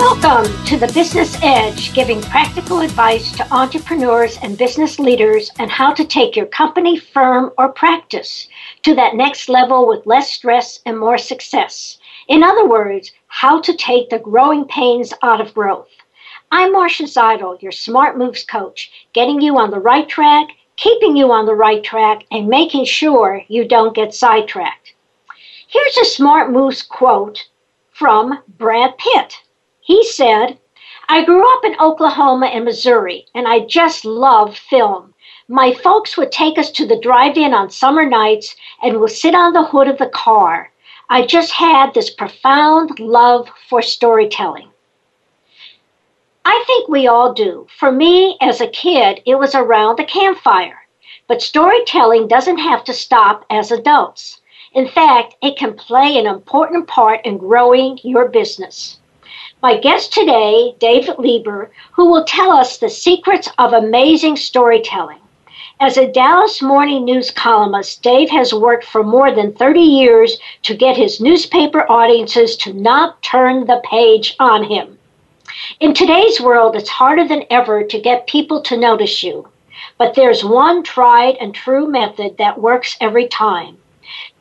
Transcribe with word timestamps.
Welcome 0.00 0.64
to 0.64 0.78
the 0.78 0.90
Business 0.94 1.36
Edge, 1.42 1.92
giving 1.92 2.22
practical 2.22 2.80
advice 2.80 3.36
to 3.36 3.46
entrepreneurs 3.54 4.38
and 4.42 4.56
business 4.56 4.98
leaders 4.98 5.50
on 5.58 5.68
how 5.68 5.92
to 5.92 6.06
take 6.06 6.34
your 6.34 6.46
company, 6.46 6.98
firm, 6.98 7.52
or 7.58 7.68
practice 7.68 8.48
to 8.82 8.94
that 8.94 9.14
next 9.14 9.50
level 9.50 9.86
with 9.86 10.06
less 10.06 10.32
stress 10.32 10.80
and 10.86 10.98
more 10.98 11.18
success. 11.18 11.98
In 12.28 12.42
other 12.42 12.66
words, 12.66 13.12
how 13.26 13.60
to 13.60 13.76
take 13.76 14.08
the 14.08 14.18
growing 14.18 14.64
pains 14.64 15.12
out 15.22 15.38
of 15.38 15.52
growth. 15.52 15.90
I'm 16.50 16.72
Marcia 16.72 17.04
Zidle, 17.04 17.60
your 17.60 17.70
Smart 17.70 18.16
Moves 18.16 18.42
coach, 18.42 18.90
getting 19.12 19.42
you 19.42 19.58
on 19.58 19.70
the 19.70 19.80
right 19.80 20.08
track, 20.08 20.48
keeping 20.76 21.14
you 21.14 21.30
on 21.30 21.44
the 21.44 21.54
right 21.54 21.84
track, 21.84 22.24
and 22.30 22.48
making 22.48 22.86
sure 22.86 23.42
you 23.48 23.68
don't 23.68 23.94
get 23.94 24.14
sidetracked. 24.14 24.94
Here's 25.68 25.98
a 25.98 26.06
Smart 26.06 26.50
Moves 26.50 26.82
quote 26.82 27.48
from 27.92 28.38
Brad 28.56 28.96
Pitt. 28.96 29.34
He 29.90 30.04
said, 30.04 30.56
I 31.08 31.24
grew 31.24 31.42
up 31.52 31.64
in 31.64 31.74
Oklahoma 31.80 32.46
and 32.46 32.64
Missouri, 32.64 33.26
and 33.34 33.48
I 33.48 33.66
just 33.66 34.04
love 34.04 34.56
film. 34.56 35.14
My 35.48 35.72
folks 35.72 36.16
would 36.16 36.30
take 36.30 36.58
us 36.58 36.70
to 36.70 36.86
the 36.86 37.00
drive 37.00 37.36
in 37.36 37.52
on 37.52 37.70
summer 37.70 38.06
nights 38.06 38.54
and 38.80 39.00
would 39.00 39.10
sit 39.10 39.34
on 39.34 39.52
the 39.52 39.64
hood 39.64 39.88
of 39.88 39.98
the 39.98 40.06
car. 40.06 40.70
I 41.08 41.26
just 41.26 41.50
had 41.50 41.92
this 41.92 42.08
profound 42.08 43.00
love 43.00 43.50
for 43.68 43.82
storytelling. 43.82 44.70
I 46.44 46.62
think 46.68 46.88
we 46.88 47.08
all 47.08 47.32
do. 47.32 47.66
For 47.76 47.90
me, 47.90 48.36
as 48.40 48.60
a 48.60 48.68
kid, 48.68 49.22
it 49.26 49.40
was 49.40 49.56
around 49.56 49.98
the 49.98 50.04
campfire. 50.04 50.86
But 51.26 51.42
storytelling 51.42 52.28
doesn't 52.28 52.58
have 52.58 52.84
to 52.84 52.94
stop 52.94 53.44
as 53.50 53.72
adults. 53.72 54.40
In 54.72 54.86
fact, 54.86 55.34
it 55.42 55.56
can 55.56 55.74
play 55.74 56.16
an 56.16 56.28
important 56.28 56.86
part 56.86 57.26
in 57.26 57.38
growing 57.38 57.98
your 58.04 58.28
business. 58.28 58.99
My 59.62 59.76
guest 59.76 60.14
today, 60.14 60.74
David 60.78 61.18
Lieber, 61.18 61.70
who 61.92 62.10
will 62.10 62.24
tell 62.24 62.50
us 62.50 62.78
the 62.78 62.88
secrets 62.88 63.46
of 63.58 63.74
amazing 63.74 64.36
storytelling. 64.36 65.18
As 65.78 65.98
a 65.98 66.10
Dallas 66.10 66.62
Morning 66.62 67.04
News 67.04 67.30
columnist, 67.30 68.02
Dave 68.02 68.30
has 68.30 68.54
worked 68.54 68.84
for 68.84 69.04
more 69.04 69.30
than 69.30 69.52
30 69.52 69.80
years 69.80 70.38
to 70.62 70.74
get 70.74 70.96
his 70.96 71.20
newspaper 71.20 71.84
audiences 71.92 72.56
to 72.56 72.72
not 72.72 73.22
turn 73.22 73.66
the 73.66 73.82
page 73.84 74.34
on 74.40 74.64
him. 74.64 74.98
In 75.78 75.92
today's 75.92 76.40
world, 76.40 76.74
it's 76.74 76.88
harder 76.88 77.28
than 77.28 77.44
ever 77.50 77.84
to 77.84 78.00
get 78.00 78.26
people 78.26 78.62
to 78.62 78.78
notice 78.78 79.22
you. 79.22 79.46
But 79.98 80.14
there's 80.14 80.42
one 80.42 80.82
tried 80.82 81.36
and 81.36 81.54
true 81.54 81.86
method 81.86 82.38
that 82.38 82.58
works 82.58 82.96
every 82.98 83.28
time. 83.28 83.76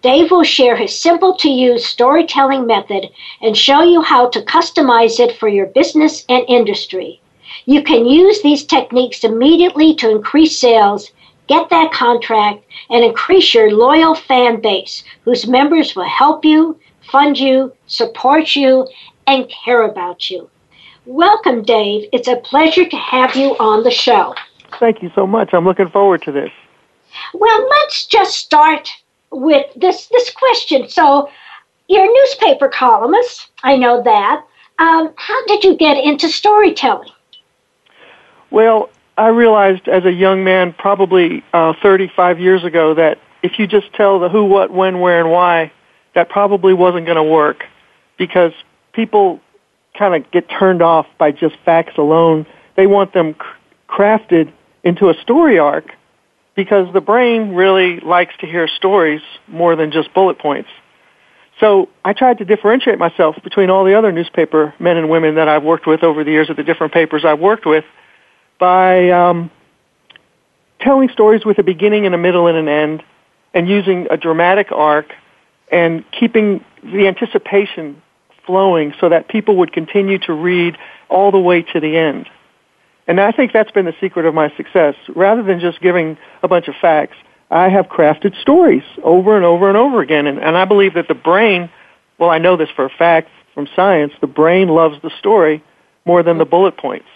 Dave 0.01 0.31
will 0.31 0.43
share 0.43 0.77
his 0.77 0.97
simple 0.97 1.35
to 1.35 1.49
use 1.49 1.85
storytelling 1.85 2.65
method 2.65 3.09
and 3.41 3.57
show 3.57 3.83
you 3.83 4.01
how 4.01 4.29
to 4.29 4.41
customize 4.41 5.19
it 5.19 5.37
for 5.37 5.49
your 5.49 5.65
business 5.65 6.25
and 6.29 6.45
industry. 6.47 7.19
You 7.65 7.83
can 7.83 8.05
use 8.05 8.41
these 8.41 8.63
techniques 8.63 9.25
immediately 9.25 9.93
to 9.95 10.09
increase 10.09 10.57
sales, 10.57 11.11
get 11.47 11.69
that 11.69 11.91
contract, 11.91 12.63
and 12.89 13.03
increase 13.03 13.53
your 13.53 13.71
loyal 13.71 14.15
fan 14.15 14.61
base, 14.61 15.03
whose 15.25 15.47
members 15.47 15.95
will 15.95 16.07
help 16.07 16.45
you, 16.45 16.79
fund 17.11 17.37
you, 17.37 17.73
support 17.87 18.55
you, 18.55 18.87
and 19.27 19.51
care 19.65 19.83
about 19.83 20.29
you. 20.29 20.49
Welcome, 21.05 21.63
Dave. 21.63 22.07
It's 22.13 22.27
a 22.29 22.37
pleasure 22.37 22.87
to 22.87 22.95
have 22.95 23.35
you 23.35 23.57
on 23.57 23.83
the 23.83 23.91
show. 23.91 24.33
Thank 24.79 25.01
you 25.01 25.11
so 25.13 25.27
much. 25.27 25.49
I'm 25.53 25.65
looking 25.65 25.89
forward 25.89 26.21
to 26.21 26.31
this. 26.31 26.51
Well, 27.33 27.67
let's 27.69 28.05
just 28.05 28.37
start 28.37 28.89
with 29.31 29.65
this 29.75 30.07
this 30.07 30.29
question. 30.31 30.89
So, 30.89 31.29
you're 31.87 32.05
a 32.05 32.13
newspaper 32.13 32.69
columnist. 32.69 33.49
I 33.63 33.75
know 33.75 34.01
that. 34.03 34.45
Um, 34.77 35.13
how 35.17 35.45
did 35.45 35.63
you 35.63 35.75
get 35.75 35.97
into 35.97 36.29
storytelling? 36.29 37.09
Well, 38.51 38.89
I 39.17 39.27
realized 39.27 39.87
as 39.89 40.05
a 40.05 40.11
young 40.13 40.43
man, 40.43 40.73
probably 40.73 41.43
uh, 41.51 41.73
35 41.81 42.39
years 42.39 42.63
ago, 42.63 42.93
that 42.93 43.19
if 43.43 43.59
you 43.59 43.67
just 43.67 43.91
tell 43.93 44.19
the 44.19 44.29
who, 44.29 44.45
what, 44.45 44.71
when, 44.71 45.01
where, 45.01 45.19
and 45.19 45.29
why, 45.29 45.71
that 46.15 46.29
probably 46.29 46.73
wasn't 46.73 47.05
going 47.05 47.17
to 47.17 47.23
work 47.23 47.65
because 48.17 48.53
people 48.93 49.41
kind 49.97 50.15
of 50.15 50.31
get 50.31 50.49
turned 50.49 50.81
off 50.81 51.05
by 51.17 51.31
just 51.31 51.55
facts 51.65 51.97
alone. 51.97 52.45
They 52.75 52.87
want 52.87 53.13
them 53.13 53.35
crafted 53.89 54.51
into 54.83 55.09
a 55.09 55.13
story 55.15 55.59
arc 55.59 55.91
because 56.55 56.91
the 56.93 57.01
brain 57.01 57.53
really 57.53 57.99
likes 57.99 58.33
to 58.39 58.45
hear 58.45 58.67
stories 58.67 59.21
more 59.47 59.75
than 59.75 59.91
just 59.91 60.13
bullet 60.13 60.39
points. 60.39 60.69
So 61.59 61.89
I 62.05 62.13
tried 62.13 62.37
to 62.37 62.45
differentiate 62.45 62.99
myself 62.99 63.35
between 63.43 63.69
all 63.69 63.83
the 63.83 63.97
other 63.97 64.11
newspaper 64.11 64.73
men 64.79 64.97
and 64.97 65.09
women 65.09 65.35
that 65.35 65.47
I've 65.47 65.63
worked 65.63 65.87
with 65.87 66.03
over 66.03 66.23
the 66.23 66.31
years 66.31 66.49
at 66.49 66.55
the 66.55 66.63
different 66.63 66.93
papers 66.93 67.25
I've 67.25 67.39
worked 67.39 67.65
with 67.65 67.83
by 68.59 69.09
um, 69.09 69.51
telling 70.79 71.09
stories 71.09 71.45
with 71.45 71.59
a 71.59 71.63
beginning 71.63 72.05
and 72.05 72.15
a 72.15 72.17
middle 72.17 72.47
and 72.47 72.57
an 72.57 72.67
end 72.67 73.03
and 73.53 73.67
using 73.67 74.07
a 74.09 74.17
dramatic 74.17 74.71
arc 74.71 75.13
and 75.71 76.03
keeping 76.11 76.63
the 76.83 77.07
anticipation 77.07 78.01
flowing 78.45 78.93
so 78.99 79.09
that 79.09 79.27
people 79.27 79.57
would 79.57 79.73
continue 79.73 80.17
to 80.17 80.33
read 80.33 80.77
all 81.09 81.31
the 81.31 81.39
way 81.39 81.61
to 81.61 81.79
the 81.79 81.97
end. 81.97 82.27
And 83.09 83.19
I 83.19 83.31
think 83.31 83.53
that's 83.53 83.71
been 83.71 83.85
the 83.85 83.95
secret 83.99 84.27
of 84.27 84.35
my 84.35 84.55
success. 84.55 84.93
Rather 85.15 85.41
than 85.41 85.59
just 85.59 85.81
giving 85.81 86.15
a 86.43 86.47
bunch 86.47 86.67
of 86.67 86.75
facts, 86.79 87.17
I 87.49 87.67
have 87.67 87.87
crafted 87.87 88.39
stories 88.39 88.83
over 89.01 89.35
and 89.35 89.43
over 89.43 89.67
and 89.67 89.75
over 89.75 89.99
again. 89.99 90.27
And, 90.27 90.37
and 90.37 90.55
I 90.55 90.65
believe 90.65 90.93
that 90.93 91.07
the 91.07 91.15
brain, 91.15 91.71
well, 92.19 92.29
I 92.29 92.37
know 92.37 92.55
this 92.55 92.69
for 92.69 92.85
a 92.85 92.89
fact 92.89 93.29
from 93.55 93.67
science, 93.75 94.13
the 94.21 94.27
brain 94.27 94.67
loves 94.67 95.01
the 95.01 95.09
story 95.17 95.63
more 96.05 96.21
than 96.21 96.37
the 96.37 96.45
bullet 96.45 96.77
points. 96.77 97.07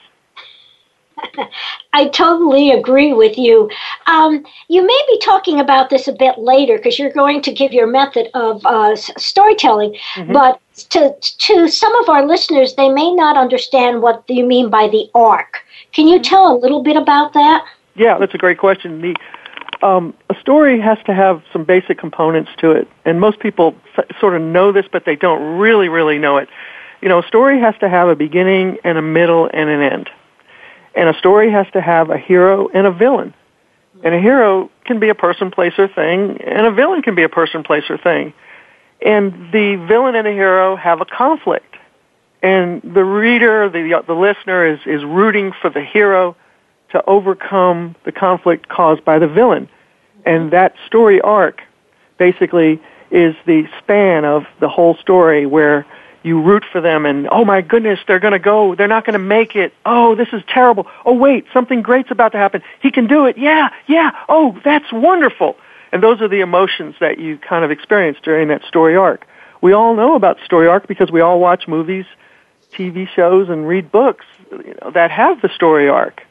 I 1.93 2.07
totally 2.07 2.71
agree 2.71 3.13
with 3.13 3.37
you. 3.37 3.69
Um, 4.07 4.43
you 4.69 4.85
may 4.85 5.01
be 5.07 5.19
talking 5.19 5.59
about 5.59 5.91
this 5.91 6.07
a 6.07 6.13
bit 6.13 6.39
later 6.39 6.77
because 6.77 6.97
you're 6.97 7.13
going 7.13 7.43
to 7.43 7.53
give 7.53 7.71
your 7.71 7.85
method 7.85 8.29
of 8.33 8.65
uh, 8.65 8.95
storytelling. 8.95 9.95
Mm-hmm. 10.15 10.33
But 10.33 10.59
to 10.89 11.13
to 11.21 11.67
some 11.67 11.95
of 11.97 12.09
our 12.09 12.25
listeners, 12.25 12.73
they 12.73 12.89
may 12.89 13.13
not 13.13 13.37
understand 13.37 14.01
what 14.01 14.23
you 14.27 14.43
mean 14.43 14.71
by 14.71 14.87
the 14.87 15.07
arc. 15.13 15.62
Can 15.93 16.07
you 16.07 16.21
tell 16.21 16.55
a 16.55 16.57
little 16.57 16.83
bit 16.83 16.95
about 16.95 17.33
that? 17.33 17.65
Yeah, 17.95 18.17
that's 18.17 18.33
a 18.33 18.37
great 18.37 18.57
question. 18.57 19.01
The 19.01 19.15
um, 19.85 20.13
a 20.29 20.39
story 20.39 20.79
has 20.79 20.97
to 21.05 21.13
have 21.13 21.43
some 21.51 21.65
basic 21.65 21.97
components 21.97 22.49
to 22.59 22.71
it, 22.71 22.87
and 23.03 23.19
most 23.19 23.39
people 23.39 23.75
f- 23.97 24.05
sort 24.19 24.33
of 24.33 24.41
know 24.41 24.71
this, 24.71 24.85
but 24.89 25.03
they 25.05 25.17
don't 25.17 25.57
really, 25.59 25.89
really 25.89 26.17
know 26.17 26.37
it. 26.37 26.47
You 27.01 27.09
know, 27.09 27.19
a 27.19 27.27
story 27.27 27.59
has 27.59 27.75
to 27.81 27.89
have 27.89 28.07
a 28.07 28.15
beginning 28.15 28.77
and 28.85 28.97
a 28.97 29.01
middle 29.01 29.49
and 29.53 29.69
an 29.69 29.81
end. 29.81 30.09
And 30.95 31.09
a 31.09 31.17
story 31.17 31.51
has 31.51 31.67
to 31.73 31.81
have 31.81 32.09
a 32.09 32.17
hero 32.17 32.69
and 32.69 32.87
a 32.87 32.91
villain. 32.91 33.33
And 34.03 34.15
a 34.15 34.21
hero 34.21 34.71
can 34.85 34.99
be 34.99 35.09
a 35.09 35.15
person, 35.15 35.51
place, 35.51 35.73
or 35.77 35.89
thing, 35.89 36.41
and 36.41 36.65
a 36.65 36.71
villain 36.71 37.01
can 37.01 37.15
be 37.15 37.23
a 37.23 37.29
person, 37.29 37.63
place, 37.63 37.83
or 37.89 37.97
thing. 37.97 38.33
And 39.05 39.51
the 39.51 39.83
villain 39.87 40.15
and 40.15 40.25
the 40.25 40.31
hero 40.31 40.77
have 40.77 41.01
a 41.01 41.05
conflict. 41.05 41.72
And 42.43 42.81
the 42.83 43.05
reader, 43.05 43.69
the, 43.69 44.03
the 44.05 44.13
listener 44.13 44.67
is, 44.67 44.79
is 44.85 45.03
rooting 45.03 45.53
for 45.61 45.69
the 45.69 45.81
hero 45.81 46.35
to 46.89 47.03
overcome 47.05 47.95
the 48.03 48.11
conflict 48.11 48.67
caused 48.67 49.03
by 49.05 49.17
the 49.17 49.27
villain. 49.27 49.69
And 50.25 50.51
that 50.51 50.75
story 50.85 51.21
arc 51.21 51.61
basically 52.17 52.81
is 53.11 53.35
the 53.45 53.67
span 53.79 54.25
of 54.25 54.43
the 54.59 54.67
whole 54.67 54.95
story 54.97 55.45
where 55.45 55.85
you 56.23 56.41
root 56.41 56.63
for 56.71 56.79
them 56.81 57.05
and 57.05 57.27
oh 57.31 57.43
my 57.43 57.61
goodness 57.61 57.99
they're 58.07 58.19
going 58.19 58.31
to 58.31 58.39
go 58.39 58.75
they're 58.75 58.87
not 58.87 59.05
going 59.05 59.13
to 59.13 59.19
make 59.19 59.55
it. 59.55 59.73
Oh 59.85 60.15
this 60.15 60.29
is 60.31 60.41
terrible. 60.47 60.87
Oh 61.05 61.13
wait 61.13 61.45
something 61.53 61.81
great's 61.81 62.11
about 62.11 62.31
to 62.31 62.37
happen. 62.37 62.61
He 62.81 62.91
can 62.91 63.07
do 63.07 63.25
it. 63.25 63.37
Yeah 63.37 63.69
yeah. 63.87 64.11
Oh 64.29 64.57
that's 64.63 64.91
wonderful. 64.91 65.57
And 65.91 66.01
those 66.01 66.21
are 66.21 66.27
the 66.27 66.39
emotions 66.39 66.95
that 66.99 67.19
you 67.19 67.37
kind 67.37 67.63
of 67.63 67.71
experience 67.71 68.17
during 68.23 68.47
that 68.49 68.63
story 68.65 68.95
arc. 68.95 69.27
We 69.61 69.73
all 69.73 69.95
know 69.95 70.15
about 70.15 70.37
story 70.45 70.67
arc 70.67 70.87
because 70.87 71.11
we 71.11 71.21
all 71.21 71.39
watch 71.39 71.67
movies 71.67 72.05
tv 72.73 73.07
shows 73.07 73.49
and 73.49 73.67
read 73.67 73.91
books 73.91 74.25
you 74.51 74.75
know, 74.81 74.91
that 74.91 75.11
have 75.11 75.41
the 75.41 75.49
story 75.49 75.87
arc. 75.87 76.23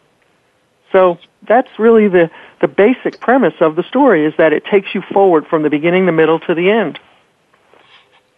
So 0.93 1.19
that's 1.49 1.71
really 1.79 2.09
the 2.09 2.31
the 2.61 2.69
basic 2.69 3.19
premise 3.21 3.55
of 3.61 3.77
the 3.77 3.83
story 3.83 4.25
is 4.25 4.35
that 4.39 4.53
it 4.53 4.65
takes 4.65 4.95
you 4.95 5.03
forward 5.13 5.47
from 5.47 5.63
the 5.63 5.71
beginning 5.71 6.07
the 6.07 6.13
middle 6.13 6.39
to 6.41 6.55
the 6.55 6.71
end. 6.71 7.01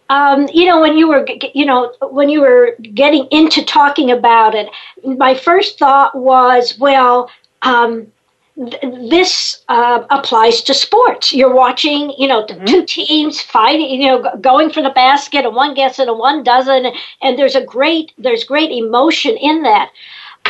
Um, 0.09 0.47
you 0.53 0.65
know, 0.65 0.81
when 0.81 0.97
you 0.97 1.07
were, 1.07 1.27
you 1.53 1.65
know, 1.65 1.93
when 2.09 2.29
you 2.29 2.41
were 2.41 2.75
getting 2.93 3.27
into 3.31 3.63
talking 3.63 4.11
about 4.11 4.53
it, 4.53 4.69
my 5.03 5.33
first 5.33 5.79
thought 5.79 6.15
was, 6.15 6.77
well, 6.79 7.29
um, 7.63 8.11
th- 8.55 8.81
this 9.09 9.63
uh, 9.67 10.03
applies 10.09 10.61
to 10.61 10.73
sports. 10.73 11.33
You're 11.33 11.53
watching, 11.53 12.13
you 12.17 12.27
know, 12.27 12.45
mm-hmm. 12.45 12.65
two 12.65 12.85
teams 12.85 13.41
fighting, 13.41 14.01
you 14.01 14.07
know, 14.07 14.35
going 14.41 14.71
for 14.71 14.81
the 14.81 14.89
basket, 14.91 15.45
and 15.45 15.55
one 15.55 15.73
gets 15.73 15.99
it 15.99 16.07
and 16.07 16.17
one 16.17 16.43
doesn't, 16.43 16.87
and 17.21 17.37
there's 17.37 17.55
a 17.55 17.65
great, 17.65 18.13
there's 18.17 18.43
great 18.43 18.71
emotion 18.71 19.37
in 19.37 19.63
that. 19.63 19.91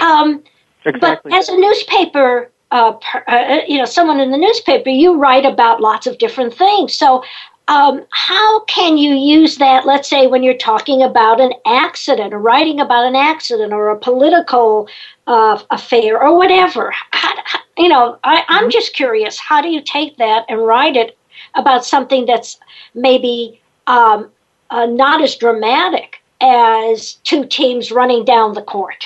Um, 0.02 0.44
exactly. 0.86 1.32
But 1.32 1.38
as 1.38 1.50
a 1.50 1.58
newspaper 1.58 2.52
uh, 2.72 2.94
per, 2.94 3.24
uh, 3.28 3.62
you 3.68 3.78
know, 3.78 3.86
someone 3.86 4.20
in 4.20 4.32
the 4.32 4.38
newspaper, 4.38 4.90
you 4.90 5.18
write 5.18 5.46
about 5.46 5.82
lots 5.82 6.08
of 6.08 6.18
different 6.18 6.54
things. 6.54 6.94
So 6.94 7.24
um, 7.68 8.06
how 8.12 8.64
can 8.66 8.98
you 8.98 9.16
use 9.16 9.58
that, 9.58 9.86
let's 9.86 10.08
say, 10.08 10.28
when 10.28 10.44
you're 10.44 10.58
talking 10.58 11.02
about 11.02 11.42
an 11.42 11.54
accident 11.66 12.34
or 12.34 12.40
writing 12.40 12.80
about 12.80 13.06
an 13.06 13.16
accident 13.16 13.74
or 13.74 13.90
a 13.90 13.98
political 13.98 14.88
uh, 15.26 15.60
affair 15.72 16.22
or 16.22 16.38
whatever? 16.38 16.94
How, 17.12 17.34
you 17.78 17.90
know, 17.90 18.20
I, 18.24 18.44
I'm 18.48 18.64
mm-hmm. 18.64 18.70
just 18.70 18.94
curious. 18.94 19.40
How 19.40 19.62
do 19.62 19.70
you 19.70 19.82
take 19.82 20.18
that 20.18 20.46
and 20.48 20.66
write 20.66 20.96
it 20.96 21.18
about 21.56 21.86
something 21.86 22.26
that's 22.26 22.60
maybe 22.94 23.60
um, 23.88 24.30
uh, 24.70 24.86
not 24.86 25.24
as 25.24 25.36
dramatic 25.36 26.22
as 26.42 27.16
two 27.24 27.46
teams 27.46 27.92
running 27.92 28.26
down 28.26 28.54
the 28.54 28.62
court? 28.62 29.06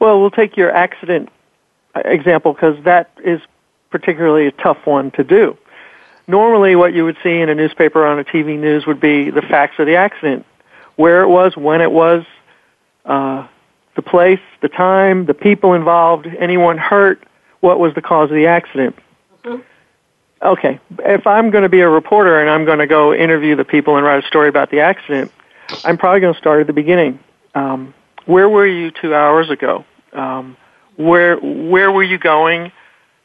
Well, 0.00 0.20
we'll 0.20 0.30
take 0.30 0.56
your 0.56 0.72
accident 0.72 1.28
uh, 1.94 2.02
example 2.04 2.54
because 2.54 2.82
that 2.84 3.10
is 3.24 3.40
particularly 3.90 4.46
a 4.48 4.52
tough 4.52 4.78
one 4.84 5.12
to 5.12 5.22
do 5.22 5.56
normally 6.28 6.76
what 6.76 6.94
you 6.94 7.04
would 7.04 7.16
see 7.22 7.40
in 7.40 7.48
a 7.48 7.54
newspaper 7.54 8.02
or 8.02 8.06
on 8.06 8.18
a 8.18 8.24
TV 8.24 8.58
news 8.58 8.86
would 8.86 9.00
be 9.00 9.30
the 9.30 9.42
facts 9.42 9.78
of 9.78 9.86
the 9.86 9.96
accident, 9.96 10.46
where 10.96 11.22
it 11.22 11.28
was, 11.28 11.56
when 11.56 11.80
it 11.80 11.90
was, 11.90 12.24
uh, 13.06 13.46
the 13.96 14.02
place, 14.02 14.40
the 14.60 14.68
time, 14.68 15.26
the 15.26 15.34
people 15.34 15.74
involved, 15.74 16.26
anyone 16.38 16.78
hurt, 16.78 17.24
what 17.60 17.80
was 17.80 17.94
the 17.94 18.02
cause 18.02 18.30
of 18.30 18.36
the 18.36 18.46
accident. 18.46 18.94
Mm-hmm. 19.42 19.62
Okay, 20.40 20.78
if 21.00 21.26
I'm 21.26 21.50
going 21.50 21.62
to 21.62 21.68
be 21.68 21.80
a 21.80 21.88
reporter 21.88 22.40
and 22.40 22.48
I'm 22.48 22.64
going 22.64 22.78
to 22.78 22.86
go 22.86 23.12
interview 23.12 23.56
the 23.56 23.64
people 23.64 23.96
and 23.96 24.06
write 24.06 24.22
a 24.22 24.26
story 24.28 24.48
about 24.48 24.70
the 24.70 24.80
accident, 24.80 25.32
I'm 25.84 25.98
probably 25.98 26.20
going 26.20 26.34
to 26.34 26.38
start 26.38 26.60
at 26.60 26.68
the 26.68 26.72
beginning. 26.72 27.18
Um, 27.56 27.92
where 28.26 28.48
were 28.48 28.66
you 28.66 28.92
two 28.92 29.14
hours 29.14 29.50
ago? 29.50 29.84
Um, 30.12 30.56
where 30.96 31.38
where 31.38 31.90
were 31.90 32.04
you 32.04 32.18
going? 32.18 32.70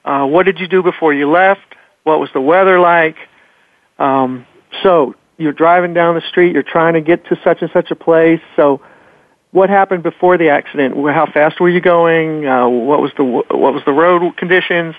Uh, 0.03 0.25
what 0.25 0.45
did 0.45 0.59
you 0.59 0.67
do 0.67 0.81
before 0.81 1.13
you 1.13 1.29
left? 1.29 1.75
What 2.03 2.19
was 2.19 2.29
the 2.33 2.41
weather 2.41 2.79
like? 2.79 3.17
Um, 3.99 4.45
so 4.81 5.15
you're 5.37 5.53
driving 5.53 5.93
down 5.93 6.15
the 6.15 6.21
street. 6.21 6.53
You're 6.53 6.63
trying 6.63 6.93
to 6.93 7.01
get 7.01 7.25
to 7.27 7.39
such 7.43 7.61
and 7.61 7.69
such 7.71 7.91
a 7.91 7.95
place. 7.95 8.41
So 8.55 8.81
what 9.51 9.69
happened 9.69 10.03
before 10.03 10.37
the 10.37 10.49
accident? 10.49 10.95
How 10.95 11.27
fast 11.31 11.59
were 11.59 11.69
you 11.69 11.81
going? 11.81 12.45
Uh, 12.45 12.67
what 12.67 13.01
was 13.01 13.11
the 13.17 13.23
what 13.23 13.73
was 13.73 13.83
the 13.85 13.93
road 13.93 14.35
conditions? 14.37 14.95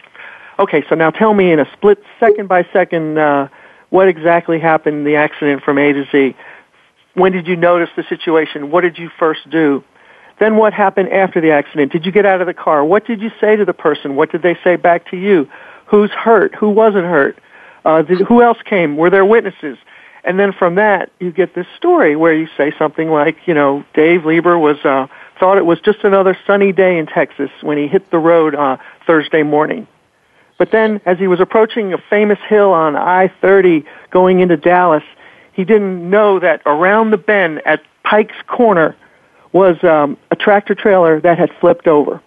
Okay, 0.58 0.84
so 0.88 0.94
now 0.94 1.10
tell 1.10 1.34
me 1.34 1.50
in 1.50 1.58
a 1.58 1.70
split 1.72 2.02
second 2.20 2.48
by 2.48 2.66
second 2.72 3.18
uh, 3.18 3.48
what 3.90 4.08
exactly 4.08 4.60
happened 4.60 4.98
in 4.98 5.04
the 5.04 5.16
accident 5.16 5.62
from 5.62 5.78
A 5.78 5.92
to 5.92 6.04
Z. 6.10 6.36
When 7.14 7.32
did 7.32 7.46
you 7.46 7.56
notice 7.56 7.90
the 7.96 8.04
situation? 8.08 8.70
What 8.70 8.82
did 8.82 8.98
you 8.98 9.10
first 9.18 9.48
do? 9.50 9.84
Then 10.40 10.56
what 10.56 10.72
happened 10.72 11.10
after 11.10 11.40
the 11.40 11.52
accident? 11.52 11.92
Did 11.92 12.06
you 12.06 12.12
get 12.12 12.26
out 12.26 12.40
of 12.40 12.46
the 12.46 12.54
car? 12.54 12.84
What 12.84 13.06
did 13.06 13.20
you 13.20 13.30
say 13.40 13.56
to 13.56 13.64
the 13.64 13.72
person? 13.72 14.16
What 14.16 14.32
did 14.32 14.42
they 14.42 14.56
say 14.64 14.76
back 14.76 15.10
to 15.10 15.16
you? 15.16 15.48
Who's 15.94 16.10
hurt, 16.10 16.56
who 16.56 16.70
wasn't 16.70 17.04
hurt, 17.04 17.38
uh, 17.84 18.02
did, 18.02 18.20
who 18.22 18.42
else 18.42 18.58
came, 18.64 18.96
were 18.96 19.10
there 19.10 19.24
witnesses? 19.24 19.78
And 20.24 20.40
then 20.40 20.52
from 20.52 20.74
that, 20.74 21.12
you 21.20 21.30
get 21.30 21.54
this 21.54 21.68
story 21.76 22.16
where 22.16 22.34
you 22.34 22.48
say 22.56 22.72
something 22.76 23.10
like, 23.10 23.46
you 23.46 23.54
know, 23.54 23.84
Dave 23.94 24.24
Lieber 24.24 24.58
was, 24.58 24.84
uh, 24.84 25.06
thought 25.38 25.56
it 25.56 25.64
was 25.64 25.80
just 25.80 26.02
another 26.02 26.36
sunny 26.48 26.72
day 26.72 26.98
in 26.98 27.06
Texas 27.06 27.50
when 27.60 27.78
he 27.78 27.86
hit 27.86 28.10
the 28.10 28.18
road 28.18 28.56
uh, 28.56 28.78
Thursday 29.06 29.44
morning. 29.44 29.86
But 30.58 30.72
then, 30.72 31.00
as 31.06 31.18
he 31.18 31.28
was 31.28 31.38
approaching 31.38 31.92
a 31.92 31.98
famous 31.98 32.40
hill 32.48 32.72
on 32.72 32.96
I-30 32.96 33.84
going 34.10 34.40
into 34.40 34.56
Dallas, 34.56 35.04
he 35.52 35.64
didn't 35.64 36.10
know 36.10 36.40
that 36.40 36.62
around 36.66 37.10
the 37.10 37.18
bend 37.18 37.62
at 37.64 37.82
Pike's 38.02 38.40
Corner 38.48 38.96
was 39.52 39.76
um, 39.84 40.16
a 40.32 40.36
tractor 40.36 40.74
trailer 40.74 41.20
that 41.20 41.38
had 41.38 41.52
flipped 41.60 41.86
over. 41.86 42.20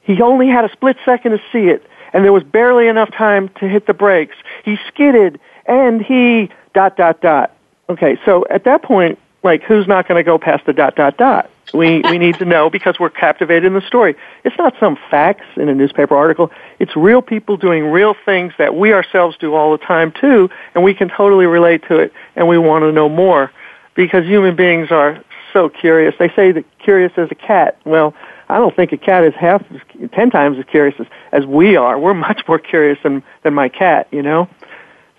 He 0.00 0.20
only 0.22 0.48
had 0.48 0.64
a 0.64 0.72
split 0.72 0.96
second 1.04 1.32
to 1.32 1.38
see 1.52 1.68
it, 1.68 1.84
and 2.16 2.24
there 2.24 2.32
was 2.32 2.44
barely 2.44 2.88
enough 2.88 3.10
time 3.12 3.50
to 3.60 3.68
hit 3.68 3.86
the 3.86 3.92
brakes. 3.92 4.34
He 4.64 4.78
skidded 4.88 5.38
and 5.66 6.02
he 6.02 6.48
dot 6.72 6.96
dot 6.96 7.20
dot. 7.20 7.54
Okay, 7.90 8.16
so 8.24 8.46
at 8.48 8.64
that 8.64 8.82
point, 8.82 9.18
like 9.42 9.62
who's 9.62 9.86
not 9.86 10.08
going 10.08 10.18
to 10.18 10.24
go 10.24 10.38
past 10.38 10.64
the 10.64 10.72
dot 10.72 10.96
dot 10.96 11.18
dot? 11.18 11.50
We 11.74 12.00
we 12.00 12.16
need 12.16 12.36
to 12.36 12.46
know 12.46 12.70
because 12.70 12.98
we're 12.98 13.10
captivated 13.10 13.66
in 13.66 13.74
the 13.74 13.82
story. 13.82 14.16
It's 14.44 14.56
not 14.56 14.74
some 14.80 14.96
facts 15.10 15.44
in 15.56 15.68
a 15.68 15.74
newspaper 15.74 16.16
article. 16.16 16.50
It's 16.78 16.96
real 16.96 17.20
people 17.20 17.58
doing 17.58 17.84
real 17.84 18.14
things 18.24 18.54
that 18.56 18.74
we 18.74 18.94
ourselves 18.94 19.36
do 19.36 19.54
all 19.54 19.72
the 19.72 19.84
time 19.84 20.10
too, 20.10 20.48
and 20.74 20.82
we 20.82 20.94
can 20.94 21.10
totally 21.10 21.44
relate 21.44 21.82
to 21.88 21.98
it, 21.98 22.14
and 22.34 22.48
we 22.48 22.56
want 22.56 22.84
to 22.84 22.92
know 22.92 23.10
more 23.10 23.52
because 23.94 24.24
human 24.24 24.56
beings 24.56 24.90
are 24.90 25.22
so 25.52 25.68
curious. 25.68 26.14
They 26.18 26.30
say 26.30 26.50
that 26.52 26.64
curious 26.78 27.12
as 27.18 27.30
a 27.30 27.34
cat. 27.34 27.76
Well, 27.84 28.14
I 28.48 28.58
don't 28.58 28.74
think 28.74 28.92
a 28.92 28.96
cat 28.96 29.24
is 29.24 29.34
half, 29.34 29.64
ten 30.12 30.30
times 30.30 30.58
as 30.58 30.64
curious 30.70 30.94
as, 31.00 31.06
as 31.32 31.46
we 31.46 31.76
are. 31.76 31.98
We're 31.98 32.14
much 32.14 32.42
more 32.46 32.58
curious 32.58 32.98
than, 33.02 33.22
than 33.42 33.54
my 33.54 33.68
cat, 33.68 34.08
you 34.10 34.22
know? 34.22 34.48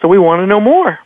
So 0.01 0.07
we 0.07 0.17
want 0.17 0.41
to 0.41 0.47
know 0.47 0.61
more. 0.61 0.99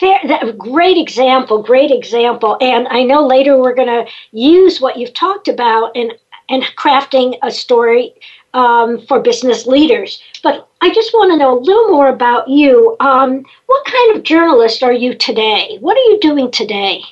Fair, 0.00 0.18
that, 0.26 0.56
great 0.58 0.96
example, 0.96 1.62
great 1.62 1.90
example. 1.90 2.56
And 2.60 2.88
I 2.88 3.02
know 3.02 3.26
later 3.26 3.58
we're 3.58 3.74
going 3.74 3.88
to 3.88 4.10
use 4.32 4.80
what 4.80 4.96
you've 4.96 5.14
talked 5.14 5.48
about 5.48 5.94
in, 5.94 6.12
in 6.48 6.62
crafting 6.76 7.38
a 7.42 7.50
story 7.50 8.14
um, 8.54 9.06
for 9.06 9.20
business 9.20 9.66
leaders. 9.66 10.20
But 10.42 10.66
I 10.80 10.92
just 10.92 11.12
want 11.12 11.30
to 11.32 11.36
know 11.36 11.58
a 11.58 11.60
little 11.60 11.90
more 11.90 12.08
about 12.08 12.48
you. 12.48 12.96
Um, 13.00 13.44
what 13.66 13.84
kind 13.84 14.16
of 14.16 14.22
journalist 14.22 14.82
are 14.82 14.94
you 14.94 15.14
today? 15.14 15.76
What 15.80 15.96
are 15.96 16.10
you 16.10 16.18
doing 16.20 16.50
today? 16.50 17.02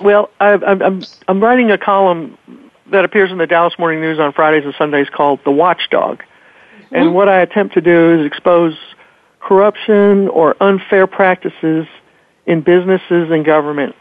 Well, 0.00 0.28
i 0.40 0.52
I'm, 0.54 1.02
I'm 1.26 1.42
writing 1.42 1.70
a 1.70 1.78
column 1.78 2.36
that 2.90 3.04
appears 3.04 3.30
in 3.30 3.38
the 3.38 3.46
Dallas 3.46 3.74
Morning 3.78 4.00
News 4.00 4.18
on 4.18 4.32
Fridays 4.32 4.64
and 4.64 4.74
Sundays 4.76 5.08
called 5.08 5.40
The 5.44 5.50
Watchdog. 5.50 6.18
Mm-hmm. 6.18 6.94
And 6.94 7.14
what 7.14 7.28
I 7.28 7.40
attempt 7.40 7.74
to 7.74 7.80
do 7.80 8.20
is 8.20 8.26
expose 8.26 8.76
corruption 9.40 10.28
or 10.28 10.56
unfair 10.60 11.06
practices 11.06 11.86
in 12.46 12.60
businesses 12.60 13.30
and 13.30 13.44
government. 13.44 13.94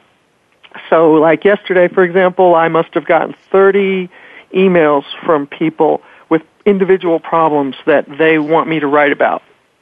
So, 0.90 1.14
like 1.14 1.46
yesterday, 1.46 1.88
for 1.88 2.04
example, 2.04 2.56
I 2.56 2.68
must 2.68 2.94
have 2.94 3.06
gotten 3.06 3.36
30 3.52 4.10
emails 4.54 5.04
from 5.26 5.48
people 5.48 6.02
with 6.30 6.44
individual 6.66 7.20
problems 7.20 7.76
that 7.86 8.06
they 8.18 8.40
want 8.40 8.70
me 8.70 8.80
to 8.80 8.88
write 8.88 9.12
about. 9.12 9.42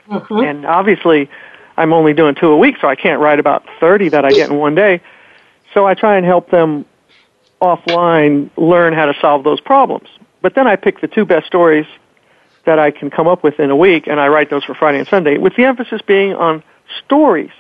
Mm-hmm. 0.10 0.38
And 0.38 0.66
obviously, 0.66 1.30
I'm 1.76 1.94
only 1.94 2.14
doing 2.14 2.36
two 2.36 2.48
a 2.48 2.58
week, 2.58 2.76
so 2.80 2.88
I 2.88 2.96
can't 2.96 3.20
write 3.20 3.40
about 3.40 3.66
30 3.80 4.10
that 4.10 4.26
I 4.26 4.30
get 4.30 4.50
in 4.50 4.58
one 4.58 4.76
day. 4.76 5.02
So 5.74 5.86
I 5.86 5.94
try 5.94 6.18
and 6.18 6.26
help 6.26 6.50
them 6.50 6.86
offline 7.62 8.50
learn 8.58 8.94
how 8.94 9.06
to 9.06 9.14
solve 9.20 9.44
those 9.44 9.60
problems. 9.62 10.08
But 10.42 10.56
then 10.56 10.68
I 10.68 10.76
pick 10.76 11.02
the 11.02 11.08
two 11.08 11.26
best 11.26 11.48
stories 11.48 11.86
that 12.66 12.80
I 12.80 12.92
can 12.92 13.10
come 13.10 13.28
up 13.28 13.44
with 13.44 13.60
in 13.60 13.72
a 13.72 13.76
week 13.76 14.08
and 14.08 14.20
I 14.20 14.28
write 14.28 14.50
those 14.50 14.64
for 14.64 14.76
Friday 14.76 15.00
and 15.00 15.08
Sunday 15.08 15.38
with 15.38 15.56
the 15.56 15.64
emphasis 15.66 16.02
being 16.06 16.34
on 16.34 16.64
stories. 17.06 17.52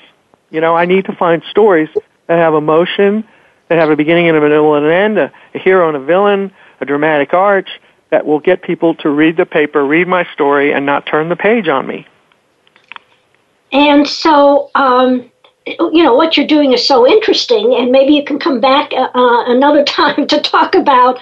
You 0.51 0.61
know, 0.61 0.75
I 0.75 0.85
need 0.85 1.05
to 1.05 1.13
find 1.13 1.41
stories 1.49 1.89
that 2.27 2.37
have 2.37 2.53
emotion, 2.53 3.23
that 3.69 3.79
have 3.79 3.89
a 3.89 3.95
beginning 3.95 4.27
and 4.27 4.37
a 4.37 4.41
middle 4.41 4.75
and 4.75 4.85
an 4.85 4.91
end, 4.91 5.17
a, 5.17 5.31
a 5.55 5.59
hero 5.59 5.87
and 5.87 5.97
a 5.97 5.99
villain, 5.99 6.51
a 6.81 6.85
dramatic 6.85 7.33
arch 7.33 7.69
that 8.09 8.25
will 8.25 8.39
get 8.39 8.61
people 8.61 8.95
to 8.95 9.09
read 9.09 9.37
the 9.37 9.45
paper, 9.45 9.85
read 9.85 10.07
my 10.07 10.25
story, 10.33 10.71
and 10.73 10.85
not 10.85 11.05
turn 11.05 11.29
the 11.29 11.35
page 11.35 11.67
on 11.67 11.87
me. 11.87 12.07
And 13.71 14.07
so, 14.07 14.71
um, 14.75 15.29
you 15.67 16.03
know 16.03 16.15
what 16.15 16.37
you're 16.37 16.47
doing 16.47 16.73
is 16.73 16.85
so 16.85 17.07
interesting 17.07 17.75
and 17.75 17.91
maybe 17.91 18.13
you 18.13 18.23
can 18.23 18.39
come 18.39 18.59
back 18.59 18.91
uh, 18.93 19.09
uh 19.13 19.45
another 19.51 19.83
time 19.99 20.27
to 20.27 20.39
talk 20.41 20.75
about 20.75 21.19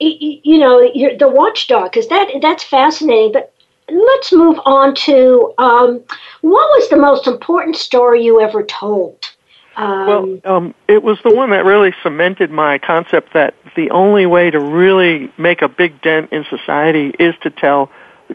you 0.00 0.58
know 0.58 0.80
the 1.18 1.28
watchdog 1.28 1.90
because 1.90 2.08
that 2.08 2.28
that's 2.40 2.62
fascinating 2.62 3.32
but 3.32 3.52
let's 3.90 4.32
move 4.32 4.58
on 4.64 4.94
to 4.94 5.54
um, 5.58 6.00
what 6.40 6.68
was 6.78 6.88
the 6.90 6.96
most 6.96 7.26
important 7.26 7.76
story 7.76 8.24
you 8.24 8.40
ever 8.40 8.62
told? 8.62 9.30
Um, 9.76 10.06
well, 10.06 10.40
um, 10.44 10.74
it 10.88 11.02
was 11.02 11.18
the 11.22 11.34
one 11.34 11.50
that 11.50 11.64
really 11.64 11.94
cemented 12.02 12.50
my 12.50 12.78
concept 12.78 13.32
that 13.34 13.54
the 13.76 13.90
only 13.90 14.26
way 14.26 14.50
to 14.50 14.58
really 14.58 15.32
make 15.38 15.62
a 15.62 15.68
big 15.68 16.00
dent 16.02 16.32
in 16.32 16.44
society 16.50 17.14
is 17.18 17.34
to 17.42 17.50
tell 17.50 17.90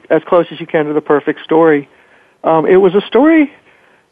as 0.09 0.23
close 0.23 0.47
as 0.51 0.59
you 0.59 0.67
can 0.67 0.85
to 0.85 0.93
the 0.93 1.01
perfect 1.01 1.41
story. 1.43 1.89
Um, 2.43 2.65
it 2.65 2.77
was 2.77 2.95
a 2.95 3.01
story 3.01 3.51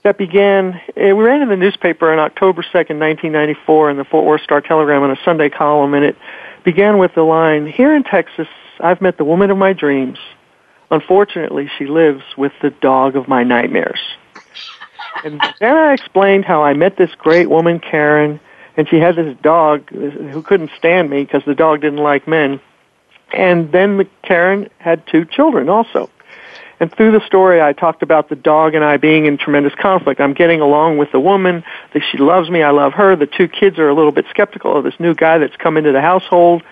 that 0.03 0.17
began, 0.17 0.81
eh, 0.95 1.09
it 1.09 1.11
ran 1.13 1.41
in 1.41 1.49
the 1.49 1.55
newspaper 1.55 2.11
on 2.11 2.19
October 2.19 2.63
2nd, 2.63 2.99
1994 2.99 3.91
in 3.91 3.97
the 3.97 4.03
Fort 4.03 4.25
Worth 4.25 4.41
Star 4.41 4.61
Telegram 4.61 5.03
in 5.03 5.11
a 5.11 5.19
Sunday 5.23 5.49
column, 5.49 5.93
and 5.93 6.03
it 6.03 6.15
began 6.63 6.97
with 6.97 7.13
the 7.15 7.23
line, 7.23 7.67
Here 7.67 7.95
in 7.95 8.03
Texas, 8.03 8.47
I've 8.79 9.01
met 9.01 9.17
the 9.17 9.25
woman 9.25 9.51
of 9.51 9.57
my 9.57 9.73
dreams. 9.73 10.17
Unfortunately, 10.89 11.69
she 11.77 11.85
lives 11.85 12.23
with 12.37 12.51
the 12.61 12.69
dog 12.69 13.15
of 13.15 13.27
my 13.27 13.43
nightmares. 13.43 13.99
And 15.23 15.41
then 15.59 15.77
I 15.77 15.93
explained 15.93 16.45
how 16.45 16.63
I 16.63 16.73
met 16.73 16.97
this 16.97 17.13
great 17.15 17.49
woman, 17.49 17.79
Karen, 17.79 18.39
and 18.77 18.87
she 18.89 18.97
had 18.97 19.15
this 19.15 19.37
dog 19.41 19.89
who 19.89 20.41
couldn't 20.41 20.71
stand 20.77 21.09
me 21.09 21.23
because 21.23 21.43
the 21.45 21.55
dog 21.55 21.81
didn't 21.81 21.99
like 21.99 22.27
men. 22.27 22.59
And 23.33 23.71
then 23.71 24.09
Karen 24.23 24.69
had 24.79 25.05
two 25.07 25.25
children 25.25 25.69
also. 25.69 26.09
And 26.81 26.91
through 26.91 27.11
the 27.11 27.23
story, 27.27 27.61
I 27.61 27.73
talked 27.73 28.01
about 28.01 28.29
the 28.29 28.35
dog 28.35 28.73
and 28.73 28.83
I 28.83 28.97
being 28.97 29.27
in 29.27 29.37
tremendous 29.37 29.75
conflict. 29.75 30.19
I'm 30.19 30.33
getting 30.33 30.61
along 30.61 30.97
with 30.97 31.11
the 31.11 31.19
woman. 31.19 31.63
That 31.93 32.01
she 32.11 32.17
loves 32.17 32.49
me. 32.49 32.63
I 32.63 32.71
love 32.71 32.93
her. 32.93 33.15
The 33.15 33.27
two 33.27 33.47
kids 33.47 33.77
are 33.77 33.87
a 33.87 33.93
little 33.93 34.11
bit 34.11 34.25
skeptical 34.31 34.75
of 34.75 34.83
this 34.83 34.99
new 34.99 35.13
guy 35.13 35.37
that's 35.37 35.55
come 35.57 35.77
into 35.77 35.91
the 35.91 36.01
household, 36.01 36.63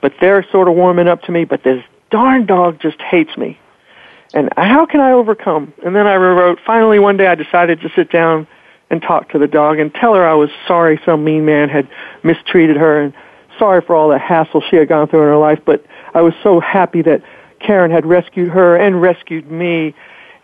but 0.00 0.14
they're 0.20 0.44
sort 0.52 0.68
of 0.68 0.76
warming 0.76 1.08
up 1.08 1.22
to 1.22 1.32
me. 1.32 1.44
But 1.44 1.64
this 1.64 1.84
darn 2.10 2.46
dog 2.46 2.80
just 2.80 3.02
hates 3.02 3.36
me. 3.36 3.58
And 4.32 4.50
how 4.56 4.86
can 4.86 5.00
I 5.00 5.10
overcome? 5.10 5.74
And 5.84 5.96
then 5.96 6.06
I 6.06 6.14
wrote, 6.14 6.60
finally 6.64 7.00
one 7.00 7.16
day 7.16 7.26
I 7.26 7.34
decided 7.34 7.80
to 7.80 7.90
sit 7.96 8.08
down 8.12 8.46
and 8.88 9.02
talk 9.02 9.30
to 9.30 9.38
the 9.40 9.48
dog 9.48 9.80
and 9.80 9.92
tell 9.92 10.14
her 10.14 10.24
I 10.24 10.34
was 10.34 10.50
sorry 10.68 11.00
some 11.04 11.24
mean 11.24 11.44
man 11.44 11.68
had 11.68 11.88
mistreated 12.22 12.76
her 12.76 13.00
and 13.00 13.12
sorry 13.58 13.80
for 13.80 13.96
all 13.96 14.10
the 14.10 14.18
hassle 14.18 14.62
she 14.70 14.76
had 14.76 14.86
gone 14.86 15.08
through 15.08 15.22
in 15.22 15.26
her 15.26 15.36
life, 15.36 15.58
but 15.64 15.84
I 16.14 16.22
was 16.22 16.34
so 16.44 16.60
happy 16.60 17.02
that 17.02 17.22
Karen 17.60 17.90
had 17.90 18.06
rescued 18.06 18.50
her 18.50 18.76
and 18.76 19.00
rescued 19.00 19.50
me. 19.50 19.94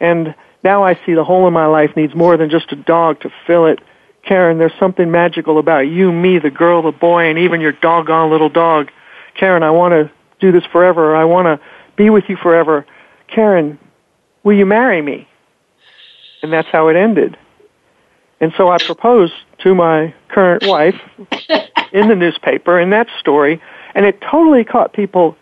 And 0.01 0.35
now 0.63 0.85
I 0.85 0.99
see 1.07 1.15
the 1.15 1.25
hole 1.25 1.47
in 1.47 1.53
my 1.53 1.67
life 1.67 1.97
needs 1.97 2.15
more 2.15 2.37
than 2.37 2.51
just 2.51 2.73
a 2.73 2.77
dog 2.77 3.21
to 3.21 3.31
fill 3.47 3.67
it. 3.67 3.81
Karen, 4.23 4.59
there's 4.59 4.73
something 4.79 5.11
magical 5.11 5.59
about 5.59 5.81
you, 5.81 6.13
me, 6.13 6.39
the 6.39 6.51
girl, 6.51 6.83
the 6.83 6.93
boy, 6.93 7.25
and 7.25 7.39
even 7.39 7.61
your 7.61 7.73
doggone 7.73 8.31
little 8.31 8.49
dog. 8.49 8.91
Karen, 9.35 9.63
I 9.63 9.71
want 9.71 9.93
to 9.93 10.11
do 10.41 10.53
this 10.53 10.65
forever. 10.73 11.15
I 11.15 11.25
want 11.25 11.47
to 11.47 11.65
be 11.97 12.11
with 12.11 12.25
you 12.29 12.37
forever. 12.37 12.85
Karen, 13.29 13.79
will 14.43 14.57
you 14.57 14.67
marry 14.67 15.01
me? 15.01 15.29
And 16.43 16.53
that's 16.53 16.69
how 16.69 16.89
it 16.89 16.97
ended. 16.97 17.37
And 18.41 18.53
so 18.57 18.69
I 18.69 18.79
proposed 18.79 19.33
to 19.63 19.75
my 19.75 20.15
current 20.29 20.67
wife 20.67 21.01
in 21.93 22.09
the 22.09 22.15
newspaper 22.15 22.79
in 22.79 22.91
that 22.91 23.09
story, 23.19 23.63
and 23.95 24.05
it 24.05 24.21
totally 24.21 24.65
caught 24.65 24.93
people 24.93 25.37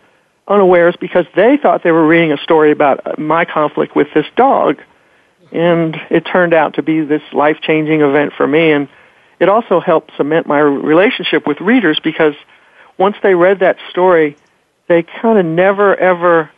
unawares 0.47 0.95
because 0.99 1.25
they 1.35 1.57
thought 1.57 1.83
they 1.83 1.91
were 1.91 2.05
reading 2.05 2.31
a 2.31 2.37
story 2.37 2.71
about 2.71 3.17
my 3.17 3.45
conflict 3.45 3.95
with 3.95 4.07
this 4.13 4.25
dog. 4.35 4.81
And 5.51 5.95
it 6.09 6.21
turned 6.21 6.53
out 6.53 6.75
to 6.75 6.83
be 6.83 7.01
this 7.01 7.21
life 7.33 7.57
changing 7.61 8.01
event 8.01 8.33
for 8.35 8.47
me. 8.47 8.71
And 8.71 8.87
it 9.39 9.49
also 9.49 9.79
helped 9.79 10.11
cement 10.17 10.47
my 10.47 10.59
relationship 10.59 11.47
with 11.47 11.59
readers 11.61 11.99
because 12.03 12.33
once 12.97 13.15
they 13.23 13.35
read 13.35 13.59
that 13.59 13.77
story, 13.89 14.37
they 14.87 15.03
kind 15.03 15.37
of 15.39 15.45
never 15.45 15.95
ever 15.95 16.49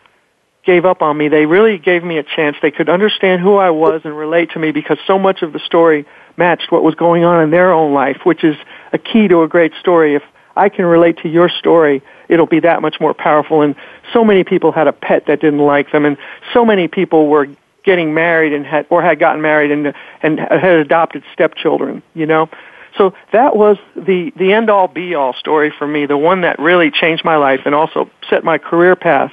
gave 0.65 0.86
up 0.86 1.01
on 1.01 1.17
me. 1.17 1.29
They 1.29 1.46
really 1.46 1.77
gave 1.77 2.03
me 2.03 2.17
a 2.17 2.24
chance. 2.24 2.58
They 2.62 2.72
could 2.72 2.89
understand 2.89 3.41
who 3.41 3.56
I 3.56 3.70
was 3.70 4.01
and 4.03 4.15
relate 4.15 4.51
to 4.51 4.60
me 4.60 4.72
because 4.72 4.98
so 5.08 5.17
much 5.17 5.41
of 5.41 5.53
the 5.53 5.60
story 5.60 6.06
matched 6.36 6.72
what 6.72 6.84
was 6.84 6.94
going 6.94 7.24
on 7.24 7.41
in 7.41 7.51
their 7.51 7.72
own 7.72 7.94
life, 7.94 8.17
which 8.25 8.44
is 8.44 8.58
a 8.91 8.98
key 8.98 9.29
to 9.29 9.44
a 9.44 9.48
great 9.48 9.72
story. 9.79 10.15
If 10.15 10.24
I 10.58 10.70
can 10.70 10.86
relate 10.86 11.18
to 11.20 11.30
your 11.30 11.50
story, 11.50 12.02
it'll 12.28 12.46
be 12.46 12.60
that 12.62 12.82
much 12.82 13.00
more 13.00 13.14
powerful. 13.14 13.62
And 13.62 13.76
so 14.14 14.24
many 14.24 14.44
people 14.44 14.72
had 14.72 14.88
a 14.88 14.94
pet 14.94 15.26
that 15.28 15.42
didn't 15.42 15.60
like 15.60 15.92
them, 15.92 16.06
and 16.06 16.18
so 16.54 16.66
many 16.66 16.88
people 16.88 17.28
were 17.28 17.48
getting 17.84 18.14
married 18.14 18.52
and 18.52 18.66
had 18.66 18.86
or 18.90 19.02
had 19.02 19.20
gotten 19.20 19.42
married 19.42 19.72
and 19.72 19.94
and 20.22 20.40
had 20.40 20.64
adopted 20.64 21.24
stepchildren. 21.34 22.04
You 22.14 22.26
know, 22.26 22.50
so 22.98 23.14
that 23.32 23.56
was 23.56 23.78
the 23.96 24.32
the 24.36 24.54
end 24.54 24.70
all 24.70 24.88
be 24.88 25.16
all 25.16 25.34
story 25.34 25.72
for 25.78 25.88
me, 25.88 26.06
the 26.06 26.18
one 26.18 26.42
that 26.42 26.60
really 26.60 26.92
changed 26.92 27.24
my 27.24 27.38
life 27.38 27.62
and 27.66 27.74
also 27.74 28.10
set 28.30 28.44
my 28.44 28.58
career 28.58 28.96
path 28.96 29.32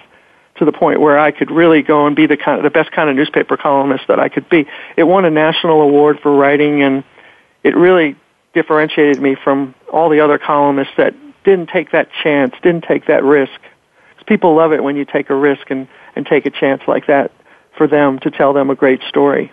to 0.56 0.64
the 0.64 0.72
point 0.72 1.00
where 1.00 1.18
I 1.18 1.32
could 1.32 1.50
really 1.50 1.82
go 1.82 2.06
and 2.06 2.14
be 2.14 2.26
the 2.26 2.36
kind 2.36 2.58
of 2.58 2.62
the 2.62 2.70
best 2.70 2.92
kind 2.92 3.10
of 3.10 3.16
newspaper 3.16 3.56
columnist 3.56 4.04
that 4.08 4.20
I 4.20 4.28
could 4.28 4.48
be. 4.48 4.66
It 4.96 5.04
won 5.04 5.24
a 5.24 5.30
national 5.30 5.80
award 5.82 6.20
for 6.22 6.34
writing 6.34 6.82
and 6.82 7.02
it 7.64 7.74
really 7.74 8.16
differentiated 8.52 9.20
me 9.20 9.34
from 9.42 9.74
all 9.94 10.08
the 10.08 10.20
other 10.20 10.38
columnists 10.38 10.94
that 10.96 11.14
didn't 11.44 11.68
take 11.68 11.92
that 11.92 12.08
chance, 12.22 12.54
didn't 12.62 12.84
take 12.84 13.06
that 13.06 13.22
risk. 13.22 13.60
People 14.26 14.54
love 14.54 14.72
it 14.72 14.82
when 14.82 14.96
you 14.96 15.04
take 15.04 15.28
a 15.30 15.34
risk 15.34 15.70
and, 15.70 15.86
and 16.16 16.26
take 16.26 16.46
a 16.46 16.50
chance 16.50 16.82
like 16.88 17.06
that 17.06 17.30
for 17.76 17.86
them 17.86 18.18
to 18.20 18.30
tell 18.30 18.52
them 18.52 18.70
a 18.70 18.74
great 18.74 19.02
story. 19.02 19.52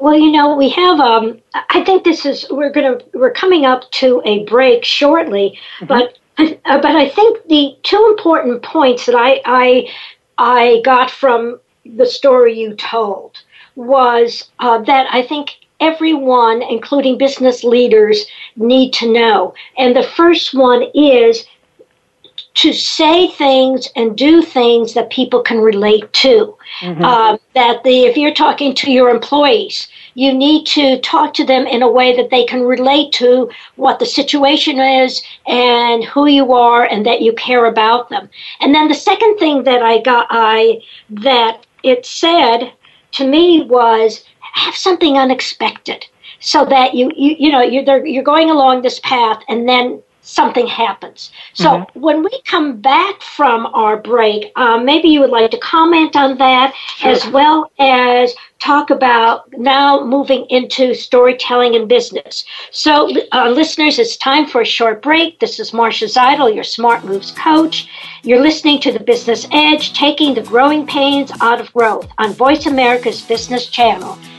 Well, 0.00 0.16
you 0.16 0.32
know, 0.32 0.56
we 0.56 0.70
have. 0.70 0.98
Um, 0.98 1.38
I 1.54 1.84
think 1.84 2.02
this 2.02 2.24
is 2.24 2.46
we're 2.50 2.72
gonna 2.72 2.98
we're 3.12 3.32
coming 3.32 3.66
up 3.66 3.90
to 3.92 4.22
a 4.24 4.44
break 4.46 4.84
shortly, 4.84 5.58
mm-hmm. 5.80 5.86
but 5.86 6.18
uh, 6.38 6.80
but 6.80 6.96
I 6.96 7.10
think 7.10 7.46
the 7.48 7.76
two 7.82 8.06
important 8.10 8.62
points 8.62 9.04
that 9.06 9.14
I 9.14 9.42
I 9.44 9.92
I 10.38 10.80
got 10.84 11.10
from 11.10 11.60
the 11.84 12.06
story 12.06 12.58
you 12.58 12.74
told 12.74 13.36
was 13.76 14.50
uh, 14.58 14.78
that 14.78 15.06
I 15.12 15.22
think 15.22 15.56
everyone, 15.80 16.62
including 16.62 17.18
business 17.18 17.64
leaders, 17.64 18.26
need 18.56 18.92
to 18.94 19.12
know. 19.12 19.54
And 19.76 19.94
the 19.94 20.02
first 20.02 20.54
one 20.54 20.84
is 20.94 21.44
to 22.54 22.72
say 22.72 23.28
things 23.28 23.88
and 23.94 24.18
do 24.18 24.42
things 24.42 24.92
that 24.94 25.10
people 25.10 25.40
can 25.40 25.60
relate 25.60 26.12
to. 26.12 26.56
Mm-hmm. 26.80 27.04
Um, 27.04 27.38
that 27.54 27.84
the 27.84 28.06
if 28.06 28.16
you're 28.16 28.34
talking 28.34 28.74
to 28.74 28.90
your 28.90 29.10
employees, 29.10 29.88
you 30.14 30.32
need 30.32 30.66
to 30.68 31.00
talk 31.00 31.34
to 31.34 31.44
them 31.44 31.66
in 31.66 31.82
a 31.82 31.90
way 31.90 32.16
that 32.16 32.30
they 32.30 32.44
can 32.44 32.62
relate 32.62 33.12
to 33.12 33.48
what 33.76 34.00
the 34.00 34.06
situation 34.06 34.80
is 34.80 35.22
and 35.46 36.02
who 36.04 36.26
you 36.26 36.52
are, 36.52 36.84
and 36.84 37.06
that 37.06 37.22
you 37.22 37.32
care 37.34 37.66
about 37.66 38.08
them. 38.08 38.28
And 38.60 38.74
then 38.74 38.88
the 38.88 38.94
second 38.94 39.38
thing 39.38 39.62
that 39.62 39.82
I 39.82 39.98
got, 40.00 40.26
I 40.30 40.82
that 41.10 41.64
it 41.84 42.04
said 42.04 42.72
to 43.12 43.26
me 43.26 43.62
was 43.62 44.24
have 44.58 44.76
something 44.76 45.16
unexpected 45.16 46.06
so 46.40 46.64
that 46.66 46.94
you 46.94 47.10
you, 47.16 47.36
you 47.38 47.52
know 47.52 47.62
you're 47.62 48.06
you're 48.06 48.22
going 48.22 48.50
along 48.50 48.82
this 48.82 49.00
path 49.00 49.42
and 49.48 49.68
then 49.68 50.02
something 50.28 50.66
happens. 50.66 51.32
So 51.54 51.70
mm-hmm. 51.70 52.00
when 52.00 52.22
we 52.22 52.42
come 52.44 52.80
back 52.80 53.22
from 53.22 53.64
our 53.66 53.96
break, 53.96 54.52
um, 54.56 54.84
maybe 54.84 55.08
you 55.08 55.20
would 55.20 55.30
like 55.30 55.50
to 55.52 55.58
comment 55.58 56.16
on 56.16 56.36
that 56.36 56.74
sure. 56.96 57.10
as 57.10 57.26
well 57.28 57.72
as 57.78 58.34
talk 58.58 58.90
about 58.90 59.50
now 59.56 60.04
moving 60.04 60.44
into 60.50 60.92
storytelling 60.92 61.74
and 61.76 61.88
business. 61.88 62.44
So, 62.72 63.10
uh, 63.32 63.48
listeners, 63.48 63.98
it's 63.98 64.18
time 64.18 64.46
for 64.46 64.60
a 64.60 64.66
short 64.66 65.00
break. 65.00 65.40
This 65.40 65.58
is 65.58 65.72
Marcia 65.72 66.04
Zidle, 66.06 66.54
your 66.54 66.64
Smart 66.64 67.04
Moves 67.04 67.30
coach. 67.30 67.88
You're 68.22 68.42
listening 68.42 68.80
to 68.80 68.92
The 68.92 69.00
Business 69.00 69.46
Edge, 69.50 69.94
taking 69.94 70.34
the 70.34 70.42
growing 70.42 70.86
pains 70.86 71.32
out 71.40 71.60
of 71.60 71.72
growth 71.72 72.08
on 72.18 72.34
Voice 72.34 72.66
America's 72.66 73.22
Business 73.22 73.66
Channel. 73.66 74.18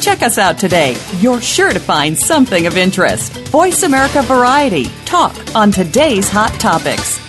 Check 0.00 0.22
us 0.22 0.38
out 0.38 0.58
today. 0.58 0.96
You're 1.18 1.42
sure 1.42 1.72
to 1.72 1.78
find 1.78 2.16
something 2.16 2.66
of 2.66 2.78
interest. 2.78 3.32
Voice 3.48 3.82
America 3.82 4.22
Variety. 4.22 4.86
Talk 5.04 5.36
on 5.54 5.70
today's 5.70 6.30
hot 6.30 6.52
topics. 6.58 7.20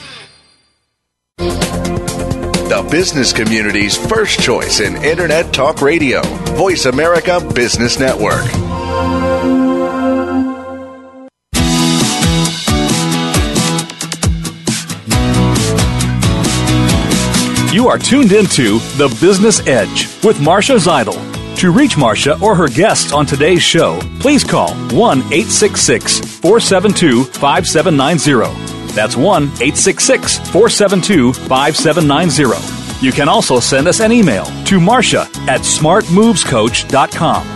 The 1.37 2.87
business 2.89 3.33
community's 3.33 3.97
first 3.97 4.39
choice 4.39 4.79
in 4.79 4.95
Internet 5.03 5.53
Talk 5.53 5.81
Radio. 5.81 6.21
Voice 6.55 6.85
America 6.85 7.41
Business 7.53 7.99
Network. 7.99 8.45
You 17.73 17.89
are 17.89 17.97
tuned 17.97 18.31
into 18.31 18.79
The 18.97 19.07
Business 19.19 19.65
Edge 19.67 20.07
with 20.23 20.39
Marcia 20.39 20.75
Zidle. 20.75 21.30
To 21.57 21.71
reach 21.71 21.95
Marcia 21.97 22.39
or 22.41 22.55
her 22.55 22.67
guests 22.67 23.11
on 23.13 23.25
today's 23.25 23.61
show, 23.61 23.99
please 24.19 24.43
call 24.43 24.73
1 24.73 25.19
866 25.19 26.19
472 26.39 27.25
5790. 27.25 28.93
That's 28.93 29.15
1 29.15 29.43
866 29.43 30.37
472 30.49 31.33
5790. 31.33 33.05
You 33.05 33.11
can 33.11 33.29
also 33.29 33.59
send 33.59 33.87
us 33.87 33.99
an 33.99 34.11
email 34.11 34.45
to 34.65 34.79
Marcia 34.79 35.21
at 35.47 35.61
smartmovescoach.com. 35.61 37.47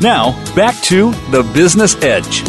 Now, 0.00 0.54
back 0.56 0.80
to 0.84 1.12
The 1.30 1.42
Business 1.54 1.94
Edge. 2.02 2.42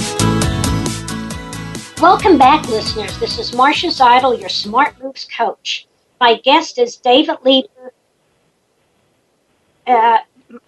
Welcome 2.01 2.38
back, 2.38 2.67
listeners. 2.69 3.17
This 3.19 3.38
is 3.39 3.53
Marcia 3.55 3.88
Zidle, 3.88 4.39
your 4.39 4.50
Smart 4.50 5.01
Moves 5.01 5.25
coach. 5.38 5.88
My 6.19 6.39
guest 6.39 6.77
is 6.79 6.98
David 6.98 7.38
Lieber. 7.43 7.93
Uh, 9.86 10.17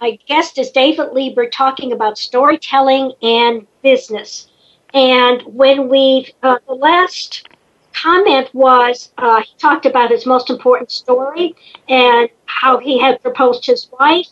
my 0.02 0.18
guest 0.28 0.58
is 0.58 0.72
David 0.72 1.14
Lieber 1.14 1.50
talking 1.50 1.92
about 1.92 2.18
storytelling 2.18 3.14
and 3.22 3.68
business. 3.82 4.48
And 4.94 5.42
when 5.44 5.90
we, 5.90 6.34
uh, 6.44 6.58
the 6.68 6.74
last 6.74 7.48
comment 7.94 8.54
was 8.54 9.12
uh, 9.18 9.42
he 9.42 9.54
talked 9.58 9.86
about 9.86 10.12
his 10.12 10.26
most 10.26 10.50
important 10.50 10.92
story 10.92 11.56
and 11.90 12.30
how 12.46 12.78
he 12.78 13.00
had 13.00 13.22
proposed 13.22 13.66
his 13.66 13.90
wife 14.00 14.28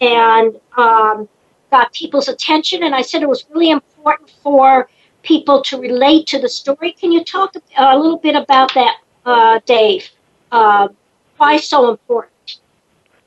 and 0.00 0.58
um, 0.76 1.28
got 1.70 1.92
people's 1.92 2.28
attention. 2.28 2.82
And 2.82 2.94
I 2.94 3.02
said 3.02 3.22
it 3.22 3.28
was 3.28 3.44
really 3.50 3.70
important 3.70 4.30
for 4.42 4.88
people 5.22 5.62
to 5.62 5.78
relate 5.78 6.26
to 6.28 6.38
the 6.38 6.48
story. 6.48 6.92
Can 6.92 7.12
you 7.12 7.24
talk 7.24 7.54
a 7.76 7.96
little 7.96 8.18
bit 8.18 8.36
about 8.36 8.74
that, 8.74 8.96
uh, 9.24 9.60
Dave? 9.64 10.08
Uh, 10.52 10.88
why 11.36 11.56
so 11.56 11.90
important? 11.90 12.58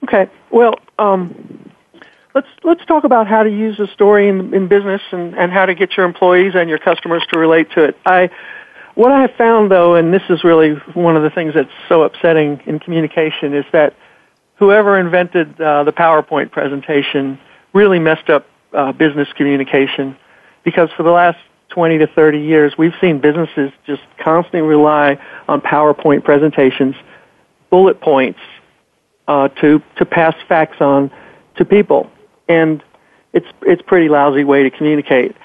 Okay. 0.03 0.29
Well, 0.51 0.75
um, 0.99 1.66
let's 2.37 2.47
let's 2.63 2.85
talk 2.85 3.03
about 3.03 3.25
how 3.27 3.41
to 3.41 3.49
use 3.49 3.79
a 3.79 3.87
story 3.87 4.29
in, 4.29 4.53
in 4.53 4.67
business 4.67 5.01
and, 5.11 5.35
and 5.35 5.51
how 5.51 5.65
to 5.65 5.73
get 5.73 5.97
your 5.97 6.05
employees 6.05 6.53
and 6.55 6.69
your 6.69 6.77
customers 6.77 7.25
to 7.31 7.39
relate 7.39 7.71
to 7.71 7.83
it. 7.83 7.97
I 8.05 8.29
what 8.93 9.11
I 9.11 9.21
have 9.21 9.31
found 9.37 9.71
though, 9.71 9.95
and 9.95 10.13
this 10.13 10.21
is 10.29 10.43
really 10.43 10.73
one 10.93 11.17
of 11.17 11.23
the 11.23 11.31
things 11.31 11.55
that's 11.55 11.71
so 11.89 12.03
upsetting 12.03 12.61
in 12.67 12.77
communication, 12.77 13.55
is 13.55 13.65
that 13.71 13.95
whoever 14.57 14.99
invented 14.99 15.59
uh, 15.59 15.83
the 15.83 15.91
PowerPoint 15.91 16.51
presentation 16.51 17.39
really 17.73 17.97
messed 17.97 18.29
up 18.29 18.45
uh, 18.71 18.91
business 18.91 19.27
communication 19.35 20.15
because 20.63 20.89
for 20.95 21.01
the 21.01 21.11
last 21.11 21.39
20 21.69 21.97
to 21.99 22.07
30 22.07 22.39
years, 22.39 22.73
we've 22.77 22.93
seen 23.01 23.19
businesses 23.19 23.71
just 23.87 24.03
constantly 24.23 24.61
rely 24.61 25.19
on 25.47 25.59
PowerPoint 25.61 26.23
presentations 26.23 26.95
bullet 27.71 27.99
points 27.99 28.39
uh, 29.27 29.47
to 29.47 29.81
to 29.95 30.05
pass 30.05 30.35
facts 30.47 30.77
on 30.81 31.09
to 31.55 31.65
people, 31.65 32.11
and 32.47 32.83
it's 33.33 33.47
it's 33.63 33.81
pretty 33.81 34.09
lousy 34.09 34.43
way 34.43 34.63
to 34.63 34.69
communicate. 34.69 35.35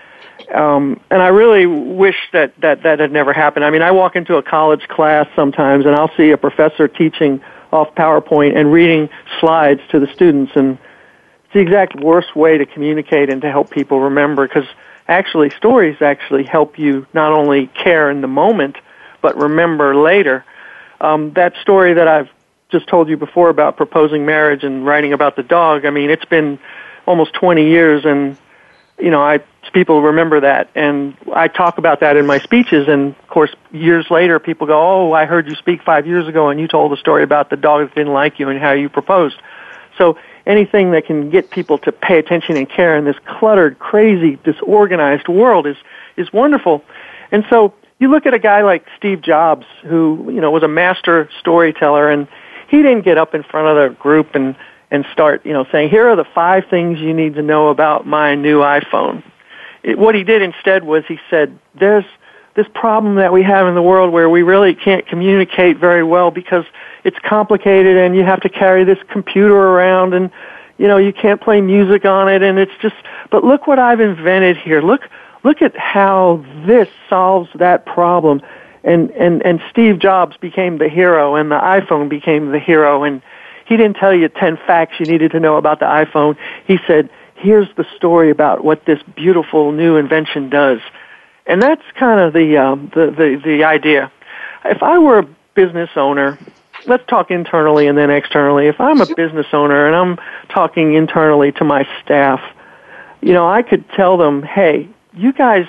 Um, 0.52 1.00
and 1.10 1.22
I 1.22 1.28
really 1.28 1.66
wish 1.66 2.16
that, 2.32 2.58
that 2.60 2.82
that 2.82 2.98
had 2.98 3.12
never 3.12 3.32
happened. 3.32 3.64
I 3.64 3.70
mean, 3.70 3.82
I 3.82 3.90
walk 3.92 4.16
into 4.16 4.36
a 4.36 4.42
college 4.42 4.86
class 4.88 5.26
sometimes, 5.36 5.86
and 5.86 5.94
I'll 5.94 6.14
see 6.16 6.30
a 6.30 6.36
professor 6.36 6.88
teaching 6.88 7.40
off 7.72 7.94
PowerPoint 7.94 8.56
and 8.56 8.72
reading 8.72 9.08
slides 9.40 9.80
to 9.90 10.00
the 10.00 10.12
students, 10.12 10.52
and 10.54 10.78
it's 11.44 11.54
the 11.54 11.60
exact 11.60 11.98
worst 12.00 12.34
way 12.36 12.58
to 12.58 12.66
communicate 12.66 13.30
and 13.30 13.40
to 13.42 13.50
help 13.50 13.70
people 13.70 14.00
remember. 14.00 14.46
Because 14.46 14.66
actually, 15.08 15.50
stories 15.50 16.02
actually 16.02 16.44
help 16.44 16.78
you 16.78 17.06
not 17.14 17.32
only 17.32 17.68
care 17.68 18.10
in 18.10 18.20
the 18.20 18.28
moment, 18.28 18.76
but 19.20 19.36
remember 19.36 19.94
later 19.94 20.44
um, 21.02 21.32
that 21.32 21.54
story 21.60 21.94
that 21.94 22.08
I've 22.08 22.30
just 22.70 22.86
told 22.86 23.08
you 23.08 23.16
before 23.16 23.50
about 23.50 23.76
proposing 23.76 24.24
marriage 24.24 24.64
and 24.64 24.86
writing 24.86 25.12
about 25.12 25.36
the 25.36 25.42
dog, 25.42 25.84
I 25.84 25.90
mean, 25.90 26.08
it's 26.08 26.24
been 26.24 26.58
almost 27.06 27.34
20 27.34 27.66
years 27.66 28.04
and, 28.04 28.36
you 28.98 29.10
know, 29.10 29.22
I, 29.22 29.40
people 29.72 30.02
remember 30.02 30.40
that 30.40 30.68
and 30.74 31.16
I 31.34 31.48
talk 31.48 31.78
about 31.78 32.00
that 32.00 32.16
in 32.16 32.26
my 32.26 32.38
speeches 32.38 32.88
and 32.88 33.16
of 33.16 33.28
course 33.28 33.50
years 33.72 34.10
later 34.10 34.38
people 34.38 34.66
go, 34.66 35.08
oh, 35.08 35.12
I 35.12 35.24
heard 35.24 35.48
you 35.48 35.54
speak 35.54 35.82
five 35.82 36.06
years 36.06 36.28
ago 36.28 36.50
and 36.50 36.60
you 36.60 36.68
told 36.68 36.92
a 36.92 36.96
story 36.96 37.22
about 37.22 37.50
the 37.50 37.56
dog 37.56 37.88
that 37.88 37.94
didn't 37.94 38.12
like 38.12 38.38
you 38.38 38.48
and 38.48 38.60
how 38.60 38.72
you 38.72 38.88
proposed. 38.88 39.36
So 39.98 40.18
anything 40.46 40.90
that 40.92 41.06
can 41.06 41.30
get 41.30 41.50
people 41.50 41.78
to 41.78 41.92
pay 41.92 42.18
attention 42.18 42.56
and 42.56 42.68
care 42.68 42.96
in 42.96 43.04
this 43.04 43.16
cluttered, 43.24 43.78
crazy, 43.78 44.38
disorganized 44.44 45.28
world 45.28 45.66
is, 45.66 45.76
is 46.16 46.32
wonderful. 46.32 46.84
And 47.30 47.44
so 47.48 47.74
you 47.98 48.10
look 48.10 48.26
at 48.26 48.34
a 48.34 48.38
guy 48.38 48.62
like 48.62 48.84
Steve 48.96 49.22
Jobs, 49.22 49.64
who 49.84 50.28
you 50.32 50.40
know 50.40 50.50
was 50.50 50.64
a 50.64 50.68
master 50.68 51.30
storyteller, 51.38 52.10
and 52.10 52.26
he 52.68 52.78
didn't 52.78 53.02
get 53.02 53.16
up 53.16 53.32
in 53.32 53.44
front 53.44 53.68
of 53.68 53.76
the 53.76 53.96
group 53.96 54.34
and 54.34 54.56
and 54.92 55.04
start 55.12 55.44
you 55.44 55.52
know 55.52 55.66
saying, 55.72 55.90
"Here 55.90 56.08
are 56.08 56.14
the 56.14 56.24
five 56.24 56.66
things 56.70 57.00
you 57.00 57.12
need 57.12 57.34
to 57.34 57.42
know 57.42 57.68
about 57.68 58.06
my 58.06 58.36
new 58.36 58.60
iPhone." 58.60 59.24
It, 59.82 59.98
what 59.98 60.14
he 60.14 60.22
did 60.22 60.42
instead 60.42 60.84
was 60.84 61.02
he 61.08 61.18
said, 61.28 61.58
"There's 61.74 62.04
this 62.54 62.66
problem 62.74 63.16
that 63.16 63.32
we 63.32 63.42
have 63.42 63.66
in 63.66 63.74
the 63.74 63.82
world 63.82 64.12
where 64.12 64.28
we 64.28 64.42
really 64.42 64.74
can't 64.74 65.04
communicate 65.06 65.78
very 65.78 66.04
well 66.04 66.30
because 66.30 66.64
it's 67.02 67.18
complicated 67.24 67.96
and 67.96 68.14
you 68.14 68.22
have 68.22 68.42
to 68.42 68.48
carry 68.48 68.84
this 68.84 68.98
computer 69.08 69.56
around 69.56 70.14
and 70.14 70.30
you 70.78 70.86
know 70.86 70.98
you 70.98 71.12
can't 71.12 71.40
play 71.40 71.60
music 71.60 72.04
on 72.04 72.28
it 72.28 72.42
and 72.42 72.58
it's 72.58 72.72
just 72.80 72.94
but 73.30 73.42
look 73.42 73.66
what 73.66 73.78
I've 73.78 74.00
invented 74.00 74.58
here 74.58 74.82
look 74.82 75.08
look 75.44 75.62
at 75.62 75.76
how 75.76 76.44
this 76.66 76.88
solves 77.08 77.50
that 77.54 77.84
problem. 77.86 78.42
And, 78.84 79.10
and, 79.12 79.44
and 79.44 79.60
Steve 79.70 79.98
Jobs 79.98 80.36
became 80.36 80.78
the 80.78 80.88
hero 80.88 81.36
and 81.36 81.50
the 81.50 81.58
iPhone 81.58 82.08
became 82.08 82.50
the 82.50 82.58
hero 82.58 83.04
and 83.04 83.22
he 83.66 83.76
didn't 83.76 83.94
tell 83.94 84.14
you 84.14 84.28
10 84.28 84.58
facts 84.66 84.94
you 84.98 85.06
needed 85.06 85.32
to 85.32 85.40
know 85.40 85.56
about 85.56 85.80
the 85.80 85.86
iPhone. 85.86 86.36
He 86.66 86.78
said, 86.86 87.10
here's 87.36 87.68
the 87.76 87.84
story 87.96 88.30
about 88.30 88.64
what 88.64 88.84
this 88.86 89.00
beautiful 89.16 89.72
new 89.72 89.96
invention 89.96 90.48
does. 90.48 90.80
And 91.46 91.60
that's 91.60 91.82
kind 91.98 92.20
of 92.20 92.32
the, 92.32 92.56
um, 92.56 92.90
the, 92.94 93.06
the, 93.06 93.40
the 93.44 93.64
idea. 93.64 94.12
If 94.64 94.82
I 94.82 94.98
were 94.98 95.18
a 95.20 95.28
business 95.54 95.90
owner, 95.96 96.38
let's 96.86 97.04
talk 97.08 97.30
internally 97.30 97.86
and 97.86 97.98
then 97.98 98.10
externally. 98.10 98.68
If 98.68 98.80
I'm 98.80 99.00
a 99.00 99.14
business 99.14 99.46
owner 99.52 99.86
and 99.86 99.96
I'm 99.96 100.18
talking 100.48 100.94
internally 100.94 101.52
to 101.52 101.64
my 101.64 101.86
staff, 102.02 102.40
you 103.20 103.32
know, 103.32 103.48
I 103.48 103.62
could 103.62 103.88
tell 103.90 104.16
them, 104.16 104.42
hey, 104.42 104.88
you 105.14 105.32
guys 105.32 105.66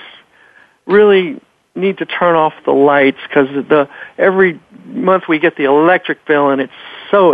really 0.86 1.40
need 1.74 1.98
to 1.98 2.06
turn 2.06 2.36
off 2.36 2.52
the 2.64 2.72
lights 2.72 3.18
because 3.28 3.48
the 3.68 3.88
every 4.16 4.60
month 4.86 5.24
we 5.28 5.38
get 5.38 5.56
the 5.56 5.64
electric 5.64 6.24
bill 6.24 6.50
and 6.50 6.60
it's 6.60 6.72
so 7.10 7.32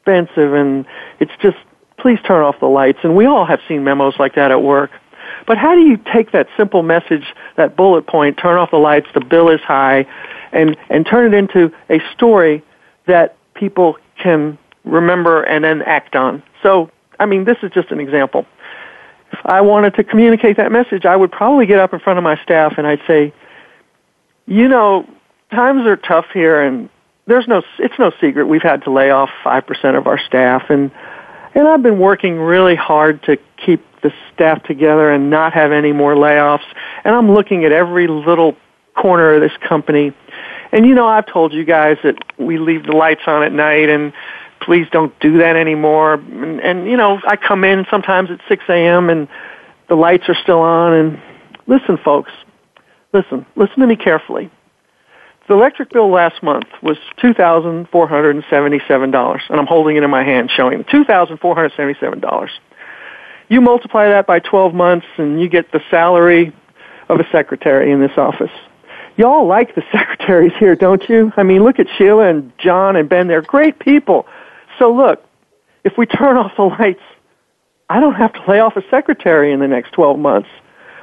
expensive 0.00 0.54
and 0.54 0.86
it's 1.18 1.32
just 1.40 1.56
please 1.98 2.18
turn 2.26 2.42
off 2.42 2.58
the 2.60 2.66
lights 2.66 2.98
and 3.02 3.14
we 3.14 3.26
all 3.26 3.44
have 3.44 3.60
seen 3.68 3.84
memos 3.84 4.14
like 4.18 4.34
that 4.34 4.50
at 4.50 4.62
work 4.62 4.90
But 5.46 5.58
how 5.58 5.74
do 5.74 5.80
you 5.80 5.96
take 5.96 6.32
that 6.32 6.48
simple 6.56 6.82
message, 6.82 7.34
that 7.56 7.76
bullet 7.76 8.06
point, 8.06 8.36
turn 8.36 8.56
off 8.56 8.70
the 8.70 8.78
lights, 8.78 9.06
the 9.14 9.20
bill 9.20 9.48
is 9.48 9.60
high, 9.60 10.06
and, 10.52 10.76
and 10.88 11.06
turn 11.06 11.32
it 11.32 11.36
into 11.36 11.72
a 11.88 12.00
story 12.12 12.62
that 13.06 13.36
people 13.54 13.96
can 14.16 14.58
remember 14.84 15.42
and 15.42 15.64
then 15.64 15.82
act 15.82 16.16
on? 16.16 16.42
So, 16.62 16.90
I 17.18 17.26
mean, 17.26 17.44
this 17.44 17.58
is 17.62 17.70
just 17.72 17.90
an 17.90 18.00
example. 18.00 18.46
If 19.32 19.38
I 19.44 19.60
wanted 19.60 19.94
to 19.94 20.04
communicate 20.04 20.56
that 20.56 20.72
message, 20.72 21.04
I 21.06 21.16
would 21.16 21.30
probably 21.30 21.66
get 21.66 21.78
up 21.78 21.92
in 21.92 22.00
front 22.00 22.18
of 22.18 22.24
my 22.24 22.40
staff 22.42 22.74
and 22.78 22.86
I'd 22.86 23.02
say, 23.06 23.32
you 24.46 24.68
know, 24.68 25.08
times 25.52 25.86
are 25.86 25.96
tough 25.96 26.26
here 26.32 26.60
and 26.60 26.88
there's 27.30 27.46
no 27.46 27.62
it's 27.78 27.98
no 27.98 28.12
secret 28.20 28.46
we've 28.46 28.62
had 28.62 28.82
to 28.84 28.90
lay 28.90 29.10
off 29.10 29.30
5% 29.44 29.96
of 29.96 30.06
our 30.06 30.18
staff. 30.18 30.64
And 30.68 30.90
and 31.54 31.66
I've 31.66 31.82
been 31.82 31.98
working 31.98 32.38
really 32.38 32.76
hard 32.76 33.22
to 33.24 33.38
keep 33.64 33.84
the 34.02 34.12
staff 34.32 34.62
together 34.64 35.10
and 35.10 35.30
not 35.30 35.52
have 35.52 35.72
any 35.72 35.92
more 35.92 36.14
layoffs. 36.14 36.66
And 37.04 37.14
I'm 37.14 37.32
looking 37.32 37.64
at 37.64 37.72
every 37.72 38.06
little 38.06 38.56
corner 38.94 39.34
of 39.34 39.40
this 39.40 39.56
company. 39.68 40.12
And 40.72 40.86
you 40.86 40.94
know 40.94 41.06
I've 41.06 41.26
told 41.26 41.52
you 41.52 41.64
guys 41.64 41.98
that 42.02 42.16
we 42.38 42.58
leave 42.58 42.84
the 42.86 42.92
lights 42.92 43.22
on 43.26 43.42
at 43.42 43.52
night 43.52 43.88
and 43.88 44.12
please 44.60 44.86
don't 44.90 45.18
do 45.20 45.38
that 45.38 45.56
anymore. 45.56 46.14
And, 46.14 46.60
and 46.60 46.86
you 46.86 46.96
know 46.96 47.20
I 47.24 47.36
come 47.36 47.64
in 47.64 47.86
sometimes 47.90 48.30
at 48.30 48.40
6 48.48 48.64
a.m. 48.68 49.08
and 49.08 49.28
the 49.88 49.94
lights 49.94 50.28
are 50.28 50.36
still 50.42 50.60
on. 50.60 50.92
And 50.92 51.22
listen 51.68 51.96
folks 52.04 52.32
listen 53.12 53.46
listen 53.54 53.78
to 53.78 53.86
me 53.86 53.96
carefully 53.96 54.50
the 55.50 55.56
electric 55.56 55.90
bill 55.90 56.08
last 56.08 56.42
month 56.44 56.68
was 56.80 56.96
$2,477, 57.18 59.40
and 59.50 59.60
I'm 59.60 59.66
holding 59.66 59.96
it 59.96 60.04
in 60.04 60.10
my 60.10 60.22
hand 60.22 60.48
showing 60.48 60.84
$2,477. 60.84 62.48
You 63.48 63.60
multiply 63.60 64.10
that 64.10 64.28
by 64.28 64.38
12 64.38 64.74
months, 64.74 65.08
and 65.18 65.40
you 65.40 65.48
get 65.48 65.72
the 65.72 65.80
salary 65.90 66.52
of 67.08 67.18
a 67.18 67.28
secretary 67.32 67.90
in 67.90 68.00
this 68.00 68.16
office. 68.16 68.52
Y'all 69.16 69.44
like 69.44 69.74
the 69.74 69.82
secretaries 69.92 70.52
here, 70.56 70.76
don't 70.76 71.08
you? 71.08 71.32
I 71.36 71.42
mean, 71.42 71.64
look 71.64 71.80
at 71.80 71.88
Sheila 71.98 72.28
and 72.28 72.52
John 72.56 72.94
and 72.94 73.08
Ben. 73.08 73.26
They're 73.26 73.42
great 73.42 73.80
people. 73.80 74.28
So 74.78 74.94
look, 74.94 75.20
if 75.82 75.98
we 75.98 76.06
turn 76.06 76.36
off 76.36 76.52
the 76.56 76.62
lights, 76.62 77.02
I 77.88 77.98
don't 77.98 78.14
have 78.14 78.32
to 78.34 78.44
lay 78.48 78.60
off 78.60 78.76
a 78.76 78.88
secretary 78.88 79.50
in 79.50 79.58
the 79.58 79.66
next 79.66 79.90
12 79.94 80.16
months. 80.16 80.48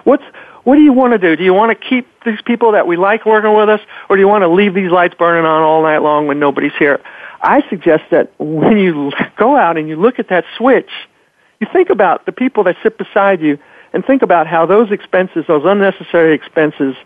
What's, 0.05 0.23
what 0.67 0.75
do 0.75 0.81
you 0.81 0.91
want 0.91 1.13
to 1.13 1.17
do? 1.17 1.37
Do 1.37 1.45
you 1.45 1.53
want 1.53 1.71
to 1.71 1.87
keep 1.87 2.05
these 2.25 2.41
people 2.41 2.73
that 2.73 2.85
we 2.85 2.97
like 2.97 3.25
working 3.25 3.55
with 3.55 3.69
us, 3.69 3.79
or 4.09 4.17
do 4.17 4.19
you 4.19 4.27
want 4.27 4.41
to 4.41 4.49
leave 4.49 4.73
these 4.73 4.91
lights 4.91 5.15
burning 5.17 5.45
on 5.45 5.61
all 5.61 5.81
night 5.81 5.99
long 5.99 6.27
when 6.27 6.39
nobody's 6.39 6.75
here? 6.77 6.99
I 7.41 7.63
suggest 7.69 8.03
that 8.11 8.33
when 8.37 8.77
you 8.77 9.13
go 9.37 9.55
out 9.55 9.77
and 9.77 9.87
you 9.87 9.95
look 9.95 10.19
at 10.19 10.27
that 10.27 10.43
switch, 10.57 10.89
you 11.61 11.67
think 11.71 11.89
about 11.89 12.25
the 12.25 12.33
people 12.33 12.65
that 12.65 12.75
sit 12.83 12.97
beside 12.97 13.39
you 13.39 13.57
and 13.93 14.03
think 14.03 14.23
about 14.23 14.45
how 14.45 14.65
those 14.65 14.91
expenses, 14.91 15.45
those 15.47 15.63
unnecessary 15.63 16.35
expenses, 16.35 16.97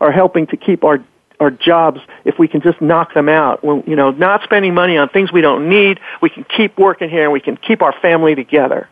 are 0.00 0.10
helping 0.10 0.46
to 0.46 0.56
keep 0.56 0.82
our 0.82 1.04
our 1.40 1.50
jobs 1.50 2.00
if 2.24 2.38
we 2.38 2.48
can 2.48 2.62
just 2.62 2.80
knock 2.80 3.12
them 3.12 3.28
out. 3.28 3.62
When, 3.62 3.82
you 3.86 3.96
know, 3.96 4.12
not 4.12 4.44
spending 4.44 4.72
money 4.72 4.96
on 4.96 5.10
things 5.10 5.30
we 5.30 5.42
don't 5.42 5.68
need, 5.68 6.00
we 6.22 6.30
can 6.30 6.44
keep 6.44 6.78
working 6.78 7.10
here 7.10 7.24
and 7.24 7.32
we 7.34 7.40
can 7.40 7.58
keep 7.58 7.82
our 7.82 7.92
family 8.00 8.34
together. 8.34 8.88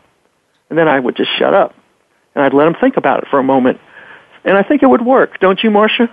And 0.68 0.78
then 0.78 0.86
I 0.86 1.00
would 1.00 1.16
just 1.16 1.30
shut 1.38 1.54
up 1.54 1.74
and 2.34 2.44
I'd 2.44 2.52
let 2.52 2.66
them 2.66 2.76
think 2.78 2.98
about 2.98 3.22
it 3.22 3.28
for 3.30 3.38
a 3.38 3.42
moment 3.42 3.80
and 4.44 4.56
I 4.56 4.62
think 4.62 4.82
it 4.82 4.86
would 4.86 5.04
work, 5.04 5.40
don't 5.40 5.62
you, 5.62 5.70
Marcia? 5.70 6.10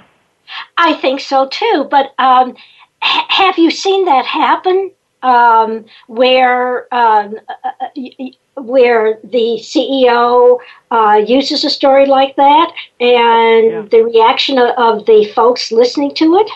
I 0.77 0.93
think 0.93 1.19
so 1.19 1.47
too. 1.47 1.87
But 1.89 2.13
um, 2.17 2.55
ha- 3.01 3.25
have 3.29 3.57
you 3.57 3.71
seen 3.71 4.05
that 4.05 4.25
happen? 4.25 4.91
Um, 5.21 5.83
where 6.07 6.93
um, 6.93 7.35
uh, 7.49 7.71
uh 7.81 8.29
where 8.55 9.19
the 9.23 9.59
CEO 9.61 10.59
uh, 10.91 11.21
uses 11.25 11.63
a 11.65 11.69
story 11.69 12.05
like 12.05 12.35
that, 12.37 12.71
and 12.99 13.71
yeah. 13.71 13.85
the 13.91 14.03
reaction 14.03 14.57
of, 14.57 14.69
of, 14.77 15.05
the 15.05 15.25
folks 15.35 15.71
listening 15.71 16.13
to 16.15 16.35
it. 16.37 16.49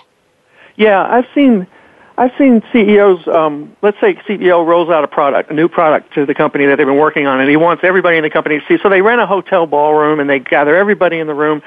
Yeah, 0.75 1.03
I've 1.03 1.27
seen 1.35 1.67
I've 2.17 2.31
seen 2.37 2.61
CEOs. 2.71 3.27
Um, 3.27 3.75
let's 3.81 3.99
say 3.99 4.15
CEO 4.27 4.65
rolls 4.65 4.89
out 4.89 5.03
a 5.03 5.07
product, 5.07 5.49
a 5.49 5.53
new 5.53 5.67
product 5.67 6.13
to 6.13 6.25
the 6.25 6.35
company 6.35 6.65
that 6.67 6.77
they've 6.77 6.85
been 6.85 6.97
working 6.97 7.25
on, 7.25 7.39
and 7.39 7.49
he 7.49 7.55
wants 7.55 7.83
everybody 7.83 8.17
in 8.17 8.23
the 8.23 8.29
company 8.29 8.59
to 8.59 8.65
see. 8.67 8.81
So 8.83 8.89
they 8.89 9.01
rent 9.01 9.19
a 9.19 9.25
hotel 9.25 9.65
ballroom 9.65 10.19
and 10.19 10.29
they 10.29 10.39
gather 10.39 10.75
everybody 10.75 11.17
in 11.17 11.27
the 11.27 11.33
room. 11.33 11.63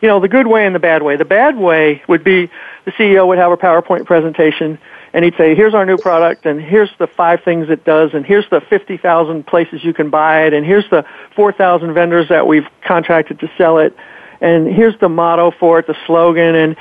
You 0.00 0.06
know, 0.06 0.20
the 0.20 0.28
good 0.28 0.46
way 0.46 0.64
and 0.64 0.74
the 0.74 0.80
bad 0.80 1.02
way. 1.02 1.16
The 1.16 1.24
bad 1.24 1.56
way 1.56 2.02
would 2.06 2.22
be 2.22 2.48
the 2.84 2.92
CEO 2.92 3.26
would 3.26 3.38
have 3.38 3.50
a 3.50 3.56
PowerPoint 3.56 4.06
presentation 4.06 4.78
and 5.12 5.24
he'd 5.24 5.34
say, 5.36 5.56
here's 5.56 5.74
our 5.74 5.84
new 5.84 5.96
product 5.96 6.46
and 6.46 6.60
here's 6.60 6.90
the 6.98 7.08
five 7.08 7.42
things 7.42 7.68
it 7.68 7.84
does 7.84 8.10
and 8.14 8.24
here's 8.24 8.48
the 8.50 8.60
50,000 8.60 9.46
places 9.46 9.82
you 9.82 9.92
can 9.92 10.10
buy 10.10 10.42
it 10.42 10.52
and 10.52 10.64
here's 10.64 10.88
the 10.90 11.04
4,000 11.34 11.94
vendors 11.94 12.28
that 12.28 12.46
we've 12.46 12.66
contracted 12.84 13.40
to 13.40 13.50
sell 13.58 13.78
it 13.78 13.96
and 14.40 14.72
here's 14.72 14.98
the 15.00 15.08
motto 15.08 15.50
for 15.50 15.80
it, 15.80 15.86
the 15.86 15.96
slogan 16.06 16.54
and 16.54 16.76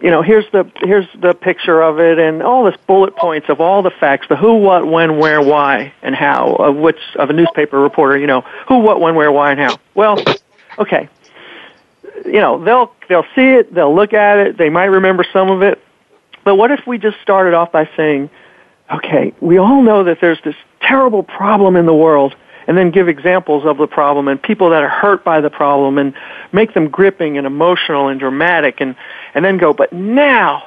you 0.00 0.10
know, 0.10 0.22
here's 0.22 0.48
the 0.52 0.70
here's 0.76 1.06
the 1.20 1.34
picture 1.34 1.82
of 1.82 1.98
it, 1.98 2.18
and 2.18 2.42
all 2.42 2.64
this 2.64 2.76
bullet 2.86 3.16
points 3.16 3.48
of 3.48 3.60
all 3.60 3.82
the 3.82 3.90
facts: 3.90 4.28
the 4.28 4.36
who, 4.36 4.56
what, 4.56 4.86
when, 4.86 5.18
where, 5.18 5.42
why, 5.42 5.92
and 6.02 6.14
how 6.14 6.54
of 6.54 6.76
which 6.76 7.00
of 7.16 7.30
a 7.30 7.32
newspaper 7.32 7.80
reporter. 7.80 8.16
You 8.16 8.26
know, 8.26 8.42
who, 8.68 8.78
what, 8.78 9.00
when, 9.00 9.14
where, 9.16 9.32
why, 9.32 9.50
and 9.50 9.60
how. 9.60 9.76
Well, 9.94 10.22
okay, 10.78 11.08
you 12.24 12.40
know, 12.40 12.62
they'll 12.62 12.94
they'll 13.08 13.26
see 13.34 13.48
it, 13.48 13.74
they'll 13.74 13.94
look 13.94 14.12
at 14.12 14.38
it, 14.38 14.56
they 14.56 14.70
might 14.70 14.84
remember 14.84 15.24
some 15.32 15.50
of 15.50 15.62
it, 15.62 15.82
but 16.44 16.56
what 16.56 16.70
if 16.70 16.86
we 16.86 16.98
just 16.98 17.20
started 17.20 17.54
off 17.54 17.72
by 17.72 17.88
saying, 17.96 18.30
okay, 18.92 19.34
we 19.40 19.58
all 19.58 19.82
know 19.82 20.04
that 20.04 20.20
there's 20.20 20.40
this 20.44 20.56
terrible 20.80 21.22
problem 21.22 21.76
in 21.76 21.86
the 21.86 21.94
world 21.94 22.34
and 22.66 22.76
then 22.76 22.90
give 22.90 23.08
examples 23.08 23.64
of 23.64 23.78
the 23.78 23.86
problem 23.86 24.28
and 24.28 24.40
people 24.42 24.70
that 24.70 24.82
are 24.82 24.88
hurt 24.88 25.24
by 25.24 25.40
the 25.40 25.50
problem 25.50 25.98
and 25.98 26.14
make 26.52 26.74
them 26.74 26.88
gripping 26.88 27.38
and 27.38 27.46
emotional 27.46 28.08
and 28.08 28.20
dramatic 28.20 28.80
and, 28.80 28.94
and 29.38 29.44
then 29.44 29.56
go, 29.56 29.72
but 29.72 29.92
now 29.92 30.64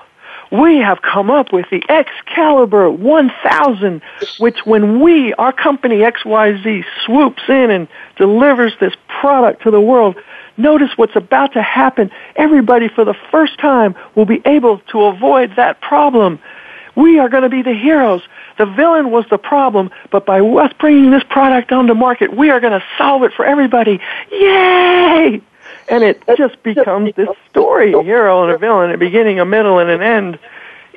we 0.49 0.77
have 0.77 1.01
come 1.01 1.29
up 1.29 1.51
with 1.51 1.65
the 1.69 1.83
Excalibur 1.89 2.89
1000, 2.89 4.01
which 4.39 4.65
when 4.65 5.01
we, 5.01 5.33
our 5.33 5.51
company 5.51 5.97
XYZ, 5.97 6.85
swoops 7.05 7.43
in 7.49 7.69
and 7.69 7.89
delivers 8.15 8.71
this 8.79 8.93
product 9.09 9.63
to 9.63 9.71
the 9.71 9.81
world, 9.81 10.15
notice 10.55 10.87
what's 10.95 11.17
about 11.17 11.51
to 11.51 11.61
happen. 11.61 12.11
Everybody 12.37 12.87
for 12.87 13.03
the 13.03 13.15
first 13.29 13.59
time 13.59 13.93
will 14.15 14.25
be 14.25 14.41
able 14.45 14.79
to 14.93 15.01
avoid 15.03 15.57
that 15.57 15.81
problem. 15.81 16.39
We 16.95 17.19
are 17.19 17.27
going 17.27 17.43
to 17.43 17.49
be 17.49 17.63
the 17.63 17.73
heroes. 17.73 18.21
The 18.57 18.67
villain 18.67 19.11
was 19.11 19.25
the 19.29 19.37
problem, 19.37 19.91
but 20.11 20.25
by 20.25 20.39
us 20.39 20.71
bringing 20.79 21.11
this 21.11 21.23
product 21.29 21.73
onto 21.73 21.93
market, 21.93 22.33
we 22.33 22.51
are 22.51 22.61
going 22.61 22.79
to 22.79 22.85
solve 22.97 23.23
it 23.23 23.33
for 23.33 23.43
everybody. 23.43 23.99
Yay! 24.31 25.41
And 25.91 26.03
it 26.03 26.23
just 26.37 26.63
becomes 26.63 27.13
this 27.15 27.27
story, 27.49 27.91
a 27.91 28.01
hero 28.01 28.43
and 28.43 28.51
a 28.51 28.57
villain, 28.57 28.91
a 28.91 28.97
beginning, 28.97 29.39
a 29.41 29.45
middle, 29.45 29.77
and 29.77 29.89
an 29.89 30.01
end. 30.01 30.39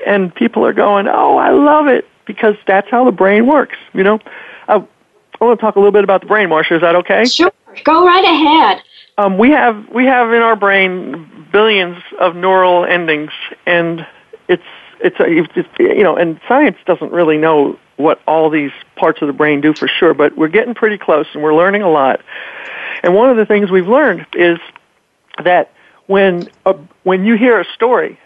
And 0.07 0.33
people 0.35 0.65
are 0.65 0.73
going, 0.73 1.09
oh, 1.09 1.37
I 1.37 1.51
love 1.51 1.89
it, 1.89 2.09
because 2.27 2.55
that's 2.67 2.89
how 2.91 3.05
the 3.05 3.13
brain 3.13 3.47
works, 3.47 3.77
you 3.93 4.05
know? 4.05 4.21
I, 4.69 4.77
I 4.77 5.45
want 5.45 5.59
to 5.59 5.61
talk 5.61 5.75
a 5.75 5.81
little 5.81 5.93
bit 5.93 6.05
about 6.05 6.21
the 6.21 6.29
brain, 6.29 6.49
Marcia. 6.49 6.77
Is 6.77 6.81
that 6.83 6.95
okay? 6.95 7.25
Sure. 7.25 7.53
Go 7.83 8.07
right 8.07 8.25
ahead. 8.25 8.83
Um, 9.19 9.37
we 9.37 9.51
have 9.51 9.89
we 9.91 10.05
have 10.07 10.33
in 10.33 10.43
our 10.43 10.57
brain 10.57 11.47
billions 11.53 11.99
of 12.21 12.37
neural 12.37 12.85
endings, 12.85 13.31
and 13.67 14.07
it's 14.49 14.63
it's, 15.01 15.19
a, 15.21 15.25
it's 15.29 15.69
you 15.79 16.03
know, 16.03 16.17
and 16.17 16.41
science 16.49 16.77
doesn't 16.87 17.13
really 17.13 17.37
know 17.37 17.79
what 17.97 18.21
all 18.27 18.49
these 18.51 18.73
parts 18.97 19.23
of 19.23 19.27
the 19.27 19.33
brain 19.33 19.61
do 19.61 19.73
for 19.75 19.89
sure, 19.89 20.15
but 20.15 20.37
we're 20.37 20.49
getting 20.49 20.75
pretty 20.75 20.99
close 20.99 21.27
and 21.35 21.43
we're 21.43 21.55
learning 21.55 21.83
a 21.83 21.91
lot. 21.91 22.21
And 23.03 23.15
one 23.15 23.31
of 23.31 23.37
the 23.37 23.47
things 23.47 23.71
we've 23.71 23.89
learned 23.89 24.27
is 24.35 24.59
that 25.43 25.73
when 26.07 26.49
a, 26.67 26.75
when 27.03 27.25
you 27.25 27.37
hear 27.37 27.61
a 27.61 27.65
story, 27.75 28.19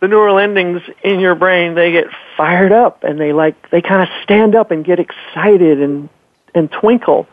the 0.00 0.08
neural 0.08 0.38
endings 0.38 0.80
in 1.02 1.20
your 1.20 1.34
brain 1.34 1.74
they 1.74 1.92
get 1.92 2.06
fired 2.36 2.72
up 2.72 3.04
and 3.04 3.20
they 3.20 3.32
like 3.32 3.70
they 3.70 3.82
kind 3.82 4.02
of 4.02 4.08
stand 4.22 4.54
up 4.54 4.70
and 4.70 4.84
get 4.84 4.98
excited 4.98 5.80
and 5.80 6.08
and 6.54 6.70
twinkle. 6.70 7.26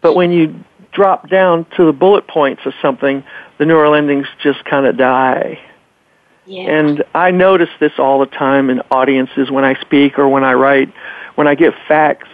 But 0.00 0.14
when 0.14 0.32
you 0.32 0.64
drop 0.92 1.28
down 1.28 1.66
to 1.76 1.84
the 1.84 1.92
bullet 1.92 2.26
points 2.26 2.62
of 2.64 2.72
something, 2.80 3.24
the 3.58 3.66
neural 3.66 3.94
endings 3.94 4.26
just 4.42 4.64
kind 4.64 4.86
of 4.86 4.96
die. 4.96 5.60
Yeah. 6.46 6.62
And 6.62 7.04
I 7.14 7.30
notice 7.30 7.70
this 7.80 7.92
all 7.98 8.20
the 8.20 8.26
time 8.26 8.70
in 8.70 8.80
audiences 8.90 9.50
when 9.50 9.64
I 9.64 9.80
speak 9.80 10.18
or 10.18 10.28
when 10.28 10.44
I 10.44 10.54
write. 10.54 10.92
When 11.34 11.48
I 11.48 11.54
give 11.54 11.74
facts, 11.88 12.28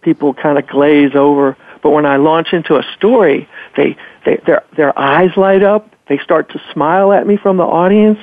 people 0.00 0.34
kind 0.34 0.58
of 0.58 0.66
glaze 0.66 1.14
over. 1.14 1.56
But 1.82 1.90
when 1.90 2.06
I 2.06 2.16
launch 2.16 2.52
into 2.52 2.76
a 2.76 2.82
story, 2.96 3.48
they, 3.76 3.96
they 4.24 4.36
their 4.46 4.64
their 4.76 4.98
eyes 4.98 5.36
light 5.36 5.62
up. 5.62 5.94
They 6.08 6.18
start 6.18 6.50
to 6.50 6.60
smile 6.72 7.12
at 7.12 7.26
me 7.26 7.36
from 7.36 7.56
the 7.56 7.64
audience. 7.64 8.18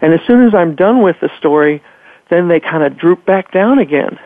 And 0.00 0.12
as 0.12 0.20
soon 0.26 0.46
as 0.46 0.54
I'm 0.54 0.74
done 0.74 1.02
with 1.02 1.16
the 1.20 1.30
story, 1.38 1.82
then 2.30 2.48
they 2.48 2.60
kind 2.60 2.82
of 2.84 2.98
droop 2.98 3.24
back 3.24 3.52
down 3.52 3.78
again. 3.78 4.18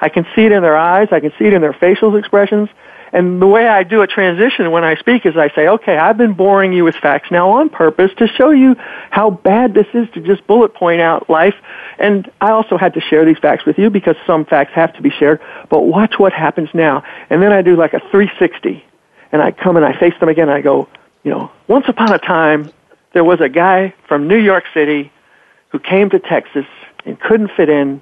I 0.00 0.08
can 0.08 0.26
see 0.34 0.42
it 0.42 0.52
in 0.52 0.62
their 0.62 0.76
eyes. 0.76 1.08
I 1.12 1.20
can 1.20 1.32
see 1.38 1.44
it 1.46 1.52
in 1.52 1.60
their 1.60 1.74
facial 1.74 2.16
expressions. 2.16 2.68
And 3.12 3.42
the 3.42 3.46
way 3.46 3.66
I 3.66 3.82
do 3.82 4.02
a 4.02 4.06
transition 4.06 4.70
when 4.70 4.84
I 4.84 4.94
speak 4.94 5.26
is 5.26 5.36
I 5.36 5.50
say, 5.54 5.66
okay, 5.66 5.96
I've 5.96 6.16
been 6.16 6.34
boring 6.34 6.72
you 6.72 6.84
with 6.84 6.94
facts 6.94 7.30
now 7.30 7.50
on 7.50 7.68
purpose 7.68 8.12
to 8.18 8.28
show 8.28 8.50
you 8.50 8.76
how 9.10 9.30
bad 9.30 9.74
this 9.74 9.86
is 9.94 10.08
to 10.14 10.20
just 10.20 10.46
bullet 10.46 10.74
point 10.74 11.00
out 11.00 11.28
life. 11.28 11.56
And 11.98 12.30
I 12.40 12.52
also 12.52 12.76
had 12.76 12.94
to 12.94 13.00
share 13.00 13.24
these 13.24 13.38
facts 13.38 13.66
with 13.66 13.78
you 13.78 13.90
because 13.90 14.14
some 14.26 14.44
facts 14.44 14.72
have 14.74 14.94
to 14.94 15.02
be 15.02 15.10
shared, 15.10 15.40
but 15.68 15.82
watch 15.82 16.18
what 16.18 16.32
happens 16.32 16.68
now. 16.72 17.02
And 17.30 17.42
then 17.42 17.52
I 17.52 17.62
do 17.62 17.74
like 17.74 17.94
a 17.94 18.00
360. 18.10 18.84
And 19.32 19.42
I 19.42 19.50
come 19.50 19.76
and 19.76 19.84
I 19.84 19.98
face 19.98 20.14
them 20.20 20.28
again. 20.28 20.48
And 20.48 20.56
I 20.56 20.60
go, 20.60 20.88
you 21.22 21.30
know, 21.30 21.50
once 21.68 21.86
upon 21.88 22.12
a 22.12 22.18
time, 22.18 22.70
there 23.12 23.24
was 23.24 23.40
a 23.40 23.48
guy 23.48 23.94
from 24.08 24.28
New 24.28 24.38
York 24.38 24.64
City 24.72 25.12
who 25.70 25.78
came 25.78 26.10
to 26.10 26.18
Texas 26.18 26.66
and 27.04 27.18
couldn't 27.20 27.50
fit 27.56 27.68
in, 27.68 28.00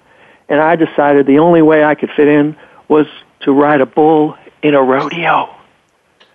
and 0.49 0.61
I 0.61 0.77
decided 0.77 1.27
the 1.27 1.38
only 1.38 1.62
way 1.62 1.85
I 1.85 1.95
could 1.95 2.11
fit 2.11 2.29
in 2.29 2.57
was 2.88 3.07
to 3.41 3.53
ride 3.53 3.81
a 3.81 3.87
bull 3.87 4.37
in 4.62 4.75
a 4.75 4.83
rodeo. 4.83 5.55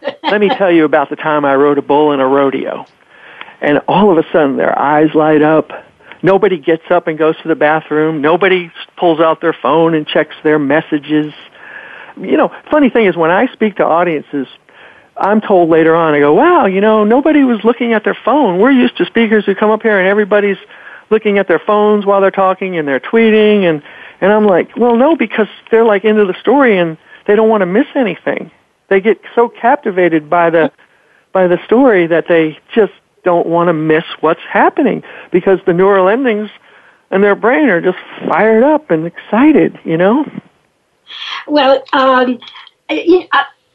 Let 0.23 0.39
me 0.39 0.49
tell 0.49 0.71
you 0.71 0.85
about 0.85 1.09
the 1.09 1.15
time 1.15 1.45
I 1.45 1.55
rode 1.55 1.77
a 1.77 1.81
bull 1.81 2.11
in 2.11 2.19
a 2.19 2.27
rodeo. 2.27 2.85
And 3.61 3.79
all 3.87 4.11
of 4.11 4.23
a 4.23 4.29
sudden, 4.31 4.57
their 4.57 4.77
eyes 4.77 5.13
light 5.15 5.41
up. 5.41 5.71
Nobody 6.21 6.57
gets 6.57 6.83
up 6.89 7.07
and 7.07 7.17
goes 7.17 7.35
to 7.41 7.47
the 7.47 7.55
bathroom. 7.55 8.21
Nobody 8.21 8.71
pulls 8.97 9.19
out 9.19 9.41
their 9.41 9.53
phone 9.53 9.93
and 9.93 10.07
checks 10.07 10.35
their 10.43 10.59
messages. 10.59 11.33
You 12.17 12.37
know, 12.37 12.53
funny 12.69 12.89
thing 12.89 13.07
is 13.07 13.15
when 13.15 13.31
I 13.31 13.51
speak 13.53 13.77
to 13.77 13.85
audiences, 13.85 14.47
I'm 15.23 15.39
told 15.39 15.69
later 15.69 15.95
on, 15.95 16.13
I 16.13 16.19
go, 16.19 16.33
wow, 16.33 16.65
you 16.65 16.81
know, 16.81 17.05
nobody 17.05 17.43
was 17.45 17.63
looking 17.63 17.93
at 17.93 18.03
their 18.03 18.17
phone. 18.25 18.59
We're 18.59 18.71
used 18.71 18.97
to 18.97 19.05
speakers 19.05 19.45
who 19.45 19.55
come 19.55 19.71
up 19.71 19.81
here 19.81 19.97
and 19.97 20.07
everybody's 20.07 20.57
looking 21.09 21.37
at 21.37 21.47
their 21.47 21.59
phones 21.59 22.05
while 22.05 22.19
they're 22.19 22.31
talking 22.31 22.77
and 22.77 22.87
they're 22.87 22.99
tweeting 22.99 23.63
and 23.63 23.81
and 24.19 24.31
I'm 24.31 24.45
like, 24.45 24.77
well, 24.77 24.95
no, 24.95 25.17
because 25.17 25.47
they're 25.69 25.83
like 25.83 26.05
into 26.05 26.25
the 26.25 26.33
story 26.39 26.77
and 26.77 26.97
they 27.25 27.35
don't 27.35 27.49
want 27.49 27.61
to 27.61 27.65
miss 27.65 27.87
anything. 27.95 28.51
They 28.87 29.01
get 29.01 29.19
so 29.35 29.49
captivated 29.49 30.29
by 30.29 30.49
the 30.49 30.71
by 31.31 31.47
the 31.47 31.63
story 31.65 32.07
that 32.07 32.27
they 32.27 32.59
just 32.73 32.93
don't 33.23 33.47
want 33.47 33.69
to 33.69 33.73
miss 33.73 34.03
what's 34.19 34.41
happening 34.41 35.03
because 35.31 35.59
the 35.65 35.73
neural 35.73 36.09
endings 36.09 36.49
in 37.11 37.21
their 37.21 37.35
brain 37.35 37.69
are 37.69 37.81
just 37.81 37.97
fired 38.27 38.63
up 38.63 38.91
and 38.91 39.05
excited, 39.05 39.79
you 39.83 39.97
know? 39.97 40.29
Well, 41.47 41.83
um, 41.93 42.39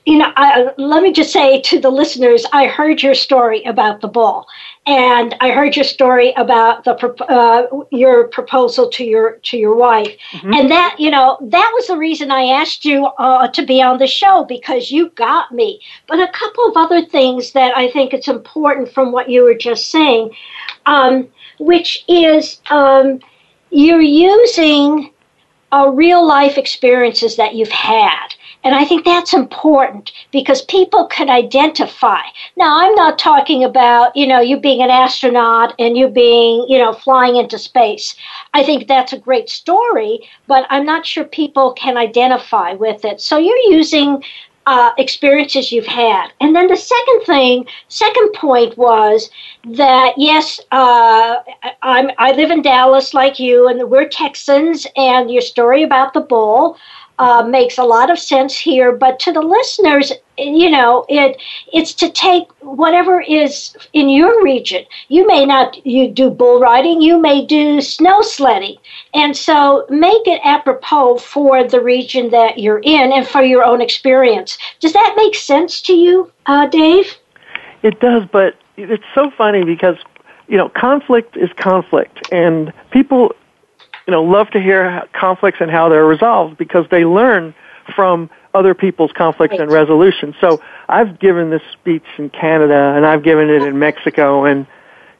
you 0.08 0.16
know, 0.16 0.32
I, 0.36 0.72
let 0.78 1.02
me 1.02 1.12
just 1.12 1.34
say 1.34 1.60
to 1.60 1.78
the 1.78 1.90
listeners, 1.90 2.46
I 2.54 2.66
heard 2.66 3.02
your 3.02 3.14
story 3.14 3.62
about 3.64 4.00
the 4.00 4.08
ball, 4.08 4.46
and 4.86 5.36
I 5.42 5.50
heard 5.50 5.76
your 5.76 5.84
story 5.84 6.32
about 6.38 6.84
the 6.84 6.94
uh, 7.28 7.66
your 7.90 8.28
proposal 8.28 8.88
to 8.88 9.04
your 9.04 9.32
to 9.32 9.58
your 9.58 9.74
wife, 9.74 10.16
mm-hmm. 10.32 10.54
and 10.54 10.70
that 10.70 10.96
you 10.98 11.10
know 11.10 11.36
that 11.42 11.70
was 11.74 11.88
the 11.88 11.98
reason 11.98 12.30
I 12.30 12.44
asked 12.44 12.86
you 12.86 13.04
uh, 13.18 13.48
to 13.48 13.66
be 13.66 13.82
on 13.82 13.98
the 13.98 14.06
show 14.06 14.44
because 14.44 14.90
you 14.90 15.10
got 15.10 15.52
me. 15.52 15.78
But 16.06 16.20
a 16.20 16.32
couple 16.32 16.64
of 16.64 16.76
other 16.78 17.04
things 17.04 17.52
that 17.52 17.76
I 17.76 17.90
think 17.90 18.14
it's 18.14 18.28
important 18.28 18.90
from 18.90 19.12
what 19.12 19.28
you 19.28 19.44
were 19.44 19.58
just 19.58 19.90
saying, 19.90 20.34
um, 20.86 21.28
which 21.58 22.02
is 22.08 22.62
um, 22.70 23.20
you're 23.68 24.00
using 24.00 25.12
uh, 25.70 25.90
real 25.92 26.26
life 26.26 26.56
experiences 26.56 27.36
that 27.36 27.54
you've 27.54 27.68
had 27.68 28.28
and 28.64 28.74
I 28.74 28.84
think 28.84 29.04
that's 29.04 29.32
important 29.34 30.12
because 30.32 30.62
people 30.62 31.06
can 31.06 31.30
identify. 31.30 32.20
Now, 32.56 32.80
I'm 32.80 32.94
not 32.94 33.18
talking 33.18 33.64
about, 33.64 34.16
you 34.16 34.26
know, 34.26 34.40
you 34.40 34.58
being 34.58 34.82
an 34.82 34.90
astronaut 34.90 35.74
and 35.78 35.96
you 35.96 36.08
being, 36.08 36.66
you 36.68 36.78
know, 36.78 36.92
flying 36.92 37.36
into 37.36 37.58
space. 37.58 38.16
I 38.54 38.62
think 38.64 38.88
that's 38.88 39.12
a 39.12 39.18
great 39.18 39.48
story, 39.48 40.28
but 40.46 40.66
I'm 40.70 40.84
not 40.84 41.06
sure 41.06 41.24
people 41.24 41.72
can 41.72 41.96
identify 41.96 42.72
with 42.72 43.04
it. 43.04 43.20
So 43.20 43.38
you're 43.38 43.72
using 43.72 44.24
uh, 44.68 44.92
experiences 44.98 45.72
you've 45.72 45.86
had. 45.86 46.28
And 46.42 46.54
then 46.54 46.66
the 46.66 46.76
second 46.76 47.22
thing, 47.24 47.66
second 47.88 48.34
point 48.34 48.76
was 48.76 49.30
that 49.64 50.12
yes, 50.18 50.60
uh, 50.72 51.36
I'm, 51.82 52.10
I 52.18 52.32
live 52.32 52.50
in 52.50 52.60
Dallas 52.60 53.14
like 53.14 53.38
you, 53.38 53.68
and 53.68 53.88
we're 53.88 54.08
Texans, 54.08 54.86
and 54.94 55.30
your 55.30 55.40
story 55.40 55.84
about 55.84 56.12
the 56.12 56.20
bull 56.20 56.76
uh, 57.18 57.42
makes 57.42 57.78
a 57.78 57.84
lot 57.84 58.10
of 58.10 58.18
sense 58.18 58.56
here. 58.56 58.92
But 58.92 59.18
to 59.20 59.32
the 59.32 59.40
listeners, 59.40 60.12
you 60.36 60.70
know, 60.70 61.04
it 61.08 61.40
it's 61.72 61.92
to 61.94 62.10
take 62.10 62.48
whatever 62.60 63.20
is 63.20 63.76
in 63.92 64.08
your 64.08 64.42
region. 64.42 64.84
You 65.08 65.26
may 65.26 65.44
not 65.44 65.84
you 65.84 66.08
do 66.10 66.30
bull 66.30 66.60
riding, 66.60 67.00
you 67.02 67.20
may 67.20 67.44
do 67.44 67.80
snow 67.80 68.22
sledding, 68.22 68.76
and 69.14 69.36
so 69.36 69.86
make 69.88 70.26
it 70.26 70.40
apropos 70.44 71.18
for 71.18 71.64
the 71.64 71.80
region 71.80 72.30
that 72.30 72.58
you're 72.58 72.80
in 72.82 73.12
and 73.12 73.26
for 73.26 73.42
your 73.42 73.64
own 73.64 73.80
experience. 73.80 74.58
Does 74.80 74.92
that 74.92 75.14
make 75.16 75.34
sense 75.34 75.80
to 75.82 75.94
you, 75.94 76.32
uh, 76.46 76.66
Dave? 76.66 77.16
It 77.82 78.00
does, 78.00 78.24
but 78.30 78.56
it's 78.76 79.04
so 79.14 79.30
funny 79.36 79.64
because 79.64 79.96
you 80.46 80.56
know 80.56 80.68
conflict 80.68 81.36
is 81.36 81.50
conflict, 81.56 82.28
and 82.32 82.72
people 82.90 83.34
you 84.08 84.12
know, 84.12 84.22
love 84.22 84.48
to 84.52 84.60
hear 84.60 85.06
conflicts 85.12 85.58
and 85.60 85.70
how 85.70 85.90
they're 85.90 86.06
resolved 86.06 86.56
because 86.56 86.86
they 86.90 87.04
learn 87.04 87.54
from 87.94 88.30
other 88.54 88.74
people's 88.74 89.12
conflicts 89.12 89.52
right. 89.52 89.60
and 89.60 89.70
resolution. 89.70 90.34
So 90.40 90.62
I've 90.88 91.20
given 91.20 91.50
this 91.50 91.60
speech 91.74 92.06
in 92.16 92.30
Canada 92.30 92.94
and 92.96 93.04
I've 93.04 93.22
given 93.22 93.50
it 93.50 93.62
in 93.62 93.78
Mexico 93.78 94.46
and 94.46 94.66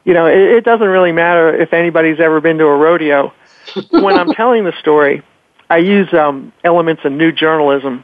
you 0.05 0.15
know, 0.15 0.25
it, 0.25 0.39
it 0.39 0.63
doesn't 0.65 0.87
really 0.87 1.11
matter 1.11 1.55
if 1.55 1.71
anybody's 1.71 2.19
ever 2.19 2.41
been 2.41 2.57
to 2.57 2.65
a 2.65 2.75
rodeo. 2.75 3.31
when 3.91 4.15
I'm 4.15 4.33
telling 4.33 4.63
the 4.63 4.73
story, 4.79 5.21
I 5.69 5.77
use 5.77 6.11
um, 6.15 6.51
elements 6.63 7.03
of 7.05 7.11
new 7.11 7.31
journalism, 7.31 8.03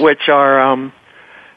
which 0.00 0.30
are 0.30 0.58
um, 0.62 0.94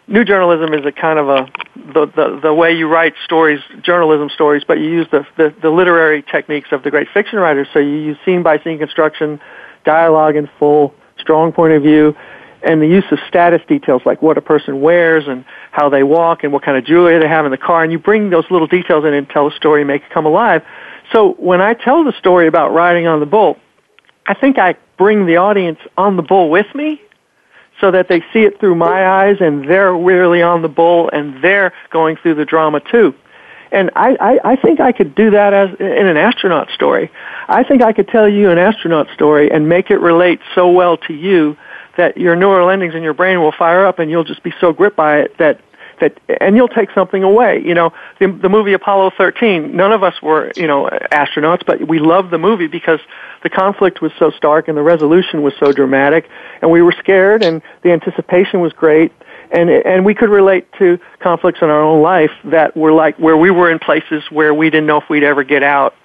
new 0.08 0.26
journalism 0.26 0.74
is 0.74 0.86
a 0.86 0.92
kind 0.92 1.18
of 1.18 1.30
a 1.30 1.48
the, 1.76 2.06
the 2.08 2.40
the 2.42 2.54
way 2.54 2.76
you 2.76 2.88
write 2.88 3.14
stories, 3.24 3.60
journalism 3.82 4.30
stories, 4.30 4.64
but 4.66 4.80
you 4.80 4.90
use 4.90 5.08
the, 5.12 5.26
the 5.38 5.54
the 5.62 5.70
literary 5.70 6.24
techniques 6.24 6.70
of 6.72 6.84
the 6.84 6.92
great 6.92 7.08
fiction 7.14 7.40
writers. 7.40 7.68
So 7.74 7.80
you 7.80 7.98
use 7.98 8.18
scene 8.26 8.44
by 8.44 8.60
scene 8.64 8.78
construction, 8.80 9.40
dialogue 9.84 10.36
in 10.36 10.50
full, 10.58 10.94
strong 11.20 11.52
point 11.52 11.74
of 11.74 11.84
view, 11.84 12.16
and 12.64 12.82
the 12.82 12.88
use 12.88 13.04
of 13.12 13.20
status 13.28 13.62
details 13.68 14.02
like 14.06 14.22
what 14.22 14.38
a 14.38 14.42
person 14.42 14.82
wears 14.82 15.28
and 15.28 15.46
how 15.72 15.90
they 15.90 16.04
walk 16.04 16.44
and 16.44 16.54
what 16.54 16.64
kind 16.64 16.78
of 16.78 16.86
jewelry 16.86 17.20
they 17.20 17.28
have 17.28 17.46
in 17.46 17.52
the 17.52 17.58
car. 17.58 17.84
And 17.84 17.92
you 17.92 18.00
bring 18.00 18.30
those 18.30 18.46
little 18.50 18.68
details 18.68 19.06
in 19.06 19.14
and 19.14 19.30
tell 19.30 19.50
the 19.50 19.56
story, 19.56 19.82
and 19.82 19.88
make 19.88 20.04
it 20.04 20.10
come 20.10 20.26
alive. 20.26 20.64
So 21.12 21.34
when 21.34 21.62
I 21.62 21.74
tell 21.74 22.04
the 22.04 22.14
story 22.18 22.48
about 22.48 22.74
riding 22.74 23.06
on 23.06 23.20
the 23.20 23.26
bull, 23.26 23.58
I 24.26 24.34
think 24.34 24.58
I 24.58 24.76
bring 24.98 25.26
the 25.26 25.38
audience 25.38 25.80
on 25.98 26.16
the 26.16 26.24
bull 26.24 26.50
with 26.50 26.74
me 26.74 27.02
so 27.86 27.92
that 27.92 28.08
they 28.08 28.22
see 28.34 28.40
it 28.40 28.60
through 28.60 28.74
my 28.74 29.08
eyes 29.08 29.38
and 29.40 29.70
they're 29.70 29.96
really 29.96 30.42
on 30.42 30.64
the 30.64 30.68
bull 30.68 31.08
and 31.14 31.40
they're 31.44 31.72
going 31.92 32.16
through 32.16 32.34
the 32.34 32.44
drama 32.44 32.80
too. 32.80 33.14
And 33.72 33.92
I, 33.96 34.18
I, 34.20 34.54
I 34.54 34.56
think 34.56 34.80
I 34.80 34.92
could 34.92 35.14
do 35.14 35.30
that 35.30 35.54
as 35.54 35.70
in 35.80 36.08
an 36.08 36.18
astronaut 36.18 36.72
story. 36.72 37.12
I 37.48 37.64
think 37.64 37.84
I 37.84 37.94
could 37.94 38.08
tell 38.08 38.28
you 38.28 38.50
an 38.50 38.58
astronaut 38.58 39.08
story 39.14 39.52
and 39.52 39.70
make 39.70 39.92
it 39.92 40.00
relate 40.00 40.40
so 40.56 40.68
well 40.72 40.98
to 40.98 41.14
you 41.14 41.56
that 41.96 42.18
your 42.18 42.36
neural 42.36 42.72
endings 42.72 42.96
in 42.96 43.04
your 43.04 43.14
brain 43.14 43.40
will 43.40 43.52
fire 43.52 43.86
up 43.86 44.00
and 44.00 44.10
you'll 44.10 44.24
just 44.24 44.42
be 44.42 44.54
so 44.60 44.74
gripped 44.74 44.98
by 44.98 45.20
it 45.20 45.38
that 45.38 45.62
that 46.00 46.18
and 46.42 46.56
you'll 46.56 46.68
take 46.68 46.90
something 46.92 47.24
away 47.24 47.62
you 47.64 47.74
know 47.74 47.92
the, 48.20 48.28
the 48.28 48.50
movie 48.50 48.74
apollo 48.74 49.12
13 49.18 49.76
none 49.76 49.92
of 49.92 50.04
us 50.04 50.22
were 50.22 50.52
you 50.56 50.68
know 50.68 50.90
astronauts 51.12 51.66
but 51.66 51.88
we 51.88 52.00
loved 52.00 52.32
the 52.32 52.38
movie 52.38 52.68
because 52.68 53.00
the 53.44 53.50
conflict 53.50 54.02
was 54.02 54.12
so 54.18 54.32
stark 54.32 54.68
and 54.68 54.78
the 54.78 54.82
resolution 54.82 55.42
was 55.42 55.54
so 55.60 55.72
dramatic 55.72 56.30
and 56.62 56.72
we 56.72 56.82
were 56.82 56.94
scared 57.00 57.44
and 57.44 57.62
the 57.84 57.92
anticipation 57.92 58.60
was 58.60 58.74
great 58.74 59.12
and 59.52 59.70
and 59.70 60.06
we 60.06 60.14
could 60.14 60.30
relate 60.30 60.68
to 60.78 61.00
conflicts 61.20 61.62
in 61.62 61.70
our 61.70 61.82
own 61.82 62.02
life 62.02 62.32
that 62.44 62.76
were 62.76 62.92
like 62.92 63.18
where 63.18 63.38
we 63.38 63.52
were 63.52 63.72
in 63.72 63.80
places 63.80 64.24
where 64.30 64.54
we 64.54 64.70
didn't 64.70 64.88
know 64.88 64.98
if 64.98 65.10
we'd 65.10 65.24
ever 65.24 65.44
get 65.44 65.64
out 65.64 65.96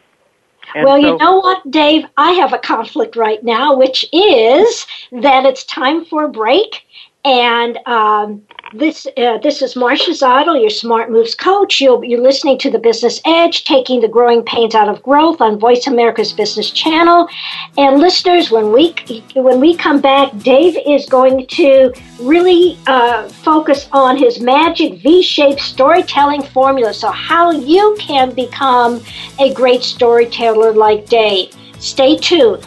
and 0.75 0.85
well, 0.85 1.01
so, 1.01 1.07
you 1.07 1.19
know 1.19 1.39
what, 1.39 1.69
Dave? 1.71 2.05
I 2.17 2.33
have 2.33 2.53
a 2.53 2.59
conflict 2.59 3.17
right 3.17 3.43
now, 3.43 3.77
which 3.77 4.05
is 4.13 4.87
that 5.11 5.45
it's 5.45 5.65
time 5.65 6.05
for 6.05 6.25
a 6.25 6.29
break. 6.29 6.87
And 7.25 7.79
um, 7.87 8.43
this 8.73 9.07
uh, 9.19 9.37
this 9.39 9.61
is 9.61 9.77
Marcia 9.77 10.13
Zidle, 10.13 10.59
your 10.59 10.71
Smart 10.71 11.11
Moves 11.11 11.35
coach. 11.35 11.79
You'll, 11.79 12.03
you're 12.03 12.23
listening 12.23 12.57
to 12.61 12.71
the 12.71 12.79
Business 12.79 13.21
Edge, 13.27 13.65
taking 13.65 14.01
the 14.01 14.09
growing 14.09 14.43
pains 14.43 14.75
out 14.75 14.89
of 14.89 15.03
growth 15.03 15.41
on 15.43 15.59
Voice 15.59 15.87
America's 15.87 16.33
Business 16.33 16.71
Channel. 16.71 17.29
And 17.77 17.99
listeners, 17.99 18.51
when 18.51 18.73
we 18.73 18.95
when 19.35 19.61
we 19.61 19.77
come 19.77 20.01
back, 20.01 20.37
Dave 20.39 20.79
is 20.87 21.05
going 21.07 21.47
to 21.49 21.93
really 22.23 22.79
uh, 22.87 23.29
focus 23.29 23.87
on 23.93 24.17
his 24.17 24.41
magic 24.41 25.03
V-shaped 25.03 25.61
storytelling 25.61 26.43
formula. 26.43 26.95
So 26.95 27.11
how 27.11 27.51
you 27.51 27.97
can 27.99 28.35
become 28.35 29.03
a 29.39 29.53
great 29.53 29.83
storyteller 29.83 30.73
like 30.73 31.07
Dave. 31.07 31.53
Stay 31.81 32.17
tuned. 32.17 32.67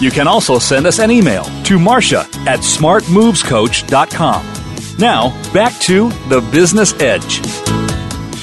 You 0.00 0.10
can 0.10 0.26
also 0.26 0.58
send 0.58 0.86
us 0.86 0.98
an 0.98 1.10
email 1.10 1.44
to 1.64 1.78
Marcia 1.78 2.26
at 2.46 2.60
smartmovescoach.com. 2.60 4.54
Now, 4.98 5.52
back 5.52 5.78
to 5.82 6.08
The 6.28 6.40
Business 6.52 6.92
Edge. 7.00 7.40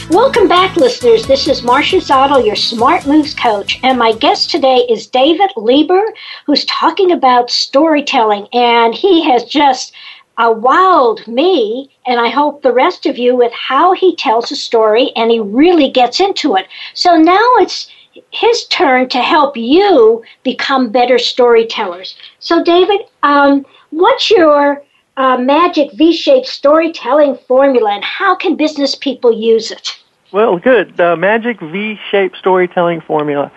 Welcome 0.09 0.47
back, 0.47 0.75
listeners. 0.75 1.25
This 1.27 1.47
is 1.47 1.63
Marcia 1.63 1.97
Zidle, 1.97 2.45
your 2.45 2.55
Smart 2.55 3.05
Moves 3.05 3.33
coach, 3.33 3.79
and 3.83 3.97
my 3.97 4.13
guest 4.13 4.49
today 4.49 4.85
is 4.89 5.07
David 5.07 5.51
Lieber, 5.55 6.03
who's 6.45 6.65
talking 6.65 7.11
about 7.11 7.49
storytelling, 7.49 8.47
and 8.51 8.93
he 8.93 9.23
has 9.23 9.43
just 9.45 9.93
uh, 10.37 10.53
wowed 10.53 11.25
me, 11.27 11.89
and 12.05 12.19
I 12.19 12.29
hope 12.29 12.61
the 12.61 12.73
rest 12.73 13.05
of 13.05 13.17
you, 13.17 13.35
with 13.35 13.53
how 13.53 13.93
he 13.93 14.15
tells 14.15 14.51
a 14.51 14.55
story, 14.55 15.11
and 15.15 15.31
he 15.31 15.39
really 15.39 15.89
gets 15.89 16.19
into 16.19 16.55
it. 16.55 16.67
So 16.93 17.15
now 17.17 17.47
it's 17.57 17.89
his 18.31 18.65
turn 18.67 19.09
to 19.09 19.19
help 19.19 19.57
you 19.57 20.23
become 20.43 20.91
better 20.91 21.17
storytellers. 21.17 22.15
So, 22.39 22.63
David, 22.63 23.01
um, 23.23 23.65
what's 23.89 24.29
your 24.29 24.83
uh, 25.17 25.37
magic 25.37 25.91
V-shaped 25.93 26.47
storytelling 26.47 27.37
formula, 27.47 27.91
and 27.91 28.03
how 28.03 28.35
can 28.35 28.55
business 28.55 28.95
people 28.95 29.31
use 29.31 29.71
it? 29.71 29.97
Well, 30.31 30.57
good. 30.57 30.95
The 30.95 31.15
magic 31.17 31.59
V-shaped 31.59 32.37
storytelling 32.37 33.01
formula. 33.01 33.51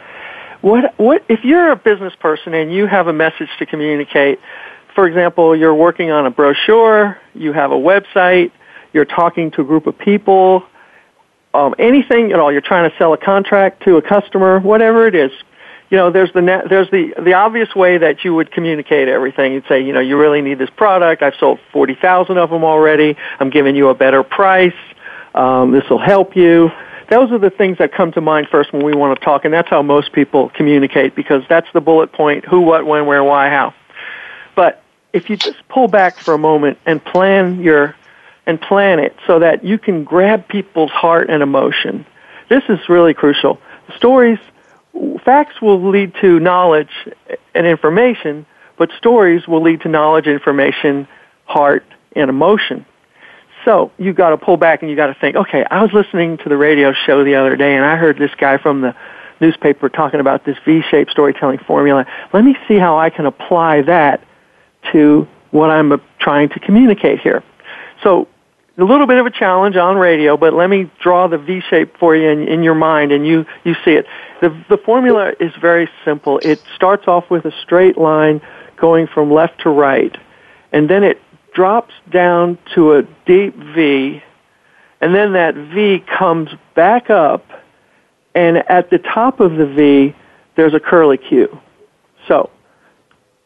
What 0.61 0.98
what 0.98 1.22
if 1.29 1.44
you're 1.44 1.70
a 1.70 1.77
business 1.77 2.14
person 2.18 2.55
and 2.55 2.72
you 2.72 2.87
have 2.87 3.07
a 3.07 3.12
message 3.12 3.50
to 3.59 3.66
communicate? 3.66 4.40
For 4.94 5.07
example, 5.07 5.55
you're 5.55 5.74
working 5.74 6.11
on 6.11 6.24
a 6.24 6.31
brochure, 6.31 7.18
you 7.35 7.53
have 7.53 7.70
a 7.70 7.77
website, 7.77 8.50
you're 8.92 9.05
talking 9.05 9.50
to 9.53 9.61
a 9.61 9.64
group 9.64 9.87
of 9.87 9.98
people, 9.98 10.64
um, 11.55 11.75
anything 11.79 12.33
at 12.33 12.40
all. 12.40 12.53
You're 12.53 12.61
trying 12.61 12.90
to 12.90 12.97
sell 12.99 13.12
a 13.12 13.17
contract 13.17 13.85
to 13.85 13.97
a 13.97 14.03
customer, 14.03 14.59
whatever 14.59 15.07
it 15.07 15.14
is. 15.14 15.31
You 15.90 15.99
know, 15.99 16.11
there's 16.11 16.33
the 16.33 16.40
there's 16.69 16.90
the 16.90 17.14
the 17.23 17.35
obvious 17.35 17.75
way 17.75 17.99
that 17.99 18.25
you 18.25 18.35
would 18.35 18.51
communicate 18.51 19.07
everything. 19.09 19.53
You'd 19.53 19.67
say, 19.69 19.83
you 19.83 19.93
know, 19.93 20.01
you 20.01 20.19
really 20.19 20.43
need 20.43 20.59
this 20.59 20.71
product. 20.71 21.23
I've 21.23 21.37
sold 21.37 21.61
forty 21.73 21.95
thousand 21.95 22.38
of 22.38 22.51
them 22.51 22.64
already. 22.64 23.17
I'm 23.38 23.51
giving 23.51 23.77
you 23.77 23.88
a 23.88 23.95
better 23.95 24.23
price. 24.23 24.75
Um, 25.35 25.71
this 25.71 25.88
will 25.88 25.99
help 25.99 26.37
you. 26.37 26.71
Those 27.11 27.31
are 27.33 27.38
the 27.38 27.51
things 27.51 27.79
that 27.79 27.93
come 27.93 28.12
to 28.12 28.21
mind 28.21 28.49
first 28.51 28.73
when 28.73 28.83
we 28.83 28.95
want 28.95 29.19
to 29.19 29.25
talk, 29.25 29.45
and 29.45 29.53
that's 29.53 29.69
how 29.69 29.83
most 29.83 30.12
people 30.12 30.49
communicate 30.49 31.14
because 31.14 31.43
that's 31.49 31.69
the 31.73 31.81
bullet 31.81 32.12
point: 32.12 32.45
who, 32.45 32.62
what, 32.62 32.87
when, 32.87 33.07
where, 33.07 33.23
why, 33.23 33.51
how. 33.51 33.75
But 34.57 34.83
if 35.12 35.31
you 35.31 35.37
just 35.37 35.59
pull 35.69 35.87
back 35.87 36.19
for 36.19 36.35
a 36.35 36.38
moment 36.38 36.79
and 36.87 37.05
plan 37.05 37.61
your 37.61 37.95
and 38.47 38.61
plan 38.61 38.99
it 38.99 39.15
so 39.27 39.39
that 39.39 39.65
you 39.65 39.79
can 39.79 40.05
grab 40.05 40.47
people's 40.49 40.91
heart 40.91 41.31
and 41.31 41.43
emotion. 41.43 42.07
This 42.49 42.63
is 42.69 42.79
really 42.89 43.15
crucial. 43.15 43.59
Stories, 43.97 44.39
facts 45.25 45.61
will 45.61 45.89
lead 45.91 46.15
to 46.21 46.39
knowledge 46.41 46.91
and 47.55 47.67
information, 47.67 48.47
but 48.77 48.91
stories 48.99 49.47
will 49.49 49.63
lead 49.63 49.81
to 49.83 49.89
knowledge, 49.89 50.27
information, 50.27 51.09
heart, 51.47 51.85
and 52.15 52.29
emotion. 52.29 52.85
So 53.65 53.93
you've 53.99 54.17
got 54.17 54.31
to 54.31 54.37
pull 54.37 54.59
back 54.59 54.83
and 54.83 54.91
you've 54.91 54.99
got 54.99 55.07
to 55.07 55.15
think, 55.15 55.37
okay, 55.37 55.65
I 55.71 55.83
was 55.83 55.93
listening 55.93 56.37
to 56.39 56.49
the 56.49 56.57
radio 56.57 56.93
show 56.93 57.25
the 57.25 57.37
other 57.37 57.57
day 57.57 57.75
and 57.75 57.85
I 57.85 57.97
heard 57.97 58.19
this 58.19 58.35
guy 58.37 58.59
from 58.59 58.83
the 58.83 58.95
newspaper 59.41 59.89
talking 59.89 60.21
about 60.21 60.45
this 60.45 60.57
V-shaped 60.65 61.11
storytelling 61.11 61.59
formula. 61.59 62.07
Let 62.33 62.45
me 62.45 62.57
see 62.69 62.77
how 62.77 62.99
I 62.99 63.11
can 63.11 63.27
apply 63.27 63.83
that 63.83 64.23
to 64.93 65.27
what 65.51 65.71
I'm 65.71 65.93
uh, 65.93 65.99
trying 66.19 66.51
to 66.51 66.61
communicate 66.61 67.21
here. 67.21 67.43
So 68.03 68.29
a 68.77 68.85
little 68.85 69.07
bit 69.07 69.19
of 69.19 69.27
a 69.27 69.31
challenge 69.31 69.77
on 69.77 69.97
radio, 69.97 70.37
but 70.37 70.53
let 70.53 70.69
me 70.69 70.91
draw 71.01 71.29
the 71.29 71.39
V 71.39 71.61
shape 71.69 71.97
for 71.99 72.17
you 72.17 72.29
in, 72.29 72.49
in 72.49 72.63
your 72.63 72.75
mind 72.75 73.13
and 73.13 73.27
you, 73.27 73.47
you 73.63 73.75
see 73.85 73.93
it. 73.93 74.07
The, 74.41 74.49
the 74.69 74.77
formula 74.77 75.33
is 75.39 75.53
very 75.61 75.89
simple. 76.05 76.39
It 76.39 76.61
starts 76.75 77.07
off 77.07 77.31
with 77.31 77.45
a 77.45 77.53
straight 77.63 77.97
line 77.97 78.41
going 78.77 79.07
from 79.07 79.31
left 79.31 79.61
to 79.61 79.71
right, 79.71 80.17
and 80.73 80.91
then 80.91 81.05
it 81.05 81.21
drops 81.55 81.95
down 82.11 82.59
to 82.75 82.95
a 82.95 83.03
deep 83.27 83.55
V, 83.57 84.23
and 85.01 85.15
then 85.15 85.35
that 85.35 85.55
V 85.55 86.03
comes 86.19 86.51
back 86.75 87.11
up, 87.11 87.47
and 88.35 88.59
at 88.69 88.91
the 88.91 88.99
top 88.99 89.39
of 89.39 89.53
the 89.53 89.67
V, 89.67 90.17
there's 90.57 90.75
a 90.75 90.81
curly 90.81 91.17
Q. 91.17 91.61
So, 92.27 92.51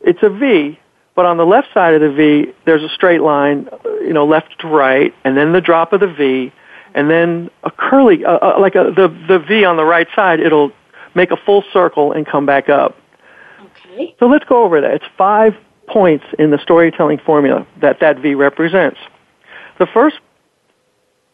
it's 0.01 0.23
a 0.23 0.31
V, 0.31 0.79
but 1.19 1.27
on 1.27 1.37
the 1.37 1.45
left 1.45 1.67
side 1.75 1.95
of 1.95 2.01
the 2.01 2.13
V, 2.13 2.53
there's 2.65 2.85
a 2.85 2.89
straight 2.91 3.23
line, 3.23 3.69
you 4.03 4.13
know, 4.13 4.25
left 4.25 4.57
to 4.61 4.69
right, 4.69 5.13
and 5.25 5.37
then 5.37 5.51
the 5.51 5.61
drop 5.61 5.93
of 5.93 5.99
the 5.99 6.07
V, 6.07 6.53
and 6.95 7.11
then 7.11 7.51
a 7.65 7.73
curly, 7.73 8.25
uh, 8.25 8.39
uh, 8.39 8.61
like 8.61 8.77
a, 8.77 8.93
the 8.95 9.09
the 9.27 9.41
V 9.41 9.65
on 9.65 9.77
the 9.77 9.85
right 9.85 10.07
side, 10.15 10.39
it'll 10.39 10.71
make 11.17 11.33
a 11.33 11.37
full 11.37 11.65
circle 11.73 12.13
and 12.13 12.25
come 12.25 12.47
back 12.47 12.69
up. 12.69 12.97
Okay. 13.65 14.15
So 14.21 14.27
let's 14.29 14.45
go 14.45 14.63
over 14.63 14.81
that. 14.81 14.93
It's 14.93 15.05
five 15.17 15.57
points 15.89 16.25
in 16.39 16.51
the 16.53 16.59
storytelling 16.59 17.19
formula 17.19 17.67
that 17.81 17.99
that 17.99 18.21
V 18.21 18.37
represents. 18.37 19.01
The 19.81 19.87
first 19.87 20.21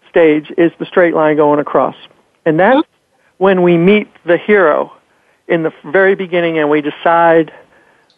stage 0.09 0.51
is 0.57 0.73
the 0.79 0.87
straight 0.87 1.13
line 1.13 1.37
going 1.37 1.61
across. 1.61 1.97
And 2.47 2.59
that's 2.59 2.79
mm-hmm. 2.79 3.35
when 3.37 3.61
we 3.61 3.77
meet 3.77 4.09
the 4.25 4.39
hero 4.39 4.97
in 5.47 5.63
the 5.63 5.75
very 5.85 6.15
beginning 6.15 6.59
and 6.59 6.71
we 6.71 6.81
decide 6.81 7.53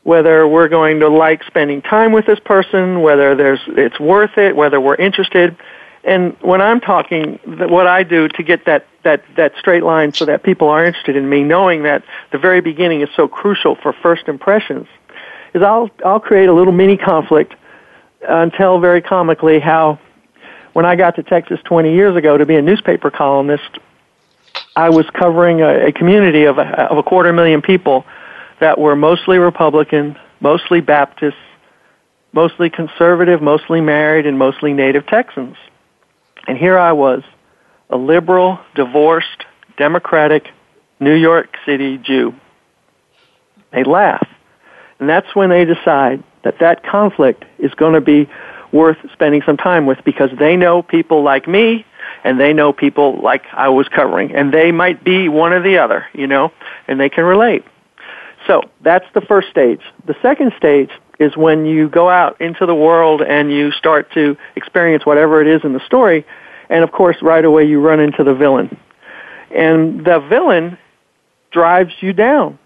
whether 0.07 0.47
we're 0.47 0.69
going 0.69 1.01
to 1.01 1.09
like 1.09 1.43
spending 1.43 1.83
time 1.83 2.13
with 2.13 2.25
this 2.27 2.39
person, 2.39 3.01
whether 3.01 3.35
there's, 3.35 3.59
it's 3.67 3.99
worth 3.99 4.39
it, 4.39 4.55
whether 4.55 4.81
we're 4.81 4.95
interested. 4.95 5.57
And 6.05 6.37
when 6.43 6.61
I'm 6.61 6.81
talking, 6.81 7.41
what 7.45 7.89
I 7.89 8.05
do 8.05 8.29
to 8.29 8.43
get 8.45 8.67
that, 8.67 8.87
that, 9.03 9.25
that 9.37 9.55
straight 9.59 9.83
line 9.83 10.13
so 10.13 10.25
that 10.27 10.45
people 10.45 10.69
are 10.69 10.87
interested 10.87 11.17
in 11.17 11.29
me, 11.29 11.43
knowing 11.43 11.83
that 11.83 12.05
the 12.31 12.39
very 12.39 12.61
beginning 12.61 13.01
is 13.01 13.09
so 13.17 13.27
crucial 13.27 13.75
for 13.75 13.93
first 13.93 14.29
impressions, 14.29 14.87
is 15.55 15.63
I'll 15.63 15.91
I'll 16.05 16.21
create 16.21 16.49
a 16.49 16.53
little 16.53 16.73
mini 16.73 16.97
conflict 16.97 17.55
and 18.29 18.53
tell 18.53 18.79
very 18.79 19.03
comically 19.03 19.59
how 19.59 19.99
when 20.73 20.87
I 20.87 20.95
got 20.95 21.17
to 21.17 21.25
Texas 21.25 21.59
20 21.65 21.93
years 21.93 22.15
ago 22.15 22.39
to 22.39 22.47
be 22.47 22.55
a 22.55 22.63
newspaper 22.63 23.11
columnist, 23.11 23.79
I 24.77 24.91
was 24.91 25.07
covering 25.11 25.63
a, 25.63 25.87
a 25.87 25.93
community 25.93 26.45
of 26.45 26.59
a, 26.59 26.91
of 26.93 26.97
a 26.97 27.03
quarter 27.03 27.33
million 27.33 27.61
people 27.61 28.05
that 28.61 28.79
were 28.79 28.97
mostly 28.97 29.39
Republican, 29.39 30.17
mostly 30.41 30.81
Baptist, 30.81 31.37
mostly 32.33 32.71
conservative, 32.71 33.41
mostly 33.43 33.81
married, 33.81 34.27
and 34.27 34.39
mostly 34.39 34.73
native 34.73 35.07
Texans. 35.07 35.57
And 36.47 36.57
here 36.57 36.79
I 36.79 36.93
was, 36.93 37.23
a 37.91 37.97
liberal, 37.97 38.59
divorced, 38.75 39.45
democratic 39.77 40.49
New 41.01 41.15
York 41.15 41.57
City 41.65 41.99
Jew. 41.99 42.35
They 43.73 43.85
laugh. 43.85 44.27
And 44.99 45.09
that's 45.09 45.35
when 45.35 45.51
they 45.51 45.65
decide 45.65 46.23
that 46.45 46.59
that 46.61 46.85
conflict 46.85 47.45
is 47.59 47.75
going 47.75 47.95
to 47.95 48.01
be 48.01 48.29
worth 48.73 48.99
spending 49.13 49.43
some 49.45 49.57
time 49.57 49.87
with 49.87 49.99
because 50.05 50.31
they 50.39 50.57
know 50.57 50.83
people 50.83 51.23
like 51.23 51.47
me 51.47 51.85
and 52.25 52.41
they 52.41 52.53
know 52.53 52.73
people 52.73 53.21
like 53.23 53.45
I 53.53 53.69
was 53.69 53.89
covering 53.89 54.35
and 54.35 54.53
they 54.53 54.73
might 54.73 55.05
be 55.05 55.29
one 55.29 55.53
or 55.53 55.63
the 55.63 55.79
other, 55.79 56.07
you 56.13 56.27
know, 56.27 56.53
and 56.89 56.99
they 56.99 57.09
can 57.09 57.25
relate. 57.25 57.65
So 58.47 58.63
that's 58.83 59.07
the 59.15 59.21
first 59.21 59.49
stage. 59.51 59.81
The 60.07 60.15
second 60.23 60.53
stage 60.57 60.91
is 61.19 61.37
when 61.37 61.67
you 61.67 61.89
go 61.89 62.09
out 62.09 62.41
into 62.41 62.67
the 62.67 62.75
world 62.75 63.23
and 63.23 63.51
you 63.51 63.73
start 63.73 64.13
to 64.13 64.37
experience 64.55 65.05
whatever 65.05 65.41
it 65.41 65.49
is 65.49 65.63
in 65.65 65.73
the 65.73 65.85
story, 65.87 66.25
and 66.69 66.85
of 66.85 66.93
course, 66.93 67.17
right 67.23 67.45
away 67.45 67.65
you 67.65 67.81
run 67.81 68.01
into 68.01 68.23
the 68.23 68.35
villain. 68.35 68.79
And 69.55 70.05
the 70.05 70.21
villain 70.29 70.79
drives 71.51 71.93
you 72.01 72.13
down, 72.13 72.59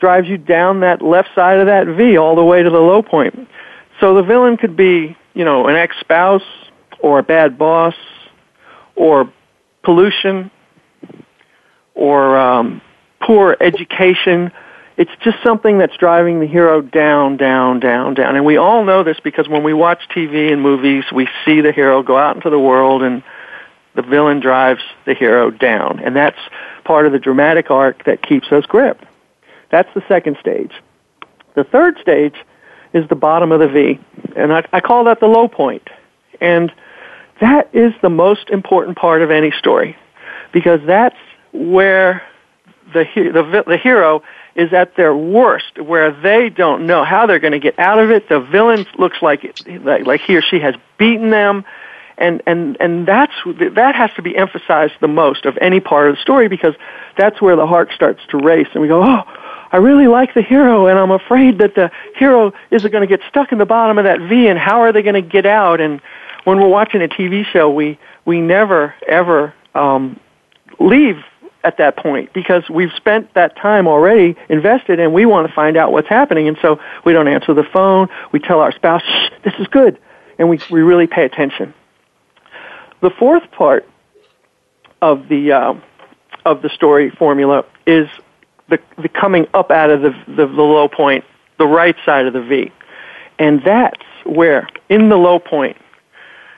drives 0.00 0.28
you 0.28 0.38
down 0.38 0.80
that 0.80 1.02
left 1.02 1.30
side 1.34 1.58
of 1.58 1.66
that 1.66 1.86
V 1.86 2.16
all 2.16 2.36
the 2.36 2.44
way 2.44 2.62
to 2.62 2.70
the 2.70 2.80
low 2.80 3.02
point. 3.02 3.48
So 4.00 4.14
the 4.14 4.22
villain 4.22 4.56
could 4.56 4.76
be, 4.76 5.16
you 5.34 5.44
know, 5.44 5.66
an 5.66 5.76
ex-spouse 5.76 6.42
or 7.00 7.18
a 7.18 7.22
bad 7.22 7.58
boss 7.58 7.94
or 8.96 9.32
pollution 9.82 10.50
or 11.94 12.36
um, 12.36 12.80
poor 13.20 13.56
education 13.60 14.52
it's 14.98 15.12
just 15.22 15.36
something 15.44 15.78
that's 15.78 15.96
driving 15.96 16.40
the 16.40 16.46
hero 16.46 16.82
down, 16.82 17.36
down, 17.36 17.78
down, 17.78 18.14
down. 18.14 18.34
And 18.34 18.44
we 18.44 18.56
all 18.56 18.84
know 18.84 19.04
this 19.04 19.18
because 19.22 19.48
when 19.48 19.62
we 19.62 19.72
watch 19.72 20.00
TV 20.08 20.52
and 20.52 20.60
movies, 20.60 21.04
we 21.14 21.28
see 21.44 21.60
the 21.60 21.70
hero 21.70 22.02
go 22.02 22.18
out 22.18 22.34
into 22.34 22.50
the 22.50 22.58
world 22.58 23.04
and 23.04 23.22
the 23.94 24.02
villain 24.02 24.40
drives 24.40 24.82
the 25.06 25.14
hero 25.14 25.52
down. 25.52 26.00
And 26.00 26.16
that's 26.16 26.38
part 26.84 27.06
of 27.06 27.12
the 27.12 27.20
dramatic 27.20 27.70
arc 27.70 28.04
that 28.06 28.22
keeps 28.22 28.50
us 28.50 28.66
gripped. 28.66 29.04
That's 29.70 29.88
the 29.94 30.02
second 30.08 30.36
stage. 30.40 30.72
The 31.54 31.62
third 31.62 31.96
stage 32.00 32.34
is 32.92 33.08
the 33.08 33.14
bottom 33.14 33.52
of 33.52 33.60
the 33.60 33.68
V. 33.68 34.00
And 34.34 34.52
I, 34.52 34.66
I 34.72 34.80
call 34.80 35.04
that 35.04 35.20
the 35.20 35.26
low 35.26 35.46
point. 35.46 35.88
And 36.40 36.72
that 37.40 37.70
is 37.72 37.92
the 38.02 38.10
most 38.10 38.50
important 38.50 38.98
part 38.98 39.22
of 39.22 39.30
any 39.30 39.52
story 39.52 39.96
because 40.52 40.80
that's 40.88 41.16
where 41.52 42.22
the, 42.92 43.04
the, 43.14 43.64
the 43.64 43.76
hero 43.76 44.22
is 44.54 44.72
at 44.72 44.96
their 44.96 45.14
worst, 45.14 45.80
where 45.80 46.10
they 46.10 46.48
don't 46.48 46.86
know 46.86 47.04
how 47.04 47.26
they're 47.26 47.38
going 47.38 47.52
to 47.52 47.58
get 47.58 47.78
out 47.78 47.98
of 47.98 48.10
it. 48.10 48.28
The 48.28 48.40
villain 48.40 48.86
looks 48.98 49.22
like 49.22 49.58
like 49.84 50.20
he 50.20 50.36
or 50.36 50.42
she 50.42 50.60
has 50.60 50.74
beaten 50.98 51.30
them, 51.30 51.64
and 52.16 52.42
and 52.46 52.76
and 52.80 53.06
that's 53.06 53.32
that 53.74 53.94
has 53.94 54.12
to 54.14 54.22
be 54.22 54.36
emphasized 54.36 54.94
the 55.00 55.08
most 55.08 55.44
of 55.46 55.56
any 55.60 55.80
part 55.80 56.08
of 56.08 56.16
the 56.16 56.22
story 56.22 56.48
because 56.48 56.74
that's 57.16 57.40
where 57.40 57.56
the 57.56 57.66
heart 57.66 57.90
starts 57.94 58.20
to 58.30 58.38
race, 58.38 58.68
and 58.72 58.82
we 58.82 58.88
go, 58.88 59.02
oh. 59.02 59.22
I 59.70 59.76
really 59.76 60.06
like 60.06 60.32
the 60.32 60.40
hero, 60.40 60.86
and 60.86 60.98
I'm 60.98 61.10
afraid 61.10 61.58
that 61.58 61.74
the 61.74 61.90
hero 62.16 62.54
isn't 62.70 62.90
going 62.90 63.06
to 63.06 63.06
get 63.06 63.20
stuck 63.28 63.52
in 63.52 63.58
the 63.58 63.66
bottom 63.66 63.98
of 63.98 64.04
that 64.04 64.18
V, 64.18 64.46
and 64.46 64.58
how 64.58 64.80
are 64.80 64.92
they 64.92 65.02
going 65.02 65.14
to 65.14 65.20
get 65.20 65.44
out? 65.44 65.78
And 65.78 66.00
when 66.44 66.58
we're 66.58 66.68
watching 66.68 67.02
a 67.02 67.08
TV 67.08 67.44
show, 67.44 67.68
we 67.68 67.98
we 68.24 68.40
never 68.40 68.94
ever 69.06 69.52
um, 69.74 70.18
leave 70.80 71.22
at 71.68 71.76
that 71.76 71.98
point 71.98 72.32
because 72.32 72.68
we've 72.70 72.92
spent 72.96 73.34
that 73.34 73.54
time 73.56 73.86
already 73.86 74.34
invested 74.48 74.98
and 74.98 75.12
we 75.12 75.26
want 75.26 75.46
to 75.46 75.52
find 75.52 75.76
out 75.76 75.92
what's 75.92 76.08
happening. 76.08 76.48
And 76.48 76.56
so 76.62 76.80
we 77.04 77.12
don't 77.12 77.28
answer 77.28 77.52
the 77.52 77.62
phone. 77.62 78.08
We 78.32 78.40
tell 78.40 78.60
our 78.60 78.72
spouse, 78.72 79.02
Shh, 79.02 79.30
this 79.44 79.52
is 79.58 79.66
good. 79.66 79.98
And 80.38 80.48
we, 80.48 80.58
we 80.70 80.80
really 80.80 81.06
pay 81.06 81.24
attention. 81.24 81.74
The 83.02 83.10
fourth 83.10 83.48
part 83.52 83.86
of 85.02 85.28
the, 85.28 85.52
uh, 85.52 85.74
of 86.46 86.62
the 86.62 86.70
story 86.70 87.10
formula 87.10 87.66
is 87.86 88.08
the, 88.70 88.80
the 88.96 89.10
coming 89.10 89.46
up 89.52 89.70
out 89.70 89.90
of 89.90 90.00
the, 90.00 90.10
the, 90.26 90.46
the 90.46 90.62
low 90.62 90.88
point, 90.88 91.24
the 91.58 91.66
right 91.66 91.96
side 92.06 92.24
of 92.24 92.32
the 92.32 92.42
V. 92.42 92.72
And 93.38 93.62
that's 93.62 94.00
where, 94.24 94.66
in 94.88 95.10
the 95.10 95.16
low 95.16 95.38
point, 95.38 95.76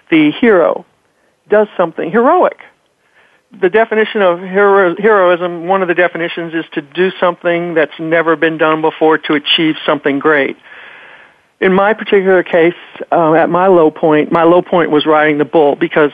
the 0.09 0.31
hero 0.31 0.87
does 1.49 1.67
something 1.77 2.13
heroic 2.13 2.61
the 3.59 3.69
definition 3.69 4.23
of 4.23 4.39
hero, 4.39 4.95
heroism, 4.97 5.67
one 5.67 5.83
of 5.83 5.89
the 5.89 5.95
definitions 5.95 6.55
is 6.55 6.65
to 6.73 6.83
do 6.83 7.11
something 7.19 7.75
that's 7.75 7.99
never 7.99 8.37
been 8.37 8.59
done 8.59 8.81
before 8.81 9.19
to 9.19 9.35
achieve 9.35 9.77
something 9.85 10.19
great. 10.19 10.57
In 11.61 11.75
my 11.75 11.93
particular 11.93 12.43
case, 12.43 12.75
uh, 13.13 13.35
at 13.35 13.51
my 13.51 13.67
low 13.67 13.91
point, 13.91 14.33
my 14.33 14.45
low 14.45 14.63
point 14.63 14.91
was 14.91 15.05
riding 15.05 15.39
the 15.39 15.45
bull 15.45 15.77
because 15.77 16.13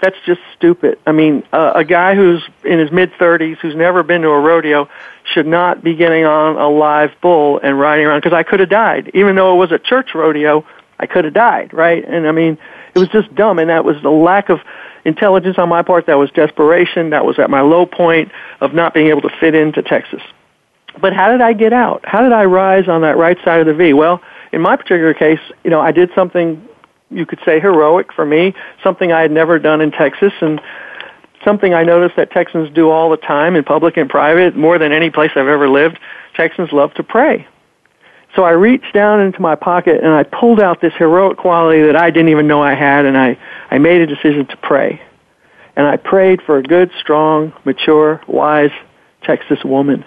that's 0.00 0.16
just 0.24 0.40
stupid. 0.56 0.98
I 1.06 1.12
mean, 1.12 1.42
uh, 1.52 1.72
a 1.74 1.84
guy 1.84 2.14
who's 2.14 2.42
in 2.64 2.78
his 2.78 2.90
mid 2.92 3.12
30s, 3.14 3.58
who's 3.58 3.74
never 3.74 4.02
been 4.02 4.22
to 4.22 4.28
a 4.28 4.40
rodeo, 4.40 4.88
should 5.24 5.46
not 5.46 5.82
be 5.82 5.96
getting 5.96 6.24
on 6.24 6.56
a 6.56 6.68
live 6.68 7.10
bull 7.20 7.58
and 7.62 7.78
riding 7.78 8.06
around 8.06 8.20
because 8.20 8.32
I 8.32 8.42
could 8.42 8.60
have 8.60 8.70
died. 8.70 9.10
Even 9.12 9.34
though 9.34 9.54
it 9.54 9.58
was 9.58 9.72
a 9.72 9.78
church 9.78 10.14
rodeo, 10.14 10.64
I 10.98 11.06
could 11.06 11.24
have 11.24 11.34
died, 11.34 11.74
right? 11.74 12.04
And 12.06 12.26
I 12.26 12.32
mean, 12.32 12.56
it 12.94 12.98
was 12.98 13.08
just 13.08 13.34
dumb, 13.34 13.58
and 13.58 13.68
that 13.68 13.84
was 13.84 14.00
the 14.02 14.10
lack 14.10 14.48
of 14.48 14.60
intelligence 15.06 15.56
on 15.56 15.68
my 15.68 15.82
part. 15.82 16.06
That 16.06 16.18
was 16.18 16.30
desperation. 16.32 17.10
That 17.10 17.24
was 17.24 17.38
at 17.38 17.48
my 17.48 17.62
low 17.62 17.86
point 17.86 18.30
of 18.60 18.74
not 18.74 18.92
being 18.92 19.06
able 19.06 19.22
to 19.22 19.30
fit 19.40 19.54
into 19.54 19.80
Texas. 19.80 20.20
But 21.00 21.12
how 21.12 21.30
did 21.30 21.40
I 21.40 21.52
get 21.52 21.72
out? 21.72 22.00
How 22.04 22.22
did 22.22 22.32
I 22.32 22.44
rise 22.44 22.88
on 22.88 23.02
that 23.02 23.16
right 23.16 23.38
side 23.44 23.60
of 23.60 23.66
the 23.66 23.74
V? 23.74 23.92
Well, 23.92 24.20
in 24.52 24.60
my 24.60 24.76
particular 24.76 25.14
case, 25.14 25.40
you 25.62 25.70
know, 25.70 25.80
I 25.80 25.92
did 25.92 26.10
something 26.14 26.66
you 27.10 27.24
could 27.24 27.38
say 27.44 27.60
heroic 27.60 28.12
for 28.12 28.26
me, 28.26 28.54
something 28.82 29.12
I 29.12 29.20
had 29.20 29.30
never 29.30 29.58
done 29.58 29.80
in 29.80 29.92
Texas, 29.92 30.32
and 30.40 30.60
something 31.44 31.72
I 31.72 31.84
noticed 31.84 32.16
that 32.16 32.32
Texans 32.32 32.68
do 32.74 32.90
all 32.90 33.10
the 33.10 33.16
time 33.16 33.54
in 33.54 33.62
public 33.62 33.96
and 33.96 34.10
private, 34.10 34.56
more 34.56 34.78
than 34.78 34.90
any 34.90 35.10
place 35.10 35.30
I've 35.36 35.46
ever 35.46 35.68
lived. 35.68 35.98
Texans 36.34 36.72
love 36.72 36.92
to 36.94 37.04
pray. 37.04 37.46
So 38.36 38.44
I 38.44 38.50
reached 38.50 38.92
down 38.92 39.20
into 39.20 39.40
my 39.40 39.54
pocket 39.54 40.02
and 40.02 40.12
I 40.12 40.22
pulled 40.22 40.60
out 40.60 40.82
this 40.82 40.92
heroic 40.98 41.38
quality 41.38 41.82
that 41.82 41.96
I 41.96 42.10
didn't 42.10 42.28
even 42.28 42.46
know 42.46 42.62
I 42.62 42.74
had 42.74 43.06
and 43.06 43.16
I, 43.16 43.38
I 43.70 43.78
made 43.78 44.02
a 44.02 44.06
decision 44.06 44.44
to 44.46 44.56
pray. 44.58 45.00
And 45.74 45.86
I 45.86 45.96
prayed 45.96 46.42
for 46.42 46.58
a 46.58 46.62
good, 46.62 46.90
strong, 47.00 47.54
mature, 47.64 48.20
wise 48.26 48.70
Texas 49.22 49.64
woman. 49.64 50.04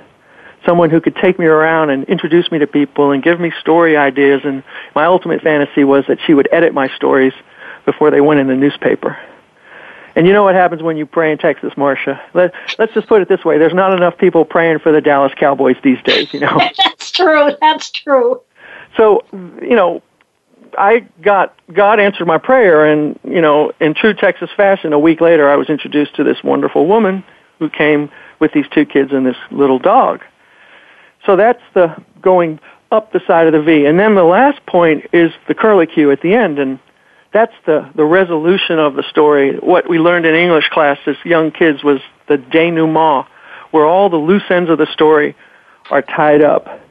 Someone 0.64 0.92
who 0.92 1.02
could 1.02 1.16
take 1.16 1.40
me 1.40 1.48
around 1.48 1.90
and 1.90 2.04
introduce 2.06 2.52
me 2.52 2.60
to 2.60 2.68
people 2.68 3.12
and 3.12 3.24
give 3.24 3.40
me 3.40 3.52
story 3.60 3.98
ideas. 3.98 4.42
And 4.44 4.64
my 4.94 5.06
ultimate 5.06 5.42
fantasy 5.42 5.84
was 5.84 6.06
that 6.08 6.20
she 6.28 6.36
would 6.36 6.48
edit 6.52 6.72
my 6.72 6.88
stories 6.90 7.34
before 7.86 8.12
they 8.12 8.22
went 8.22 8.40
in 8.40 8.48
the 8.48 8.56
newspaper. 8.56 9.18
And 10.16 10.28
you 10.28 10.34
know 10.34 10.44
what 10.44 10.54
happens 10.54 10.84
when 10.84 10.98
you 10.98 11.06
pray 11.06 11.32
in 11.32 11.38
Texas, 11.38 11.74
Marcia? 11.78 12.22
Let, 12.34 12.54
let's 12.78 12.94
just 12.94 13.08
put 13.08 13.22
it 13.22 13.30
this 13.30 13.44
way. 13.44 13.58
There's 13.58 13.74
not 13.74 13.94
enough 13.94 14.18
people 14.18 14.46
praying 14.46 14.80
for 14.80 14.92
the 14.92 15.02
Dallas 15.02 15.34
Cowboys 15.36 15.78
these 15.82 16.02
days, 16.04 16.32
you 16.34 16.42
know. 16.42 16.60
True. 17.20 17.52
That's 17.62 17.92
true. 17.92 18.42
So, 18.98 19.24
you 19.32 19.76
know, 19.76 20.02
I 20.78 21.08
got 21.22 21.56
God 21.74 22.00
answered 22.00 22.28
my 22.28 22.38
prayer 22.38 22.86
and, 22.86 23.20
you 23.24 23.42
know, 23.42 23.72
in 23.80 23.94
true 23.94 24.14
Texas 24.14 24.50
fashion, 24.56 24.94
a 24.94 25.00
week 25.00 25.22
later 25.22 25.50
I 25.50 25.56
was 25.56 25.70
introduced 25.70 26.16
to 26.16 26.24
this 26.24 26.38
wonderful 26.44 26.88
woman 26.88 27.24
who 27.60 27.70
came 27.70 28.10
with 28.40 28.54
these 28.54 28.66
two 28.74 28.86
kids 28.86 29.12
and 29.12 29.26
this 29.26 29.36
little 29.52 29.80
dog. 29.80 30.24
So 31.26 31.36
that's 31.36 31.62
the 31.74 31.96
going 32.22 32.60
up 32.92 33.12
the 33.12 33.22
side 33.28 33.48
of 33.48 33.54
the 33.54 33.62
V. 33.62 33.86
And 33.86 34.00
then 34.00 34.16
the 34.16 34.24
last 34.24 34.66
point 34.66 35.06
is 35.14 35.32
the 35.48 35.56
curlicue 35.56 36.12
at 36.12 36.22
the 36.22 36.34
end 36.34 36.60
and 36.60 36.80
that's 37.32 37.54
the, 37.66 37.90
the 37.96 38.06
resolution 38.06 38.80
of 38.80 38.96
the 38.96 39.04
story. 39.04 39.58
What 39.58 39.88
we 39.88 40.00
learned 40.00 40.26
in 40.26 40.34
English 40.34 40.70
class 40.70 40.98
as 41.06 41.16
young 41.24 41.52
kids 41.52 41.84
was 41.84 42.00
the 42.28 42.38
denouement, 42.38 43.28
where 43.72 43.86
all 43.86 44.10
the 44.10 44.18
loose 44.18 44.50
ends 44.50 44.70
of 44.70 44.80
the 44.80 44.88
story 44.92 45.36
are 45.92 46.02
tied 46.02 46.42
up. 46.42 46.82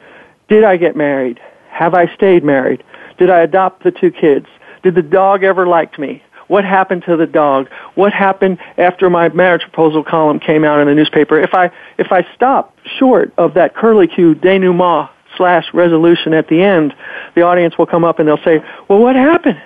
Did 0.49 0.63
I 0.63 0.77
get 0.77 0.95
married? 0.95 1.39
Have 1.69 1.93
I 1.93 2.13
stayed 2.15 2.43
married? 2.43 2.83
Did 3.17 3.29
I 3.29 3.41
adopt 3.41 3.83
the 3.83 3.91
two 3.91 4.11
kids? 4.11 4.47
Did 4.83 4.95
the 4.95 5.01
dog 5.01 5.43
ever 5.43 5.67
like 5.67 5.99
me? 5.99 6.23
What 6.47 6.65
happened 6.65 7.03
to 7.05 7.15
the 7.15 7.27
dog? 7.27 7.69
What 7.93 8.11
happened 8.11 8.57
after 8.77 9.09
my 9.09 9.29
marriage 9.29 9.61
proposal 9.61 10.03
column 10.03 10.39
came 10.39 10.63
out 10.63 10.79
in 10.79 10.87
the 10.87 10.95
newspaper? 10.95 11.39
If 11.39 11.53
I 11.53 11.71
if 11.99 12.11
I 12.11 12.25
stop 12.33 12.75
short 12.97 13.31
of 13.37 13.53
that 13.53 13.75
curlicue 13.75 14.33
denouement 14.33 15.09
slash 15.37 15.71
resolution 15.73 16.33
at 16.33 16.47
the 16.47 16.63
end, 16.63 16.95
the 17.35 17.43
audience 17.43 17.77
will 17.77 17.85
come 17.85 18.03
up 18.03 18.17
and 18.17 18.27
they'll 18.27 18.43
say, 18.43 18.63
"Well, 18.87 18.97
what 18.97 19.15
happened? 19.15 19.61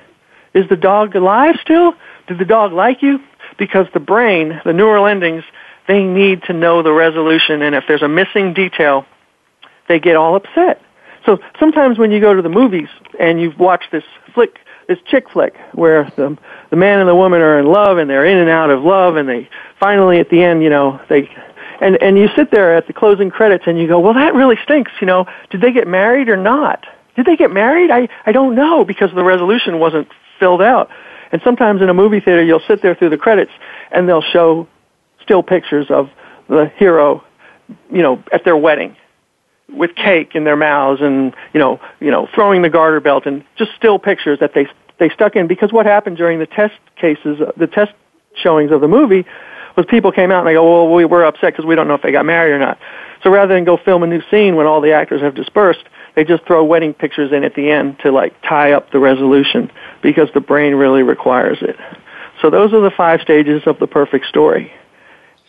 Is 0.54 0.68
the 0.68 0.76
dog 0.76 1.16
alive 1.16 1.56
still? 1.62 1.94
Did 2.28 2.38
the 2.38 2.46
dog 2.46 2.74
like 2.74 3.02
you? 3.02 3.22
Because 3.58 3.88
the 3.94 4.02
brain, 4.02 4.60
the 4.66 4.74
neural 4.74 5.08
endings, 5.08 5.46
they 5.88 6.04
need 6.04 6.44
to 6.44 6.54
know 6.54 6.82
the 6.82 6.92
resolution, 6.92 7.62
and 7.62 7.76
if 7.76 7.86
there's 7.88 8.02
a 8.02 8.10
missing 8.10 8.54
detail, 8.54 9.06
they 9.88 10.00
get 10.00 10.16
all 10.16 10.36
upset. 10.36 10.82
So 11.26 11.40
sometimes 11.60 11.98
when 11.98 12.12
you 12.12 12.20
go 12.20 12.34
to 12.34 12.42
the 12.42 12.50
movies 12.50 12.90
and 13.20 13.40
you've 13.40 13.58
watched 13.60 13.92
this 13.92 14.04
flick 14.34 14.58
this 14.88 15.00
chick 15.06 15.30
flick 15.30 15.56
where 15.74 16.12
the 16.18 16.38
the 16.70 16.76
man 16.76 17.00
and 17.00 17.08
the 17.08 17.16
woman 17.16 17.42
are 17.42 17.60
in 17.60 17.66
love 17.66 17.98
and 17.98 18.10
they're 18.10 18.26
in 18.26 18.38
and 18.38 18.50
out 18.50 18.70
of 18.70 18.84
love 18.84 19.16
and 19.16 19.30
they 19.30 19.50
finally 19.80 20.20
at 20.20 20.30
the 20.30 20.44
end, 20.44 20.62
you 20.62 20.70
know, 20.70 21.00
they 21.10 21.30
and 21.80 22.02
and 22.02 22.18
you 22.18 22.28
sit 22.36 22.52
there 22.52 22.76
at 22.76 22.88
the 22.88 22.94
closing 22.94 23.30
credits 23.30 23.64
and 23.68 23.80
you 23.80 23.88
go, 23.88 24.00
well, 24.00 24.14
that 24.14 24.34
really 24.34 24.58
stinks. 24.64 24.92
You 25.00 25.08
know, 25.08 25.26
did 25.50 25.62
they 25.62 25.72
get 25.72 25.88
married 25.88 26.28
or 26.28 26.38
not? 26.38 26.86
Did 27.16 27.26
they 27.26 27.38
get 27.38 27.52
married? 27.52 27.92
I 27.92 28.10
I 28.26 28.32
don't 28.32 28.56
know 28.56 28.84
because 28.84 29.10
the 29.16 29.24
resolution 29.24 29.80
wasn't 29.80 30.10
filled 30.40 30.62
out. 30.62 30.90
And 31.32 31.42
sometimes 31.44 31.82
in 31.82 31.90
a 31.90 31.94
movie 31.94 32.20
theater, 32.20 32.44
you'll 32.44 32.62
sit 32.68 32.82
there 32.82 32.96
through 32.96 33.10
the 33.10 33.18
credits 33.18 33.52
and 33.92 34.08
they'll 34.08 34.22
show 34.22 34.68
still 35.22 35.42
pictures 35.42 35.88
of 35.90 36.10
the 36.48 36.72
hero, 36.76 37.24
you 37.92 38.02
know, 38.02 38.22
at 38.32 38.44
their 38.44 38.58
wedding 38.58 38.96
with 39.70 39.96
cake 39.96 40.36
in 40.36 40.44
their 40.44 40.56
mouths 40.56 41.02
and 41.02 41.34
you 41.54 41.60
know 41.60 41.80
you 42.00 42.12
know 42.12 42.28
throwing 42.34 42.62
the 42.62 42.70
garter 42.70 43.00
belt 43.00 43.26
and 43.26 43.44
just 43.56 43.72
still 43.76 44.00
pictures 44.00 44.40
that 44.40 44.54
they 44.54 44.68
they 45.00 45.10
stuck 45.10 45.36
in. 45.36 45.48
Because 45.48 45.72
what 45.72 45.86
happened 45.86 46.18
during 46.18 46.40
the 46.40 46.46
test 46.46 46.76
cases 46.96 47.40
uh, 47.42 47.52
the 47.58 47.68
test 47.68 47.94
showings 48.36 48.72
of 48.72 48.82
the 48.82 48.88
movie 48.88 49.26
was 49.76 49.86
people 49.88 50.12
came 50.12 50.32
out 50.32 50.40
and 50.40 50.48
they 50.48 50.54
go 50.54 50.86
well 50.86 50.94
we 50.94 51.06
were 51.06 51.24
upset 51.24 51.54
because 51.54 51.66
we 51.66 51.76
don't 51.76 51.88
know 51.88 51.96
if 51.96 52.02
they 52.02 52.12
got 52.12 52.26
married 52.26 52.52
or 52.52 52.60
not. 52.60 52.80
So 53.24 53.30
rather 53.30 53.54
than 53.54 53.64
go 53.64 53.78
film 53.78 54.04
a 54.04 54.08
new 54.08 54.22
scene 54.30 54.56
when 54.56 54.66
all 54.66 54.82
the 54.82 54.92
actors 54.92 55.22
have 55.22 55.36
dispersed 55.36 55.86
they 56.16 56.24
just 56.24 56.46
throw 56.46 56.64
wedding 56.64 56.94
pictures 56.94 57.32
in 57.32 57.44
at 57.44 57.56
the 57.56 57.72
end 57.72 58.00
to 58.00 58.12
like 58.12 58.40
tie 58.42 58.74
up 58.74 58.92
the 58.92 59.00
resolution 59.00 59.72
because 60.02 60.30
the 60.34 60.42
brain 60.42 60.76
really 60.76 61.02
requires 61.02 61.58
it. 61.62 61.76
So 62.42 62.50
those 62.50 62.74
are 62.74 62.82
the 62.82 62.92
five 62.92 63.22
stages 63.22 63.64
of 63.66 63.80
the 63.80 63.88
perfect 63.88 64.28
story 64.28 64.72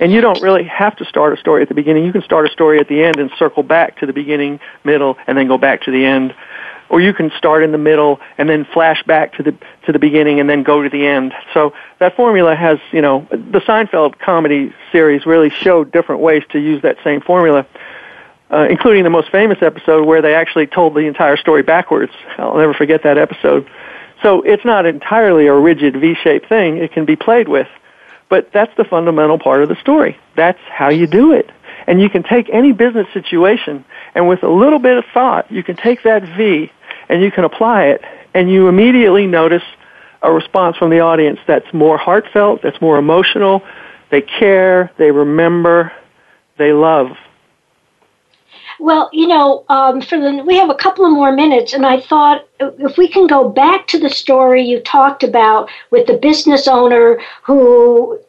and 0.01 0.13
you 0.13 0.21
don't 0.21 0.41
really 0.43 0.65
have 0.65 0.97
to 0.97 1.05
start 1.05 1.33
a 1.33 1.37
story 1.37 1.63
at 1.63 1.69
the 1.69 1.75
beginning. 1.75 2.05
You 2.05 2.13
can 2.13 2.23
start 2.23 2.49
a 2.49 2.53
story 2.53 2.81
at 2.81 2.89
the 2.89 3.03
end 3.03 3.17
and 3.17 3.31
circle 3.39 3.63
back 3.63 3.99
to 3.99 4.07
the 4.07 4.13
beginning, 4.13 4.61
middle, 4.83 5.17
and 5.27 5.39
then 5.39 5.47
go 5.47 5.59
back 5.59 5.83
to 5.83 5.91
the 5.91 6.05
end. 6.05 6.35
Or 6.91 7.01
you 7.01 7.15
can 7.15 7.31
start 7.39 7.63
in 7.63 7.73
the 7.73 7.79
middle 7.79 8.21
and 8.37 8.49
then 8.49 8.67
flash 8.67 9.03
back 9.05 9.35
to 9.35 9.43
the 9.43 9.55
to 9.87 9.93
the 9.93 9.99
beginning 9.99 10.39
and 10.41 10.51
then 10.51 10.63
go 10.63 10.83
to 10.83 10.89
the 10.89 11.07
end. 11.07 11.33
So 11.55 11.73
that 11.99 12.15
formula 12.15 12.55
has, 12.55 12.79
you 12.93 13.01
know, 13.01 13.27
the 13.31 13.61
Seinfeld 13.61 14.19
comedy 14.19 14.73
series 14.93 15.25
really 15.27 15.51
showed 15.51 15.93
different 15.93 16.21
ways 16.21 16.43
to 16.51 16.59
use 16.59 16.83
that 16.83 16.99
same 17.03 17.21
formula. 17.21 17.67
Uh, 18.51 18.69
including 18.71 19.03
the 19.03 19.11
most 19.11 19.31
famous 19.31 19.59
episode 19.63 20.05
where 20.05 20.21
they 20.23 20.35
actually 20.35 20.67
told 20.67 20.95
the 20.95 21.01
entire 21.01 21.37
story 21.37 21.63
backwards. 21.63 22.13
I'll 22.37 22.59
never 22.59 22.75
forget 22.75 23.03
that 23.03 23.19
episode. 23.19 23.69
So 24.23 24.43
it's 24.43 24.65
not 24.65 24.87
entirely 24.87 25.47
a 25.47 25.55
rigid 25.55 25.97
V-shaped 25.97 26.49
thing. 26.49 26.77
It 26.77 26.93
can 26.93 27.05
be 27.05 27.17
played 27.17 27.49
with. 27.49 27.67
But 28.35 28.51
that's 28.51 28.77
the 28.77 28.83
fundamental 28.83 29.39
part 29.39 29.63
of 29.63 29.69
the 29.69 29.77
story. 29.77 30.19
That's 30.35 30.59
how 30.69 30.89
you 30.89 31.07
do 31.07 31.33
it. 31.33 31.53
And 31.87 32.01
you 32.01 32.11
can 32.11 32.25
take 32.25 32.51
any 32.51 32.73
business 32.73 33.07
situation 33.15 33.85
and 34.17 34.27
with 34.27 34.43
a 34.43 34.49
little 34.49 34.81
bit 34.81 34.99
of 34.99 35.05
thought, 35.15 35.49
you 35.53 35.63
can 35.63 35.77
take 35.77 36.03
that 36.03 36.25
V 36.37 36.69
and 37.09 37.23
you 37.23 37.31
can 37.31 37.45
apply 37.45 37.85
it 37.85 38.03
and 38.35 38.51
you 38.51 38.67
immediately 38.67 39.29
notice 39.29 39.63
a 40.23 40.33
response 40.33 40.77
from 40.77 40.91
the 40.91 40.99
audience 40.99 41.39
that's 41.47 41.73
more 41.73 41.97
heartfelt, 41.97 42.61
that's 42.61 42.81
more 42.81 42.99
emotional, 42.99 43.63
they 44.11 44.23
care, 44.23 44.91
they 44.99 45.13
remember, 45.13 45.93
they 46.59 46.73
love. 46.73 47.17
Well, 48.81 49.11
you 49.13 49.29
know, 49.29 49.65
um, 49.69 50.01
for 50.01 50.19
the 50.19 50.43
we 50.45 50.57
have 50.57 50.71
a 50.71 50.75
couple 50.75 51.07
of 51.07 51.13
more 51.13 51.33
minutes, 51.33 51.73
and 51.73 51.87
I 51.87 52.01
thought 52.01 52.47
if 52.59 52.97
we 52.99 53.09
can 53.09 53.27
go 53.27 53.49
back 53.49 53.87
to 53.89 53.99
the 53.99 54.11
story 54.11 54.65
you 54.65 54.81
talked 54.81 55.23
about 55.23 55.71
with 55.91 56.07
the 56.07 56.15
business 56.15 56.67
owner 56.67 57.21
who 57.45 58.19
uh, 58.19 58.24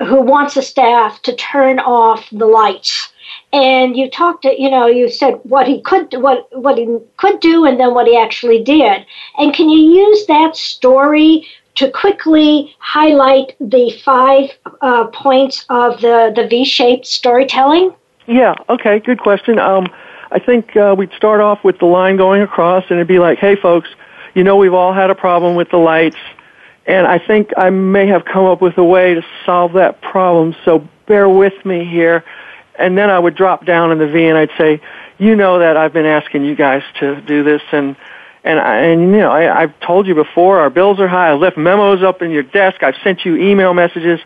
who 0.00 0.20
wants 0.20 0.56
a 0.56 0.62
staff 0.62 1.22
to 1.22 1.34
turn 1.36 1.78
off 1.78 2.28
the 2.30 2.46
lights, 2.46 3.12
and 3.52 3.96
you 3.96 4.10
talked 4.10 4.42
to 4.42 4.60
you 4.60 4.70
know 4.70 4.86
you 4.86 5.10
said 5.10 5.34
what 5.42 5.66
he 5.66 5.80
could 5.82 6.12
what 6.20 6.48
what 6.58 6.78
he 6.78 6.98
could 7.16 7.40
do, 7.40 7.64
and 7.64 7.78
then 7.78 7.94
what 7.94 8.06
he 8.06 8.16
actually 8.16 8.62
did, 8.62 9.04
and 9.38 9.54
can 9.54 9.68
you 9.68 9.78
use 9.78 10.26
that 10.26 10.56
story 10.56 11.46
to 11.76 11.90
quickly 11.90 12.74
highlight 12.80 13.54
the 13.60 13.90
five 14.04 14.50
uh, 14.80 15.04
points 15.06 15.64
of 15.68 16.00
the 16.00 16.32
the 16.34 16.46
V-shaped 16.48 17.06
storytelling? 17.06 17.94
Yeah. 18.26 18.54
Okay. 18.68 18.98
Good 18.98 19.20
question. 19.20 19.58
Um, 19.58 19.86
I 20.30 20.38
think 20.38 20.76
uh, 20.76 20.94
we'd 20.98 21.12
start 21.12 21.40
off 21.40 21.64
with 21.64 21.78
the 21.78 21.86
line 21.86 22.16
going 22.16 22.42
across, 22.42 22.84
and 22.90 22.98
it'd 22.98 23.08
be 23.08 23.18
like, 23.18 23.38
"Hey, 23.38 23.56
folks, 23.56 23.88
you 24.34 24.44
know 24.44 24.56
we've 24.56 24.74
all 24.74 24.92
had 24.92 25.10
a 25.10 25.14
problem 25.14 25.54
with 25.54 25.70
the 25.70 25.78
lights, 25.78 26.16
and 26.88 27.06
I 27.06 27.18
think 27.18 27.52
I 27.56 27.70
may 27.70 28.08
have 28.08 28.24
come 28.24 28.46
up 28.46 28.60
with 28.60 28.76
a 28.78 28.84
way 28.84 29.14
to 29.14 29.24
solve 29.46 29.74
that 29.74 30.00
problem. 30.00 30.56
So 30.64 30.88
bear 31.06 31.28
with 31.28 31.64
me 31.64 31.84
here." 31.84 32.24
And 32.76 32.96
then 32.96 33.10
I 33.10 33.18
would 33.18 33.34
drop 33.34 33.64
down 33.64 33.92
in 33.92 33.98
the 33.98 34.08
V, 34.08 34.26
and 34.26 34.36
I'd 34.36 34.50
say, 34.58 34.80
"You 35.18 35.36
know 35.36 35.60
that 35.60 35.76
I've 35.76 35.92
been 35.92 36.06
asking 36.06 36.44
you 36.44 36.56
guys 36.56 36.82
to 37.00 37.20
do 37.20 37.44
this, 37.44 37.62
and." 37.70 37.94
And 38.44 38.60
I, 38.60 38.76
and 38.76 39.00
you 39.02 39.18
know, 39.18 39.30
I, 39.30 39.62
I've 39.62 39.78
told 39.80 40.06
you 40.06 40.14
before, 40.14 40.60
our 40.60 40.70
bills 40.70 41.00
are 41.00 41.08
high. 41.08 41.28
I 41.28 41.32
left 41.34 41.58
memos 41.58 42.02
up 42.04 42.22
in 42.22 42.30
your 42.30 42.44
desk. 42.44 42.82
I've 42.82 42.94
sent 43.02 43.24
you 43.24 43.36
email 43.36 43.74
messages. 43.74 44.20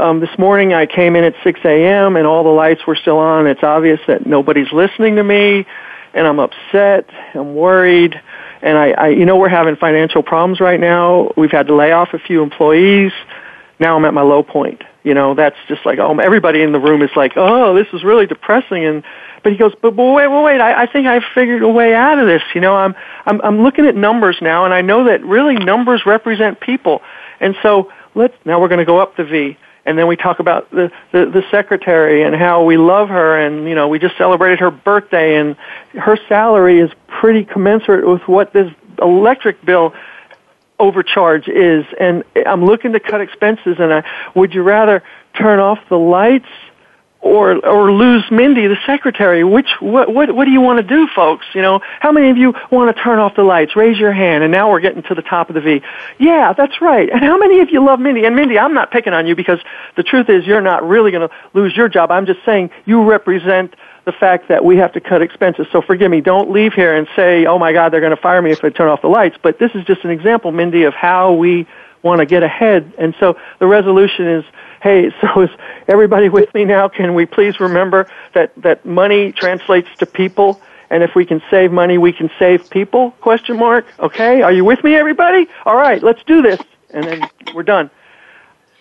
Um, 0.00 0.20
this 0.20 0.36
morning 0.38 0.72
I 0.72 0.86
came 0.86 1.14
in 1.14 1.24
at 1.24 1.34
6 1.44 1.60
a.m. 1.62 2.16
and 2.16 2.26
all 2.26 2.42
the 2.42 2.48
lights 2.48 2.86
were 2.86 2.96
still 2.96 3.18
on. 3.18 3.46
It's 3.46 3.62
obvious 3.62 4.00
that 4.06 4.24
nobody's 4.24 4.72
listening 4.72 5.16
to 5.16 5.22
me, 5.22 5.66
and 6.14 6.26
I'm 6.26 6.40
upset. 6.40 7.10
I'm 7.34 7.54
worried, 7.54 8.18
and 8.62 8.76
I, 8.76 8.90
I, 8.90 9.08
you 9.08 9.24
know, 9.24 9.36
we're 9.36 9.48
having 9.48 9.76
financial 9.76 10.22
problems 10.22 10.60
right 10.60 10.78
now. 10.78 11.32
We've 11.36 11.50
had 11.50 11.66
to 11.68 11.74
lay 11.74 11.92
off 11.92 12.12
a 12.12 12.18
few 12.18 12.42
employees. 12.42 13.12
Now 13.78 13.96
I'm 13.96 14.04
at 14.04 14.14
my 14.14 14.22
low 14.22 14.42
point. 14.42 14.82
You 15.02 15.14
know, 15.14 15.34
that's 15.34 15.56
just 15.66 15.86
like, 15.86 15.98
oh, 15.98 16.18
everybody 16.18 16.60
in 16.60 16.72
the 16.72 16.78
room 16.78 17.00
is 17.00 17.10
like, 17.16 17.32
oh, 17.36 17.74
this 17.74 17.86
is 17.94 18.04
really 18.04 18.26
depressing. 18.26 18.84
And 18.84 19.02
but 19.42 19.52
he 19.52 19.58
goes, 19.58 19.72
but, 19.80 19.96
but 19.96 20.12
wait, 20.12 20.28
wait, 20.28 20.44
wait. 20.44 20.60
I, 20.60 20.82
I 20.82 20.86
think 20.86 21.06
I've 21.06 21.22
figured 21.34 21.62
a 21.62 21.68
way 21.68 21.94
out 21.94 22.18
of 22.18 22.26
this. 22.26 22.42
You 22.54 22.60
know, 22.60 22.76
I'm 22.76 22.94
I'm 23.24 23.40
I'm 23.40 23.62
looking 23.62 23.86
at 23.86 23.96
numbers 23.96 24.36
now, 24.42 24.66
and 24.66 24.74
I 24.74 24.82
know 24.82 25.04
that 25.04 25.24
really 25.24 25.56
numbers 25.56 26.04
represent 26.04 26.60
people. 26.60 27.00
And 27.40 27.56
so 27.62 27.90
let's 28.14 28.34
now 28.44 28.60
we're 28.60 28.68
going 28.68 28.80
to 28.80 28.84
go 28.84 28.98
up 28.98 29.16
the 29.16 29.24
V 29.24 29.56
and 29.86 29.98
then 29.98 30.06
we 30.06 30.16
talk 30.16 30.40
about 30.40 30.70
the, 30.70 30.90
the 31.12 31.26
the 31.26 31.44
secretary 31.50 32.22
and 32.22 32.34
how 32.34 32.64
we 32.64 32.76
love 32.76 33.08
her 33.08 33.38
and 33.38 33.68
you 33.68 33.74
know 33.74 33.88
we 33.88 33.98
just 33.98 34.16
celebrated 34.16 34.60
her 34.60 34.70
birthday 34.70 35.36
and 35.36 35.56
her 35.94 36.18
salary 36.28 36.80
is 36.80 36.90
pretty 37.06 37.44
commensurate 37.44 38.06
with 38.06 38.22
what 38.28 38.52
this 38.52 38.72
electric 39.00 39.64
bill 39.64 39.94
overcharge 40.80 41.46
is. 41.46 41.84
And 42.00 42.24
I'm 42.46 42.64
looking 42.64 42.92
to 42.94 43.00
cut 43.00 43.20
expenses 43.20 43.76
and 43.78 43.92
I 43.92 44.04
would 44.34 44.54
you 44.54 44.62
rather 44.62 45.02
turn 45.34 45.60
off 45.60 45.78
the 45.88 45.98
lights 45.98 46.48
or 47.22 47.64
or 47.66 47.92
lose 47.92 48.24
Mindy, 48.30 48.66
the 48.66 48.78
secretary. 48.86 49.44
Which 49.44 49.68
what 49.80 50.12
what 50.12 50.34
what 50.34 50.46
do 50.46 50.50
you 50.50 50.60
want 50.60 50.78
to 50.78 50.82
do, 50.82 51.06
folks? 51.14 51.44
You 51.54 51.62
know, 51.62 51.80
how 52.00 52.12
many 52.12 52.30
of 52.30 52.36
you 52.36 52.54
want 52.70 52.94
to 52.94 53.02
turn 53.02 53.18
off 53.18 53.36
the 53.36 53.42
lights? 53.42 53.76
Raise 53.76 53.98
your 53.98 54.12
hand. 54.12 54.42
And 54.42 54.52
now 54.52 54.70
we're 54.70 54.80
getting 54.80 55.02
to 55.04 55.14
the 55.14 55.22
top 55.22 55.50
of 55.50 55.54
the 55.54 55.60
V. 55.60 55.82
Yeah, 56.18 56.54
that's 56.54 56.80
right. 56.80 57.10
And 57.10 57.22
how 57.22 57.36
many 57.36 57.60
of 57.60 57.70
you 57.70 57.84
love 57.84 58.00
Mindy? 58.00 58.24
And 58.24 58.34
Mindy, 58.34 58.58
I'm 58.58 58.72
not 58.72 58.90
picking 58.90 59.12
on 59.12 59.26
you 59.26 59.36
because 59.36 59.58
the 59.96 60.02
truth 60.02 60.30
is 60.30 60.46
you're 60.46 60.62
not 60.62 60.86
really 60.86 61.10
going 61.10 61.28
to 61.28 61.34
lose 61.52 61.76
your 61.76 61.88
job. 61.88 62.10
I'm 62.10 62.26
just 62.26 62.40
saying 62.44 62.70
you 62.86 63.02
represent 63.02 63.74
the 64.06 64.12
fact 64.12 64.48
that 64.48 64.64
we 64.64 64.78
have 64.78 64.92
to 64.94 65.00
cut 65.00 65.20
expenses. 65.20 65.66
So 65.70 65.82
forgive 65.82 66.10
me. 66.10 66.22
Don't 66.22 66.50
leave 66.50 66.72
here 66.72 66.96
and 66.96 67.06
say, 67.14 67.44
"Oh 67.44 67.58
my 67.58 67.72
God, 67.72 67.92
they're 67.92 68.00
going 68.00 68.16
to 68.16 68.22
fire 68.22 68.40
me 68.40 68.50
if 68.50 68.64
I 68.64 68.70
turn 68.70 68.88
off 68.88 69.02
the 69.02 69.08
lights." 69.08 69.36
But 69.42 69.58
this 69.58 69.72
is 69.74 69.84
just 69.84 70.04
an 70.04 70.10
example, 70.10 70.52
Mindy, 70.52 70.84
of 70.84 70.94
how 70.94 71.32
we 71.32 71.66
want 72.02 72.20
to 72.20 72.26
get 72.26 72.42
ahead. 72.42 72.92
And 72.98 73.14
so 73.20 73.36
the 73.58 73.66
resolution 73.66 74.26
is 74.26 74.44
hey, 74.82 75.10
so 75.20 75.42
is 75.42 75.50
everybody 75.88 76.28
with 76.28 76.52
me 76.54 76.64
now? 76.64 76.88
Can 76.88 77.14
we 77.14 77.26
please 77.26 77.60
remember 77.60 78.10
that, 78.34 78.52
that 78.62 78.84
money 78.84 79.32
translates 79.32 79.88
to 79.98 80.06
people? 80.06 80.60
And 80.90 81.04
if 81.04 81.14
we 81.14 81.24
can 81.24 81.40
save 81.50 81.70
money, 81.70 81.98
we 81.98 82.12
can 82.12 82.30
save 82.38 82.68
people? 82.68 83.12
Question 83.20 83.56
mark. 83.58 83.86
Okay. 84.00 84.42
Are 84.42 84.52
you 84.52 84.64
with 84.64 84.82
me, 84.82 84.96
everybody? 84.96 85.46
All 85.64 85.76
right. 85.76 86.02
Let's 86.02 86.22
do 86.24 86.42
this. 86.42 86.60
And 86.92 87.04
then 87.04 87.30
we're 87.54 87.62
done. 87.62 87.90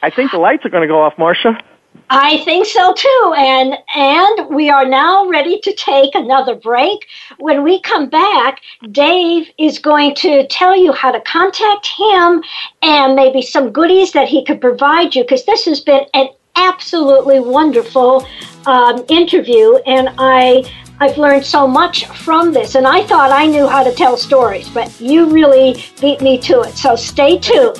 I 0.02 0.10
think 0.10 0.32
the 0.32 0.40
lights 0.40 0.66
are 0.66 0.70
going 0.70 0.82
to 0.82 0.88
go 0.88 1.02
off, 1.02 1.18
Marcia. 1.18 1.62
I 2.10 2.40
think 2.40 2.66
so 2.66 2.94
too. 2.94 3.34
And 3.38 3.78
and 3.96 4.50
we 4.50 4.70
are 4.70 4.86
now 4.86 5.28
ready 5.28 5.60
to 5.60 5.74
take 5.76 6.16
another 6.16 6.56
break. 6.56 7.06
When 7.38 7.64
we 7.64 7.82
come 7.82 8.10
back, 8.10 8.62
Dave 8.92 9.50
is 9.60 9.78
going 9.78 10.16
to 10.16 10.48
tell 10.48 10.76
you 10.76 10.92
how 10.92 11.12
to 11.12 11.22
contact 11.22 11.88
him 11.88 12.44
and 12.82 13.16
maybe 13.16 13.42
some 13.42 13.72
goodies 13.72 14.12
that 14.14 14.28
he 14.28 14.44
could 14.44 14.60
provide 14.60 15.14
you 15.14 15.24
because 15.24 15.46
this 15.46 15.66
has 15.66 15.82
been 15.82 16.02
an 16.16 16.30
absolutely 16.56 17.40
wonderful 17.40 18.28
um, 18.66 19.06
interview 19.08 19.76
and 19.86 20.10
I 20.18 20.64
I've 21.00 21.18
learned 21.18 21.46
so 21.46 21.66
much 21.66 22.06
from 22.08 22.52
this 22.52 22.76
and 22.76 22.88
I 22.88 23.04
thought 23.04 23.32
I 23.32 23.46
knew 23.46 23.68
how 23.68 23.84
to 23.84 23.94
tell 23.94 24.18
stories, 24.18 24.68
but 24.70 25.00
you 25.00 25.30
really 25.30 25.84
beat 26.02 26.22
me 26.22 26.38
to 26.40 26.62
it. 26.62 26.76
So 26.76 26.96
stay 26.96 27.38
tuned. 27.38 27.80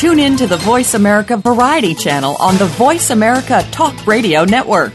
Tune 0.00 0.18
in 0.18 0.34
to 0.38 0.46
the 0.46 0.56
Voice 0.56 0.94
America 0.94 1.36
Variety 1.36 1.94
channel 1.94 2.34
on 2.40 2.56
the 2.56 2.64
Voice 2.64 3.10
America 3.10 3.62
Talk 3.70 4.06
Radio 4.06 4.46
Network. 4.46 4.94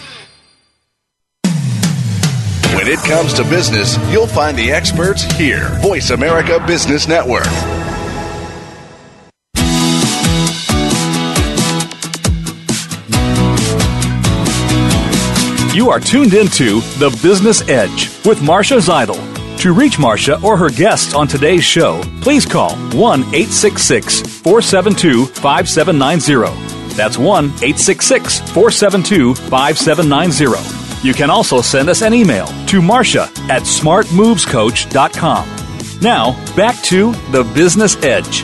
When 2.81 2.91
it 2.91 2.99
comes 3.01 3.31
to 3.35 3.43
business, 3.43 3.95
you'll 4.11 4.25
find 4.25 4.57
the 4.57 4.71
experts 4.71 5.21
here. 5.33 5.69
Voice 5.81 6.09
America 6.09 6.59
Business 6.65 7.07
Network. 7.07 7.45
You 15.75 15.91
are 15.91 15.99
tuned 15.99 16.33
into 16.33 16.81
The 16.97 17.15
Business 17.21 17.61
Edge 17.69 18.09
with 18.25 18.41
Marcia 18.41 18.77
Zidle. 18.77 19.19
To 19.59 19.73
reach 19.73 19.99
Marcia 19.99 20.41
or 20.41 20.57
her 20.57 20.71
guests 20.71 21.13
on 21.13 21.27
today's 21.27 21.63
show, 21.63 22.01
please 22.21 22.47
call 22.47 22.75
1 22.97 23.19
866 23.19 24.21
472 24.41 25.27
5790. 25.27 26.95
That's 26.95 27.19
1 27.19 27.45
866 27.45 28.39
472 28.39 29.35
5790. 29.35 30.80
You 31.03 31.15
can 31.15 31.31
also 31.31 31.61
send 31.61 31.89
us 31.89 32.03
an 32.03 32.13
email 32.13 32.45
to 32.67 32.81
Marcia 32.81 33.23
at 33.49 33.63
smartmovescoach.com. 33.63 35.99
Now, 35.99 36.55
back 36.55 36.75
to 36.83 37.11
The 37.31 37.43
Business 37.55 37.95
Edge. 38.03 38.43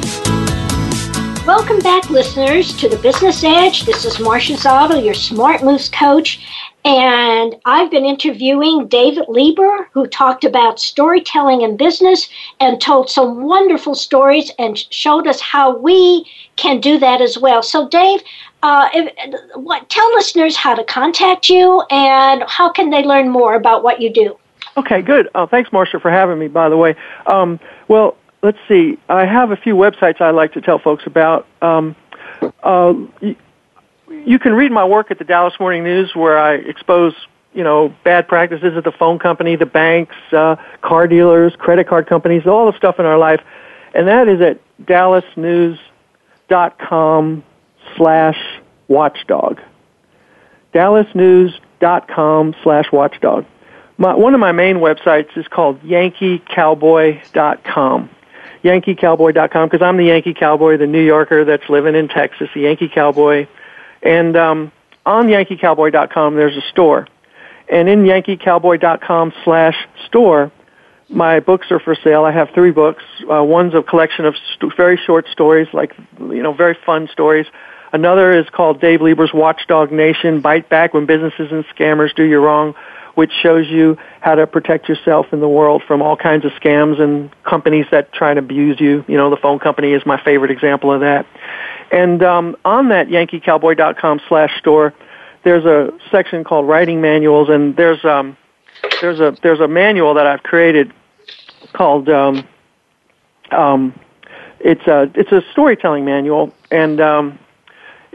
Welcome 1.45 1.79
back, 1.79 2.09
listeners, 2.09 2.75
to 2.77 2.89
the 2.89 2.97
Business 2.97 3.43
Edge. 3.43 3.85
This 3.85 4.05
is 4.05 4.19
Marcia 4.19 4.53
Zidle, 4.53 5.05
your 5.05 5.13
Smart 5.13 5.63
Moves 5.63 5.87
coach. 5.87 6.39
And 6.83 7.55
I've 7.65 7.91
been 7.91 8.05
interviewing 8.05 8.87
David 8.87 9.25
Lieber, 9.27 9.89
who 9.91 10.07
talked 10.07 10.43
about 10.43 10.79
storytelling 10.79 11.61
in 11.61 11.77
business 11.77 12.27
and 12.59 12.81
told 12.81 13.09
some 13.09 13.43
wonderful 13.43 13.93
stories 13.93 14.51
and 14.57 14.77
showed 14.77 15.27
us 15.27 15.41
how 15.41 15.77
we 15.77 16.25
can 16.55 16.79
do 16.79 16.97
that 16.97 17.21
as 17.21 17.37
well. 17.37 17.61
So, 17.61 17.87
Dave, 17.87 18.21
uh, 18.63 18.89
if, 18.93 19.13
what, 19.55 19.89
tell 19.89 20.13
listeners 20.15 20.55
how 20.55 20.75
to 20.75 20.83
contact 20.83 21.49
you 21.49 21.81
and 21.91 22.43
how 22.47 22.71
can 22.71 22.89
they 22.89 23.03
learn 23.03 23.29
more 23.29 23.55
about 23.55 23.83
what 23.83 24.01
you 24.01 24.11
do. 24.11 24.37
Okay, 24.75 25.01
good. 25.01 25.29
Uh, 25.35 25.45
thanks, 25.45 25.71
Marcia, 25.71 25.99
for 25.99 26.11
having 26.11 26.39
me, 26.39 26.47
by 26.47 26.69
the 26.69 26.77
way. 26.77 26.95
Um, 27.27 27.59
well, 27.87 28.17
let's 28.41 28.57
see. 28.67 28.97
I 29.09 29.25
have 29.25 29.51
a 29.51 29.57
few 29.57 29.75
websites 29.75 30.21
I 30.21 30.31
like 30.31 30.53
to 30.53 30.61
tell 30.61 30.79
folks 30.79 31.05
about. 31.05 31.45
Um, 31.61 31.95
uh, 32.63 32.93
you 34.09 34.39
can 34.39 34.53
read 34.53 34.71
my 34.71 34.85
work 34.85 35.11
at 35.11 35.19
the 35.19 35.23
Dallas 35.23 35.59
Morning 35.59 35.83
News 35.83 36.15
where 36.15 36.37
I 36.37 36.53
expose, 36.53 37.13
you 37.53 37.63
know, 37.63 37.93
bad 38.03 38.27
practices 38.27 38.75
at 38.75 38.83
the 38.83 38.91
phone 38.91 39.19
company, 39.19 39.55
the 39.55 39.65
banks, 39.65 40.15
uh, 40.31 40.55
car 40.81 41.07
dealers, 41.07 41.55
credit 41.55 41.87
card 41.87 42.07
companies, 42.07 42.45
all 42.45 42.71
the 42.71 42.77
stuff 42.77 42.99
in 42.99 43.05
our 43.05 43.17
life. 43.17 43.41
And 43.93 44.07
that 44.07 44.27
is 44.27 44.41
at 44.41 44.59
dallasnews.com 44.85 47.43
slash 47.97 48.37
watchdog. 48.87 49.59
dallasnews.com 50.73 52.55
slash 52.63 52.91
watchdog. 52.91 53.45
My, 53.97 54.15
one 54.15 54.33
of 54.33 54.39
my 54.39 54.51
main 54.51 54.77
websites 54.77 55.37
is 55.37 55.47
called 55.47 55.81
yankeecowboy.com. 55.81 58.09
yankeecowboy.com 58.63 59.69
because 59.69 59.81
I'm 59.81 59.97
the 59.97 60.05
Yankee 60.05 60.33
Cowboy, 60.33 60.77
the 60.77 60.87
New 60.87 61.03
Yorker 61.03 61.43
that's 61.43 61.67
living 61.67 61.95
in 61.95 62.07
Texas, 62.07 62.49
the 62.53 62.61
Yankee 62.61 62.89
Cowboy 62.89 63.47
and 64.01 64.35
um, 64.37 64.71
on 65.05 65.27
YankeeCowboy.com, 65.27 66.35
there's 66.35 66.55
a 66.55 66.61
store. 66.69 67.07
And 67.69 67.89
in 67.89 68.03
YankeeCowboy.com 68.03 69.33
slash 69.43 69.75
store, 70.05 70.51
my 71.09 71.39
books 71.39 71.71
are 71.71 71.79
for 71.79 71.95
sale. 71.95 72.23
I 72.23 72.31
have 72.31 72.49
three 72.53 72.71
books. 72.71 73.03
Uh, 73.29 73.43
one's 73.43 73.73
a 73.73 73.81
collection 73.81 74.25
of 74.25 74.35
st- 74.53 74.75
very 74.75 74.97
short 74.97 75.27
stories, 75.27 75.67
like, 75.73 75.93
you 76.19 76.43
know, 76.43 76.53
very 76.53 76.77
fun 76.85 77.09
stories. 77.11 77.45
Another 77.93 78.37
is 78.37 78.49
called 78.49 78.81
Dave 78.81 79.01
Lieber's 79.01 79.33
Watchdog 79.33 79.91
Nation, 79.91 80.41
Bite 80.41 80.69
Back 80.69 80.93
When 80.93 81.05
Businesses 81.05 81.51
and 81.51 81.65
Scammers 81.67 82.13
Do 82.15 82.23
You 82.23 82.39
Wrong, 82.39 82.75
which 83.15 83.31
shows 83.41 83.67
you 83.67 83.97
how 84.21 84.35
to 84.35 84.45
protect 84.45 84.89
yourself 84.89 85.27
in 85.31 85.39
the 85.39 85.47
world 85.47 85.81
from 85.87 86.01
all 86.01 86.15
kinds 86.15 86.45
of 86.45 86.51
scams 86.51 87.01
and 87.01 87.31
companies 87.43 87.85
that 87.91 88.13
try 88.13 88.29
and 88.29 88.39
abuse 88.39 88.79
you. 88.79 89.03
You 89.07 89.17
know, 89.17 89.29
the 89.29 89.37
phone 89.37 89.59
company 89.59 89.93
is 89.93 90.05
my 90.05 90.21
favorite 90.21 90.51
example 90.51 90.93
of 90.93 91.01
that. 91.01 91.25
And 91.91 92.21
um, 92.21 92.57
on 92.65 92.89
that 92.89 93.07
yankeecowboy.com 93.07 94.21
slash 94.27 94.59
store, 94.59 94.93
there's 95.43 95.65
a 95.65 95.91
section 96.11 96.43
called 96.43 96.67
writing 96.67 96.99
manuals, 96.99 97.49
and 97.49 97.75
there's 97.75 98.03
um, 98.03 98.35
there's 99.01 99.19
a 99.19 99.35
there's 99.41 99.61
a 99.61 99.67
manual 99.67 100.13
that 100.15 100.27
I've 100.27 100.43
created 100.43 100.93
called 101.73 102.09
um, 102.09 102.45
um, 103.51 103.97
it's 104.59 104.85
a 104.87 105.09
it's 105.15 105.31
a 105.31 105.41
storytelling 105.51 106.05
manual, 106.05 106.53
and 106.71 106.99
um, 106.99 107.39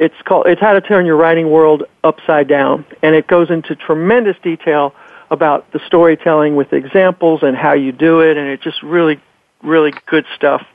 it's 0.03 0.21
called 0.25 0.49
it's 0.49 0.61
how 0.61 0.73
to 0.73 0.81
turn 0.81 1.07
your 1.07 1.15
writing 1.17 1.49
world 1.51 1.85
upside 2.03 2.49
down, 2.49 2.85
and 3.03 3.15
it 3.15 3.29
goes 3.29 3.51
into 3.51 3.77
tremendous 3.77 4.37
detail 4.43 4.97
about 5.31 5.71
the 5.73 5.79
storytelling 5.87 6.57
with 6.57 6.73
examples 6.73 7.43
and 7.43 7.57
how 7.57 7.73
you 7.73 7.93
do 7.93 8.19
it, 8.21 8.37
and 8.37 8.49
it's 8.49 8.65
just 8.65 8.83
really 8.83 9.21
really 9.63 9.93
good 10.07 10.27
stuff. 10.35 10.67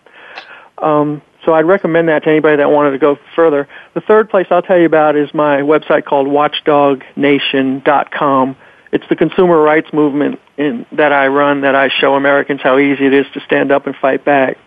Um, 0.78 1.22
so 1.44 1.54
I'd 1.54 1.66
recommend 1.66 2.08
that 2.08 2.24
to 2.24 2.30
anybody 2.30 2.56
that 2.58 2.72
wanted 2.72 2.92
to 2.92 3.00
go 3.00 3.18
further. 3.36 3.68
The 3.94 4.02
third 4.02 4.30
place 4.30 4.48
I'll 4.50 4.62
tell 4.62 4.80
you 4.80 4.86
about 4.86 5.18
is 5.18 5.34
my 5.34 5.58
website 5.58 6.06
called 6.06 6.28
watchdognation.com. 6.28 8.56
It's 8.94 9.04
the 9.10 9.18
consumer 9.18 9.62
rights 9.62 9.92
movement 9.92 10.40
in, 10.58 10.86
that 10.94 11.12
I 11.12 11.28
run 11.28 11.60
that 11.62 11.76
I 11.76 11.90
show 11.90 12.16
Americans 12.16 12.62
how 12.62 12.78
easy 12.78 13.06
it 13.06 13.14
is 13.14 13.26
to 13.34 13.42
stand 13.42 13.74
up 13.74 13.88
and 13.88 13.96
fight 13.96 14.24
back. 14.24 14.58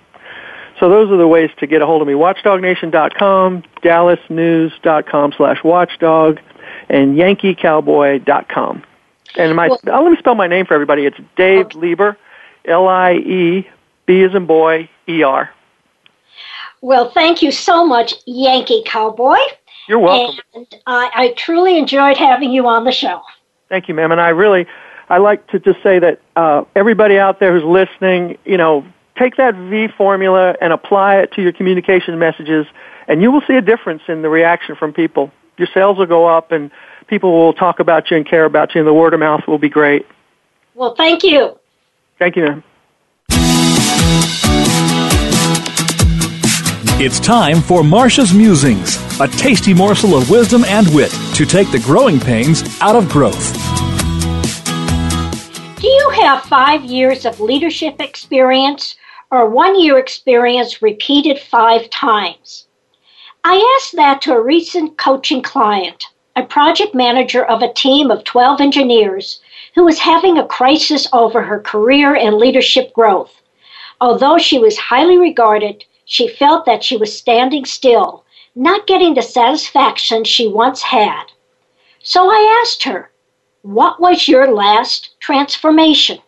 So 0.80 0.88
those 0.88 1.10
are 1.10 1.18
the 1.18 1.28
ways 1.28 1.50
to 1.58 1.66
get 1.66 1.82
a 1.82 1.86
hold 1.86 2.00
of 2.00 2.08
me. 2.08 2.14
Watchdognation.com, 2.14 3.62
dallasnews.com 3.82 5.32
slash 5.36 5.62
watchdog, 5.62 6.40
and 6.88 7.18
yankeecowboy.com. 7.18 8.82
And 9.36 9.54
my, 9.54 9.68
well, 9.68 10.02
let 10.02 10.10
me 10.10 10.16
spell 10.16 10.34
my 10.34 10.46
name 10.46 10.64
for 10.64 10.72
everybody. 10.72 11.04
It's 11.04 11.18
Dave 11.36 11.66
okay. 11.66 11.78
Lieber, 11.78 12.16
L-I-E-B 12.64 14.22
as 14.22 14.34
in 14.34 14.46
boy, 14.46 14.88
E-R. 15.06 15.50
Well, 16.80 17.10
thank 17.10 17.42
you 17.42 17.52
so 17.52 17.86
much, 17.86 18.14
Yankee 18.24 18.82
Cowboy. 18.86 19.36
You're 19.86 19.98
welcome. 19.98 20.40
And 20.54 20.66
I, 20.86 21.10
I 21.14 21.34
truly 21.36 21.78
enjoyed 21.78 22.16
having 22.16 22.50
you 22.50 22.66
on 22.66 22.84
the 22.84 22.92
show. 22.92 23.20
Thank 23.68 23.86
you, 23.86 23.94
ma'am. 23.94 24.12
And 24.12 24.20
I 24.20 24.30
really, 24.30 24.66
I 25.10 25.18
like 25.18 25.46
to 25.48 25.58
just 25.58 25.82
say 25.82 25.98
that 25.98 26.20
uh, 26.36 26.64
everybody 26.74 27.18
out 27.18 27.38
there 27.38 27.52
who's 27.52 27.64
listening, 27.64 28.38
you 28.46 28.56
know, 28.56 28.84
take 29.20 29.36
that 29.36 29.54
V 29.54 29.88
formula 29.96 30.56
and 30.60 30.72
apply 30.72 31.18
it 31.18 31.32
to 31.32 31.42
your 31.42 31.52
communication 31.52 32.18
messages 32.18 32.66
and 33.10 33.20
you 33.20 33.32
will 33.32 33.42
see 33.42 33.56
a 33.56 33.60
difference 33.60 34.02
in 34.06 34.22
the 34.22 34.28
reaction 34.28 34.76
from 34.76 34.92
people. 34.92 35.32
Your 35.58 35.66
sales 35.74 35.98
will 35.98 36.06
go 36.06 36.26
up, 36.26 36.52
and 36.52 36.70
people 37.08 37.32
will 37.32 37.52
talk 37.52 37.80
about 37.80 38.08
you 38.08 38.16
and 38.16 38.24
care 38.24 38.44
about 38.44 38.72
you, 38.72 38.80
and 38.80 38.86
the 38.86 38.94
word 38.94 39.12
of 39.12 39.20
mouth 39.20 39.46
will 39.48 39.58
be 39.58 39.68
great. 39.68 40.06
Well, 40.76 40.94
thank 40.94 41.24
you. 41.24 41.58
Thank 42.20 42.36
you, 42.36 42.44
ma'am. 42.44 42.64
It's 47.02 47.18
time 47.18 47.60
for 47.62 47.82
Marcia's 47.82 48.32
Musings, 48.32 48.96
a 49.18 49.26
tasty 49.26 49.74
morsel 49.74 50.16
of 50.16 50.30
wisdom 50.30 50.64
and 50.64 50.86
wit 50.94 51.10
to 51.34 51.44
take 51.44 51.70
the 51.72 51.80
growing 51.80 52.20
pains 52.20 52.62
out 52.80 52.94
of 52.94 53.08
growth. 53.08 53.52
Do 55.80 55.88
you 55.88 56.10
have 56.10 56.44
five 56.44 56.84
years 56.84 57.26
of 57.26 57.40
leadership 57.40 58.00
experience 58.00 58.94
or 59.30 59.48
one 59.48 59.80
year 59.80 59.98
experience 59.98 60.82
repeated 60.82 61.38
five 61.38 61.88
times? 61.90 62.66
I 63.44 63.76
asked 63.78 63.96
that 63.96 64.20
to 64.22 64.34
a 64.34 64.40
recent 64.40 64.98
coaching 64.98 65.40
client, 65.40 66.04
a 66.36 66.42
project 66.42 66.94
manager 66.94 67.44
of 67.44 67.62
a 67.62 67.72
team 67.72 68.10
of 68.10 68.24
12 68.24 68.60
engineers 68.60 69.40
who 69.74 69.84
was 69.84 70.00
having 70.00 70.36
a 70.36 70.46
crisis 70.46 71.08
over 71.12 71.42
her 71.42 71.60
career 71.60 72.14
and 72.14 72.36
leadership 72.36 72.92
growth. 72.92 73.40
Although 74.00 74.38
she 74.38 74.58
was 74.58 74.76
highly 74.76 75.16
regarded, 75.16 75.84
she 76.04 76.26
felt 76.26 76.64
that 76.66 76.82
she 76.82 76.96
was 76.96 77.16
standing 77.16 77.64
still, 77.64 78.24
not 78.54 78.86
getting 78.86 79.14
the 79.14 79.22
satisfaction 79.22 80.24
she 80.24 80.48
once 80.48 80.82
had. 80.82 81.24
So 82.02 82.28
I 82.30 82.60
asked 82.62 82.82
her, 82.82 83.10
What 83.62 84.00
was 84.00 84.26
your 84.26 84.50
last 84.52 85.10
transformation? 85.20 86.18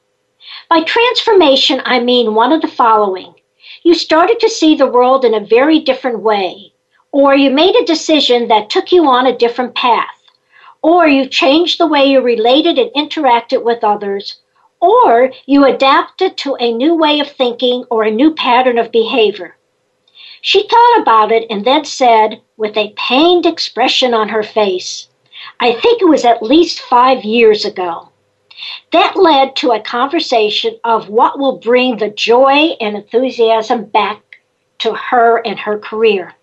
By 0.73 0.81
transformation, 0.85 1.83
I 1.85 2.01
mean 2.01 2.35
one 2.35 2.51
of 2.51 2.63
the 2.63 2.67
following. 2.67 3.35
You 3.83 3.93
started 3.93 4.41
to 4.41 4.49
see 4.49 4.75
the 4.75 4.87
world 4.87 5.23
in 5.23 5.35
a 5.35 5.47
very 5.59 5.81
different 5.81 6.21
way, 6.21 6.73
or 7.11 7.37
you 7.37 7.51
made 7.51 7.77
a 7.77 7.85
decision 7.85 8.49
that 8.49 8.71
took 8.71 8.91
you 8.91 9.05
on 9.05 9.27
a 9.27 9.37
different 9.37 9.75
path, 9.75 10.19
or 10.81 11.07
you 11.07 11.29
changed 11.29 11.77
the 11.77 11.87
way 11.87 12.07
you 12.07 12.23
related 12.23 12.79
and 12.79 12.91
interacted 12.93 13.63
with 13.63 13.85
others, 13.85 14.39
or 14.81 15.31
you 15.45 15.67
adapted 15.67 16.39
to 16.39 16.57
a 16.59 16.73
new 16.73 16.95
way 16.95 17.21
of 17.21 17.31
thinking 17.31 17.85
or 17.91 18.05
a 18.05 18.11
new 18.11 18.33
pattern 18.33 18.79
of 18.79 18.91
behavior. 18.91 19.59
She 20.41 20.67
thought 20.67 21.03
about 21.03 21.33
it 21.33 21.45
and 21.51 21.67
then 21.67 21.85
said, 21.85 22.41
with 22.57 22.79
a 22.79 22.95
pained 22.97 23.45
expression 23.45 24.15
on 24.15 24.31
her 24.31 24.43
face, 24.43 25.09
I 25.61 25.73
think 25.73 26.01
it 26.01 26.09
was 26.09 26.25
at 26.25 26.43
least 26.43 26.81
five 26.81 27.25
years 27.25 27.67
ago. 27.67 28.09
That 28.93 29.17
led 29.17 29.57
to 29.57 29.73
a 29.73 29.81
conversation 29.81 30.79
of 30.85 31.09
what 31.09 31.39
will 31.39 31.59
bring 31.59 31.97
the 31.97 32.11
joy 32.11 32.77
and 32.81 32.97
enthusiasm 32.97 33.87
back 33.87 34.39
to 34.79 34.95
her 34.95 35.39
and 35.47 35.59
her 35.59 35.79
career. 35.79 36.35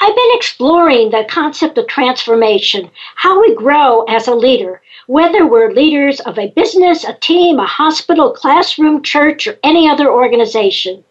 I've 0.00 0.16
been 0.16 0.36
exploring 0.36 1.10
the 1.10 1.26
concept 1.28 1.78
of 1.78 1.86
transformation, 1.86 2.90
how 3.14 3.40
we 3.40 3.54
grow 3.54 4.02
as 4.04 4.26
a 4.26 4.34
leader, 4.34 4.82
whether 5.06 5.46
we're 5.46 5.72
leaders 5.72 6.20
of 6.20 6.38
a 6.38 6.50
business, 6.50 7.04
a 7.04 7.14
team, 7.14 7.58
a 7.58 7.66
hospital, 7.66 8.32
classroom, 8.32 9.02
church, 9.02 9.46
or 9.46 9.58
any 9.62 9.88
other 9.88 10.10
organization. 10.10 11.04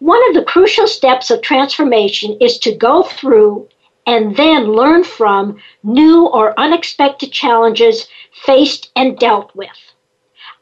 One 0.00 0.20
of 0.28 0.34
the 0.34 0.44
crucial 0.44 0.86
steps 0.86 1.30
of 1.30 1.42
transformation 1.42 2.36
is 2.40 2.58
to 2.58 2.74
go 2.74 3.02
through 3.02 3.68
and 4.06 4.36
then 4.36 4.72
learn 4.72 5.04
from 5.04 5.60
new 5.82 6.26
or 6.26 6.58
unexpected 6.58 7.32
challenges 7.32 8.08
faced 8.44 8.90
and 8.96 9.18
dealt 9.18 9.54
with. 9.54 9.68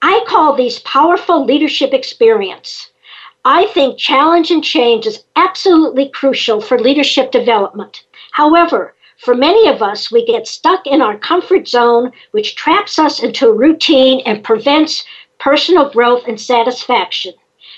I 0.02 0.24
call 0.26 0.54
these 0.54 0.80
powerful 0.80 1.44
leadership 1.44 1.92
experience. 1.92 2.90
I 3.44 3.66
think 3.66 3.98
challenge 3.98 4.50
and 4.50 4.62
change 4.62 5.06
is 5.06 5.24
absolutely 5.36 6.08
crucial 6.10 6.60
for 6.60 6.78
leadership 6.78 7.30
development. 7.30 8.04
However, 8.32 8.94
for 9.18 9.34
many 9.34 9.68
of 9.68 9.82
us, 9.82 10.12
we 10.12 10.24
get 10.24 10.46
stuck 10.46 10.86
in 10.86 11.02
our 11.02 11.18
comfort 11.18 11.66
zone, 11.66 12.12
which 12.30 12.54
traps 12.54 12.98
us 12.98 13.20
into 13.20 13.48
a 13.48 13.52
routine 13.52 14.20
and 14.26 14.44
prevents 14.44 15.04
personal 15.38 15.90
growth 15.90 16.24
and 16.28 16.40
satisfaction. 16.40 17.34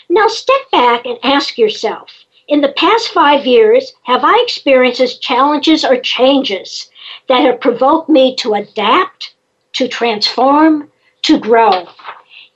Now 0.09 0.27
step 0.27 0.71
back 0.73 1.07
and 1.07 1.19
ask 1.23 1.57
yourself 1.57 2.11
in 2.51 2.61
the 2.61 2.73
past 2.73 3.11
five 3.11 3.47
years, 3.47 3.93
have 4.03 4.25
I 4.25 4.37
experienced 4.43 5.23
challenges 5.23 5.85
or 5.85 6.01
changes 6.01 6.91
that 7.29 7.43
have 7.43 7.61
provoked 7.61 8.09
me 8.09 8.35
to 8.37 8.55
adapt, 8.55 9.35
to 9.75 9.87
transform, 9.87 10.91
to 11.23 11.39
grow? 11.39 11.87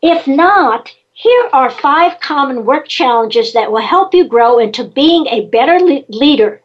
If 0.02 0.26
not, 0.26 0.92
here 1.12 1.48
are 1.52 1.70
five 1.70 2.18
common 2.18 2.64
work 2.64 2.88
challenges 2.88 3.52
that 3.52 3.70
will 3.70 3.86
help 3.86 4.12
you 4.12 4.24
grow 4.24 4.58
into 4.58 4.82
being 4.82 5.28
a 5.28 5.46
better 5.46 5.78
le- 5.78 6.02
leader. 6.08 6.60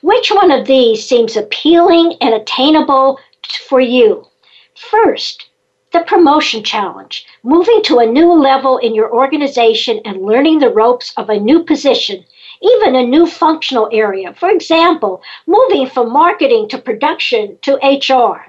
Which 0.00 0.30
one 0.30 0.50
of 0.50 0.66
these 0.66 1.06
seems 1.06 1.36
appealing 1.36 2.14
and 2.22 2.32
attainable 2.32 3.20
for 3.68 3.80
you? 3.80 4.26
First, 4.74 5.44
the 5.92 6.00
promotion 6.00 6.64
challenge, 6.64 7.26
moving 7.42 7.82
to 7.82 7.98
a 7.98 8.06
new 8.06 8.32
level 8.32 8.78
in 8.78 8.94
your 8.94 9.12
organization 9.12 10.00
and 10.06 10.22
learning 10.22 10.58
the 10.58 10.70
ropes 10.70 11.12
of 11.18 11.28
a 11.28 11.38
new 11.38 11.64
position, 11.64 12.24
even 12.62 12.94
a 12.94 13.06
new 13.06 13.26
functional 13.26 13.88
area. 13.92 14.32
For 14.34 14.48
example, 14.50 15.22
moving 15.46 15.86
from 15.88 16.12
marketing 16.12 16.68
to 16.68 16.78
production 16.78 17.58
to 17.62 17.74
HR. 17.82 18.46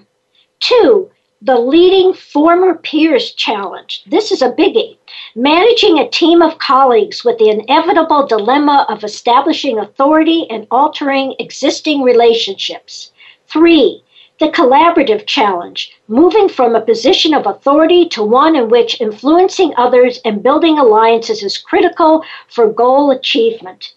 Two, 0.60 1.10
the 1.42 1.60
leading 1.60 2.14
former 2.14 2.76
peers 2.76 3.34
challenge. 3.34 4.04
This 4.08 4.32
is 4.32 4.42
a 4.42 4.52
biggie. 4.52 4.98
Managing 5.36 6.00
a 6.00 6.10
team 6.10 6.42
of 6.42 6.58
colleagues 6.58 7.26
with 7.26 7.38
the 7.38 7.50
inevitable 7.50 8.26
dilemma 8.26 8.86
of 8.88 9.04
establishing 9.04 9.78
authority 9.78 10.50
and 10.50 10.68
altering 10.72 11.36
existing 11.40 12.02
relationships. 12.02 13.12
Three, 13.48 14.04
the 14.40 14.48
collaborative 14.48 15.26
challenge, 15.26 15.92
moving 16.08 16.48
from 16.50 16.76
a 16.76 16.82
position 16.82 17.34
of 17.34 17.46
authority 17.46 18.08
to 18.10 18.24
one 18.24 18.56
in 18.56 18.70
which 18.70 19.02
influencing 19.02 19.74
others 19.76 20.20
and 20.26 20.42
building 20.42 20.80
alliances 20.80 21.44
is 21.44 21.58
critical 21.58 22.24
for 22.48 22.72
goal 22.72 23.12
achievement. 23.12 23.94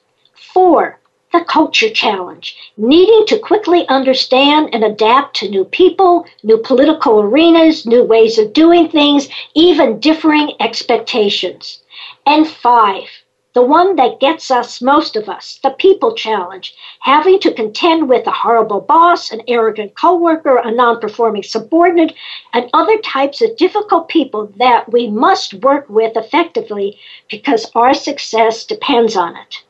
Four, 0.56 0.98
the 1.34 1.44
culture 1.44 1.90
challenge, 1.90 2.56
needing 2.78 3.26
to 3.26 3.38
quickly 3.38 3.86
understand 3.88 4.70
and 4.72 4.82
adapt 4.82 5.36
to 5.36 5.50
new 5.50 5.66
people, 5.66 6.24
new 6.42 6.56
political 6.56 7.20
arenas, 7.20 7.84
new 7.84 8.02
ways 8.02 8.38
of 8.38 8.54
doing 8.54 8.88
things, 8.88 9.28
even 9.52 10.00
differing 10.00 10.52
expectations. 10.58 11.82
And 12.24 12.48
five, 12.48 13.06
the 13.52 13.60
one 13.60 13.96
that 13.96 14.18
gets 14.18 14.50
us, 14.50 14.80
most 14.80 15.14
of 15.14 15.28
us, 15.28 15.60
the 15.62 15.72
people 15.72 16.14
challenge, 16.14 16.74
having 17.00 17.38
to 17.40 17.52
contend 17.52 18.08
with 18.08 18.26
a 18.26 18.30
horrible 18.30 18.80
boss, 18.80 19.30
an 19.30 19.42
arrogant 19.48 19.94
coworker, 19.94 20.56
a 20.56 20.70
non-performing 20.70 21.42
subordinate, 21.42 22.14
and 22.54 22.70
other 22.72 22.96
types 23.02 23.42
of 23.42 23.58
difficult 23.58 24.08
people 24.08 24.50
that 24.56 24.90
we 24.90 25.06
must 25.06 25.52
work 25.52 25.84
with 25.90 26.16
effectively 26.16 26.98
because 27.30 27.70
our 27.74 27.92
success 27.92 28.64
depends 28.64 29.18
on 29.18 29.36
it. 29.36 29.62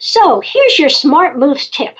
So 0.00 0.40
here's 0.40 0.78
your 0.78 0.90
smart 0.90 1.36
moves 1.36 1.68
tip. 1.68 1.96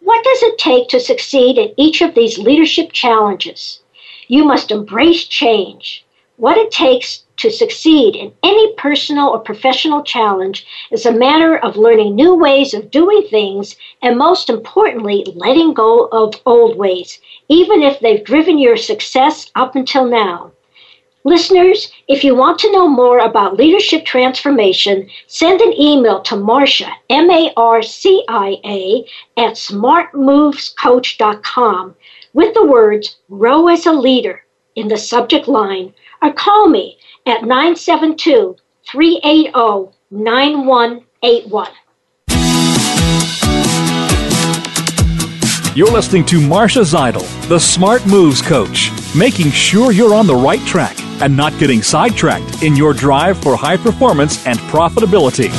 What 0.00 0.22
does 0.22 0.42
it 0.42 0.58
take 0.58 0.88
to 0.90 1.00
succeed 1.00 1.56
in 1.56 1.72
each 1.78 2.02
of 2.02 2.14
these 2.14 2.36
leadership 2.36 2.92
challenges? 2.92 3.80
You 4.28 4.44
must 4.44 4.70
embrace 4.70 5.24
change. 5.24 6.04
What 6.36 6.58
it 6.58 6.70
takes 6.70 7.24
to 7.38 7.50
succeed 7.50 8.16
in 8.16 8.34
any 8.42 8.74
personal 8.74 9.28
or 9.28 9.38
professional 9.38 10.02
challenge 10.02 10.66
is 10.90 11.06
a 11.06 11.12
matter 11.12 11.56
of 11.56 11.78
learning 11.78 12.14
new 12.14 12.34
ways 12.34 12.74
of 12.74 12.90
doing 12.90 13.22
things 13.30 13.76
and, 14.02 14.18
most 14.18 14.50
importantly, 14.50 15.24
letting 15.34 15.72
go 15.72 16.08
of 16.12 16.34
old 16.44 16.76
ways, 16.76 17.18
even 17.48 17.82
if 17.82 17.98
they've 18.00 18.24
driven 18.24 18.58
your 18.58 18.76
success 18.76 19.50
up 19.54 19.74
until 19.74 20.04
now. 20.04 20.52
Listeners, 21.26 21.90
if 22.06 22.22
you 22.22 22.36
want 22.36 22.60
to 22.60 22.70
know 22.70 22.86
more 22.86 23.18
about 23.18 23.56
leadership 23.56 24.04
transformation, 24.04 25.10
send 25.26 25.60
an 25.60 25.72
email 25.72 26.20
to 26.20 26.36
Marcia, 26.36 26.92
M 27.10 27.28
A 27.28 27.52
R 27.56 27.82
C 27.82 28.24
I 28.28 28.58
A, 28.64 29.04
at 29.36 29.54
smartmovescoach.com 29.54 31.96
with 32.32 32.54
the 32.54 32.64
words 32.64 33.16
Grow 33.28 33.66
as 33.66 33.86
a 33.86 33.92
Leader 33.92 34.44
in 34.76 34.86
the 34.86 34.96
subject 34.96 35.48
line, 35.48 35.92
or 36.22 36.32
call 36.32 36.68
me 36.68 36.96
at 37.26 37.42
972 37.42 38.54
380 38.88 39.90
9181. 40.12 41.68
You're 45.74 45.90
listening 45.90 46.24
to 46.26 46.40
Marcia 46.40 46.82
Zidle, 46.82 47.26
the 47.48 47.58
Smart 47.58 48.06
Moves 48.06 48.40
Coach, 48.40 48.92
making 49.16 49.50
sure 49.50 49.90
you're 49.90 50.14
on 50.14 50.28
the 50.28 50.36
right 50.36 50.60
track 50.60 50.96
and 51.20 51.36
not 51.36 51.58
getting 51.58 51.82
sidetracked 51.82 52.62
in 52.62 52.76
your 52.76 52.92
drive 52.92 53.38
for 53.38 53.56
high 53.56 53.76
performance 53.76 54.46
and 54.46 54.58
profitability. 54.70 55.50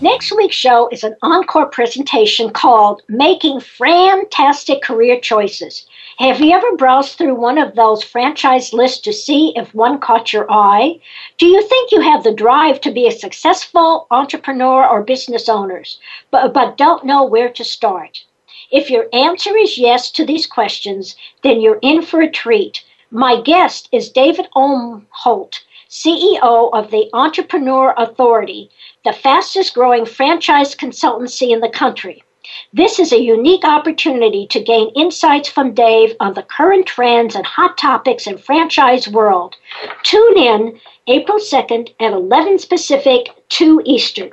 Next 0.00 0.30
week's 0.36 0.54
show 0.54 0.88
is 0.90 1.02
an 1.02 1.16
encore 1.22 1.66
presentation 1.66 2.50
called 2.50 3.02
Making 3.08 3.58
Fantastic 3.58 4.80
Career 4.80 5.18
Choices. 5.18 5.86
Have 6.18 6.40
you 6.40 6.52
ever 6.52 6.76
browsed 6.76 7.18
through 7.18 7.34
one 7.34 7.58
of 7.58 7.74
those 7.74 8.02
franchise 8.02 8.72
lists 8.72 9.00
to 9.02 9.12
see 9.12 9.52
if 9.56 9.74
one 9.74 9.98
caught 9.98 10.32
your 10.32 10.50
eye? 10.50 11.00
Do 11.36 11.46
you 11.46 11.62
think 11.62 11.92
you 11.92 12.00
have 12.00 12.24
the 12.24 12.32
drive 12.32 12.80
to 12.82 12.92
be 12.92 13.06
a 13.06 13.12
successful 13.12 14.06
entrepreneur 14.10 14.86
or 14.86 15.02
business 15.02 15.48
owners, 15.48 15.98
but, 16.30 16.54
but 16.54 16.76
don't 16.76 17.04
know 17.04 17.24
where 17.24 17.48
to 17.50 17.64
start? 17.64 18.24
If 18.70 18.90
your 18.90 19.08
answer 19.14 19.56
is 19.56 19.78
yes 19.78 20.10
to 20.10 20.26
these 20.26 20.46
questions, 20.46 21.16
then 21.42 21.60
you're 21.60 21.78
in 21.80 22.02
for 22.02 22.20
a 22.20 22.30
treat. 22.30 22.84
My 23.10 23.40
guest 23.40 23.88
is 23.92 24.10
David 24.10 24.46
Umholtz, 24.54 25.60
CEO 25.88 26.70
of 26.74 26.90
the 26.90 27.08
Entrepreneur 27.14 27.94
Authority, 27.96 28.68
the 29.06 29.14
fastest 29.14 29.72
growing 29.72 30.04
franchise 30.04 30.74
consultancy 30.74 31.50
in 31.50 31.60
the 31.60 31.70
country. 31.70 32.22
This 32.70 32.98
is 32.98 33.10
a 33.10 33.22
unique 33.22 33.64
opportunity 33.64 34.46
to 34.48 34.62
gain 34.62 34.90
insights 34.94 35.48
from 35.48 35.72
Dave 35.72 36.14
on 36.20 36.34
the 36.34 36.42
current 36.42 36.84
trends 36.84 37.34
and 37.34 37.46
hot 37.46 37.78
topics 37.78 38.26
in 38.26 38.36
franchise 38.36 39.08
world. 39.08 39.56
Tune 40.02 40.36
in 40.36 40.78
April 41.06 41.38
2nd 41.38 41.94
at 42.00 42.12
11 42.12 42.58
Pacific, 42.68 43.30
2 43.48 43.80
Eastern. 43.86 44.30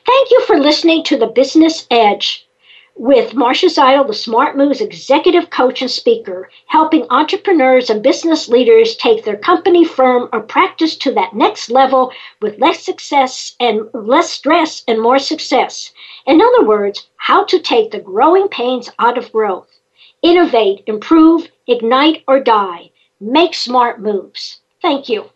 Thank 0.06 0.30
you 0.30 0.42
for 0.42 0.58
listening 0.58 1.02
to 1.04 1.16
The 1.16 1.28
Business 1.28 1.86
Edge 1.90 2.46
with 2.94 3.32
Marcia 3.32 3.68
Zidle, 3.68 4.06
the 4.06 4.12
Smart 4.12 4.54
Moves 4.54 4.82
executive 4.82 5.48
coach 5.48 5.80
and 5.80 5.90
speaker, 5.90 6.50
helping 6.66 7.06
entrepreneurs 7.08 7.88
and 7.88 8.02
business 8.02 8.46
leaders 8.46 8.96
take 8.96 9.24
their 9.24 9.38
company, 9.38 9.82
firm, 9.82 10.28
or 10.30 10.42
practice 10.42 10.94
to 10.96 11.12
that 11.14 11.32
next 11.34 11.70
level 11.70 12.12
with 12.42 12.58
less 12.58 12.84
success 12.84 13.56
and 13.58 13.88
less 13.94 14.30
stress 14.30 14.84
and 14.86 15.00
more 15.00 15.18
success. 15.18 15.90
In 16.26 16.42
other 16.42 16.66
words, 16.66 17.08
how 17.16 17.44
to 17.44 17.58
take 17.58 17.90
the 17.90 17.98
growing 17.98 18.48
pains 18.48 18.90
out 18.98 19.16
of 19.16 19.32
growth. 19.32 19.70
Innovate, 20.22 20.82
improve, 20.86 21.48
ignite, 21.66 22.22
or 22.28 22.40
die. 22.40 22.90
Make 23.20 23.54
smart 23.54 24.02
moves. 24.02 24.60
Thank 24.82 25.08
you. 25.08 25.30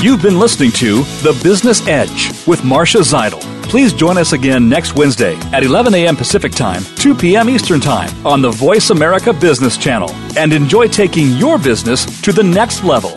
You've 0.00 0.22
been 0.22 0.38
listening 0.38 0.70
to 0.72 1.02
The 1.22 1.38
Business 1.42 1.84
Edge 1.88 2.30
with 2.46 2.62
Marcia 2.62 2.98
Zidle. 2.98 3.40
Please 3.64 3.92
join 3.92 4.16
us 4.16 4.32
again 4.32 4.68
next 4.68 4.94
Wednesday 4.94 5.34
at 5.52 5.64
11 5.64 5.92
a.m. 5.92 6.14
Pacific 6.14 6.52
Time, 6.52 6.84
2 6.94 7.16
p.m. 7.16 7.50
Eastern 7.50 7.80
Time 7.80 8.08
on 8.24 8.40
the 8.40 8.50
Voice 8.52 8.90
America 8.90 9.32
Business 9.32 9.76
Channel 9.76 10.10
and 10.38 10.52
enjoy 10.52 10.86
taking 10.86 11.30
your 11.30 11.58
business 11.58 12.04
to 12.22 12.32
the 12.32 12.44
next 12.44 12.84
level. 12.84 13.16